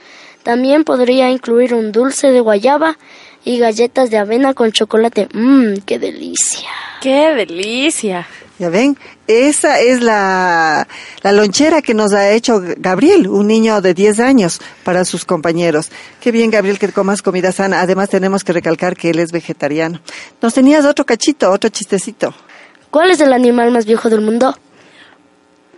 También 0.43 0.83
podría 0.83 1.29
incluir 1.29 1.73
un 1.73 1.91
dulce 1.91 2.31
de 2.31 2.39
guayaba 2.39 2.97
y 3.45 3.59
galletas 3.59 4.09
de 4.09 4.17
avena 4.17 4.53
con 4.53 4.71
chocolate. 4.71 5.29
Mmm, 5.33 5.75
qué 5.85 5.99
delicia. 5.99 6.69
¡Qué 7.01 7.33
delicia! 7.35 8.27
Ya 8.59 8.69
ven, 8.69 8.97
esa 9.27 9.79
es 9.79 10.01
la, 10.01 10.87
la 11.23 11.31
lonchera 11.31 11.81
que 11.81 11.95
nos 11.95 12.13
ha 12.13 12.29
hecho 12.31 12.61
Gabriel, 12.77 13.27
un 13.27 13.47
niño 13.47 13.81
de 13.81 13.95
10 13.95 14.19
años, 14.19 14.61
para 14.83 15.05
sus 15.05 15.25
compañeros. 15.25 15.89
Qué 16.21 16.31
bien, 16.31 16.51
Gabriel, 16.51 16.77
que 16.77 16.89
comas 16.89 17.23
comida 17.23 17.51
sana. 17.51 17.81
Además, 17.81 18.09
tenemos 18.09 18.43
que 18.43 18.53
recalcar 18.53 18.95
que 18.95 19.09
él 19.09 19.17
es 19.19 19.31
vegetariano. 19.31 19.99
Nos 20.41 20.53
tenías 20.53 20.85
otro 20.85 21.03
cachito, 21.03 21.49
otro 21.51 21.69
chistecito. 21.71 22.33
¿Cuál 22.91 23.09
es 23.09 23.19
el 23.21 23.33
animal 23.33 23.71
más 23.71 23.85
viejo 23.85 24.07
del 24.09 24.21
mundo? 24.21 24.55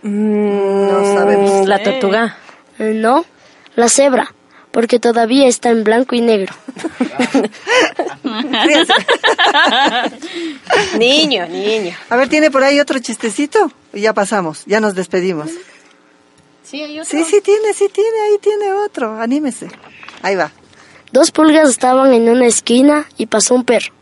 No 0.02 1.14
sabemos. 1.14 1.66
La 1.66 1.82
tortuga. 1.82 2.36
Eh, 2.78 2.92
No, 2.94 3.24
la 3.74 3.88
cebra, 3.88 4.34
porque 4.76 4.98
todavía 4.98 5.48
está 5.48 5.70
en 5.70 5.84
blanco 5.84 6.14
y 6.16 6.20
negro. 6.20 6.54
niño, 10.98 11.46
niño. 11.46 11.96
A 12.10 12.16
ver, 12.16 12.28
¿tiene 12.28 12.50
por 12.50 12.62
ahí 12.62 12.78
otro 12.78 12.98
chistecito? 12.98 13.72
Y 13.94 14.02
ya 14.02 14.12
pasamos, 14.12 14.64
ya 14.66 14.80
nos 14.80 14.94
despedimos. 14.94 15.48
Sí, 16.62 16.82
hay 16.82 17.02
Sí, 17.06 17.24
sí 17.24 17.40
tiene, 17.40 17.72
sí 17.72 17.88
tiene, 17.90 18.20
ahí 18.28 18.36
tiene 18.38 18.70
otro. 18.70 19.18
Anímese. 19.18 19.70
Ahí 20.20 20.36
va. 20.36 20.52
Dos 21.10 21.30
pulgas 21.30 21.70
estaban 21.70 22.12
en 22.12 22.28
una 22.28 22.44
esquina 22.44 23.06
y 23.16 23.24
pasó 23.24 23.54
un 23.54 23.64
perro. 23.64 23.94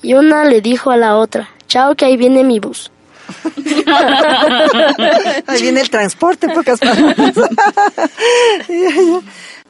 y 0.00 0.14
una 0.14 0.44
le 0.44 0.60
dijo 0.60 0.92
a 0.92 0.96
la 0.96 1.16
otra, 1.16 1.50
chao 1.66 1.96
que 1.96 2.04
ahí 2.04 2.16
viene 2.16 2.44
mi 2.44 2.60
bus. 2.60 2.92
Ahí 5.46 5.62
viene 5.62 5.80
el 5.80 5.90
transporte, 5.90 6.48
pocas 6.48 6.80
palabras. 6.80 7.34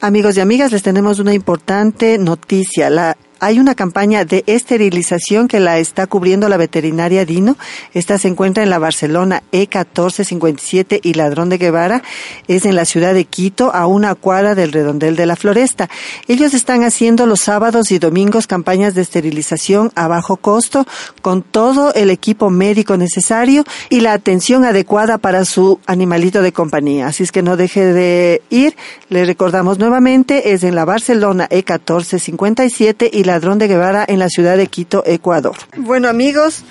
Amigos 0.05 0.37
y 0.37 0.39
amigas, 0.39 0.71
les 0.71 0.83
tenemos 0.83 1.17
una 1.17 1.33
importante 1.33 2.19
noticia. 2.19 2.91
La 2.91 3.17
hay 3.39 3.59
una 3.59 3.75
campaña 3.75 4.25
de 4.25 4.43
esterilización 4.47 5.47
que 5.47 5.59
la 5.59 5.77
está 5.77 6.07
cubriendo 6.07 6.49
la 6.49 6.57
veterinaria 6.57 7.25
Dino. 7.25 7.57
Esta 7.93 8.17
se 8.17 8.27
encuentra 8.27 8.63
en 8.63 8.69
la 8.69 8.79
Barcelona 8.79 9.43
E1457 9.51 10.99
y 11.03 11.13
Ladrón 11.13 11.49
de 11.49 11.57
Guevara. 11.57 12.03
Es 12.47 12.65
en 12.65 12.75
la 12.75 12.85
ciudad 12.85 13.13
de 13.13 13.25
Quito, 13.25 13.73
a 13.73 13.87
una 13.87 14.15
cuadra 14.15 14.55
del 14.55 14.71
redondel 14.71 15.15
de 15.15 15.25
la 15.25 15.35
floresta. 15.35 15.89
Ellos 16.27 16.53
están 16.53 16.83
haciendo 16.83 17.25
los 17.25 17.41
sábados 17.41 17.91
y 17.91 17.99
domingos 17.99 18.47
campañas 18.47 18.95
de 18.95 19.01
esterilización 19.01 19.91
a 19.95 20.07
bajo 20.07 20.37
costo 20.37 20.85
con 21.21 21.41
todo 21.41 21.93
el 21.93 22.09
equipo 22.09 22.49
médico 22.49 22.97
necesario 22.97 23.63
y 23.89 24.01
la 24.01 24.13
atención 24.13 24.65
adecuada 24.65 25.17
para 25.17 25.45
su 25.45 25.79
animalito 25.85 26.41
de 26.41 26.51
compañía. 26.51 27.07
Así 27.07 27.23
es 27.23 27.31
que 27.31 27.41
no 27.41 27.57
deje 27.57 27.85
de 27.85 28.41
ir. 28.49 28.75
Le 29.09 29.25
recordamos 29.25 29.79
nuevamente, 29.79 30.53
es 30.53 30.63
en 30.63 30.75
la 30.75 30.85
Barcelona 30.85 31.47
E1457 31.49 33.09
y 33.11 33.23
Ladrón 33.35 33.59
de 33.59 33.67
Guevara 33.67 34.05
en 34.07 34.19
la 34.19 34.29
ciudad 34.29 34.55
de 34.55 34.67
Quito, 34.67 35.03
Ecuador. 35.05 35.57
Bueno 35.75 36.07
amigos, 36.07 36.63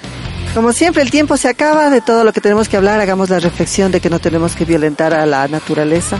como 0.54 0.72
siempre 0.72 1.02
el 1.02 1.10
tiempo 1.10 1.36
se 1.36 1.46
acaba 1.46 1.90
de 1.90 2.00
todo 2.00 2.24
lo 2.24 2.32
que 2.32 2.40
tenemos 2.40 2.70
que 2.70 2.78
hablar, 2.78 3.00
hagamos 3.00 3.28
la 3.28 3.38
reflexión 3.38 3.92
de 3.92 4.00
que 4.00 4.08
no 4.08 4.18
tenemos 4.18 4.56
que 4.56 4.64
violentar 4.64 5.12
a 5.12 5.26
la 5.26 5.46
naturaleza, 5.46 6.18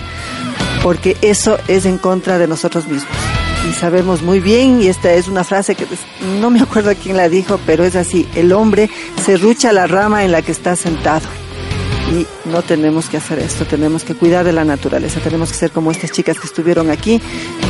porque 0.83 1.17
eso 1.23 1.57
es 1.67 1.87
en 1.87 1.97
contra 1.97 2.37
de 2.37 2.47
nosotros 2.47 2.87
mismos. 2.87 3.11
Y 3.67 3.73
sabemos 3.73 4.21
muy 4.21 4.41
bien, 4.41 4.83
y 4.83 4.89
esta 4.89 5.15
es 5.15 5.29
una 5.29 5.45
frase 5.45 5.77
que 5.77 5.87
no 6.39 6.51
me 6.51 6.61
acuerdo 6.61 6.93
quién 7.03 7.17
la 7.17 7.31
dijo, 7.31 7.59
pero 7.65 7.83
es 7.83 7.97
así, 7.97 8.29
el 8.35 8.53
hombre 8.53 8.91
se 9.25 9.39
rucha 9.39 9.73
la 9.73 9.87
rama 9.87 10.25
en 10.25 10.33
la 10.33 10.43
que 10.43 10.53
está 10.53 10.77
sentado 10.77 11.27
y 12.13 12.27
no 12.49 12.63
tenemos 12.63 13.09
que 13.09 13.17
hacer 13.17 13.39
esto, 13.39 13.65
tenemos 13.65 14.05
que 14.05 14.15
cuidar 14.15 14.45
de 14.45 14.53
la 14.53 14.65
naturaleza, 14.65 15.21
tenemos 15.21 15.51
que 15.51 15.57
ser 15.57 15.71
como 15.71 15.91
estas 15.91 16.11
chicas 16.13 16.39
que 16.39 16.47
estuvieron 16.47 16.91
aquí, 16.91 17.21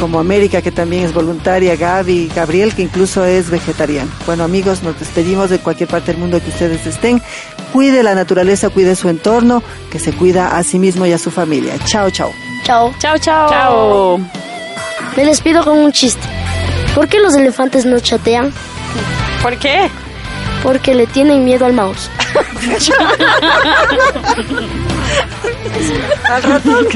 como 0.00 0.18
América 0.18 0.62
que 0.62 0.72
también 0.72 1.04
es 1.04 1.12
voluntaria, 1.12 1.76
Gaby, 1.76 2.30
Gabriel 2.34 2.74
que 2.74 2.82
incluso 2.82 3.24
es 3.24 3.50
vegetariano. 3.50 4.10
Bueno 4.26 4.44
amigos, 4.44 4.82
nos 4.82 4.98
despedimos 4.98 5.50
de 5.50 5.58
cualquier 5.58 5.88
parte 5.88 6.12
del 6.12 6.20
mundo 6.20 6.40
que 6.42 6.48
ustedes 6.50 6.86
estén. 6.86 7.22
Cuide 7.72 8.02
la 8.02 8.14
naturaleza, 8.14 8.70
cuide 8.70 8.96
su 8.96 9.08
entorno, 9.08 9.62
que 9.90 9.98
se 9.98 10.12
cuida 10.12 10.56
a 10.56 10.62
sí 10.62 10.78
mismo 10.78 11.06
y 11.06 11.12
a 11.12 11.18
su 11.18 11.30
familia. 11.30 11.74
Chao, 11.86 12.10
chao. 12.10 12.32
Chao. 12.64 12.94
Chao, 12.98 13.18
chao. 13.18 13.48
Chao. 13.48 14.20
Me 15.16 15.24
despido 15.24 15.64
con 15.64 15.78
un 15.78 15.92
chiste. 15.92 16.22
¿Por 16.94 17.08
qué 17.08 17.18
los 17.18 17.34
elefantes 17.34 17.84
no 17.84 17.98
chatean? 17.98 18.52
¿Por 19.42 19.58
qué? 19.58 19.90
Porque 20.64 20.94
le 20.94 21.06
tienen 21.06 21.44
miedo 21.44 21.66
al 21.66 21.74
mouse. 21.74 22.10
Al 26.24 26.42
ratón. 26.42 26.88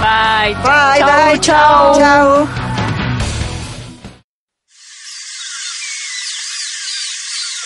Bye. 0.00 0.54
Bye, 0.62 0.98
Chao, 0.98 1.06
bye, 1.06 1.40
chao. 1.40 1.94
chao. 1.94 1.98
Chao. 1.98 2.48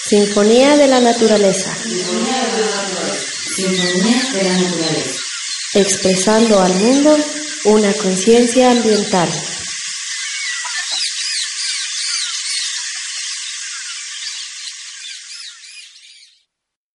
Sinfonía 0.08 0.76
de 0.76 0.88
la 0.88 1.00
naturaleza. 1.00 1.70
Expresando 5.74 6.60
al 6.60 6.74
mundo 6.74 7.16
una 7.64 7.92
conciencia 7.92 8.72
ambiental. 8.72 9.28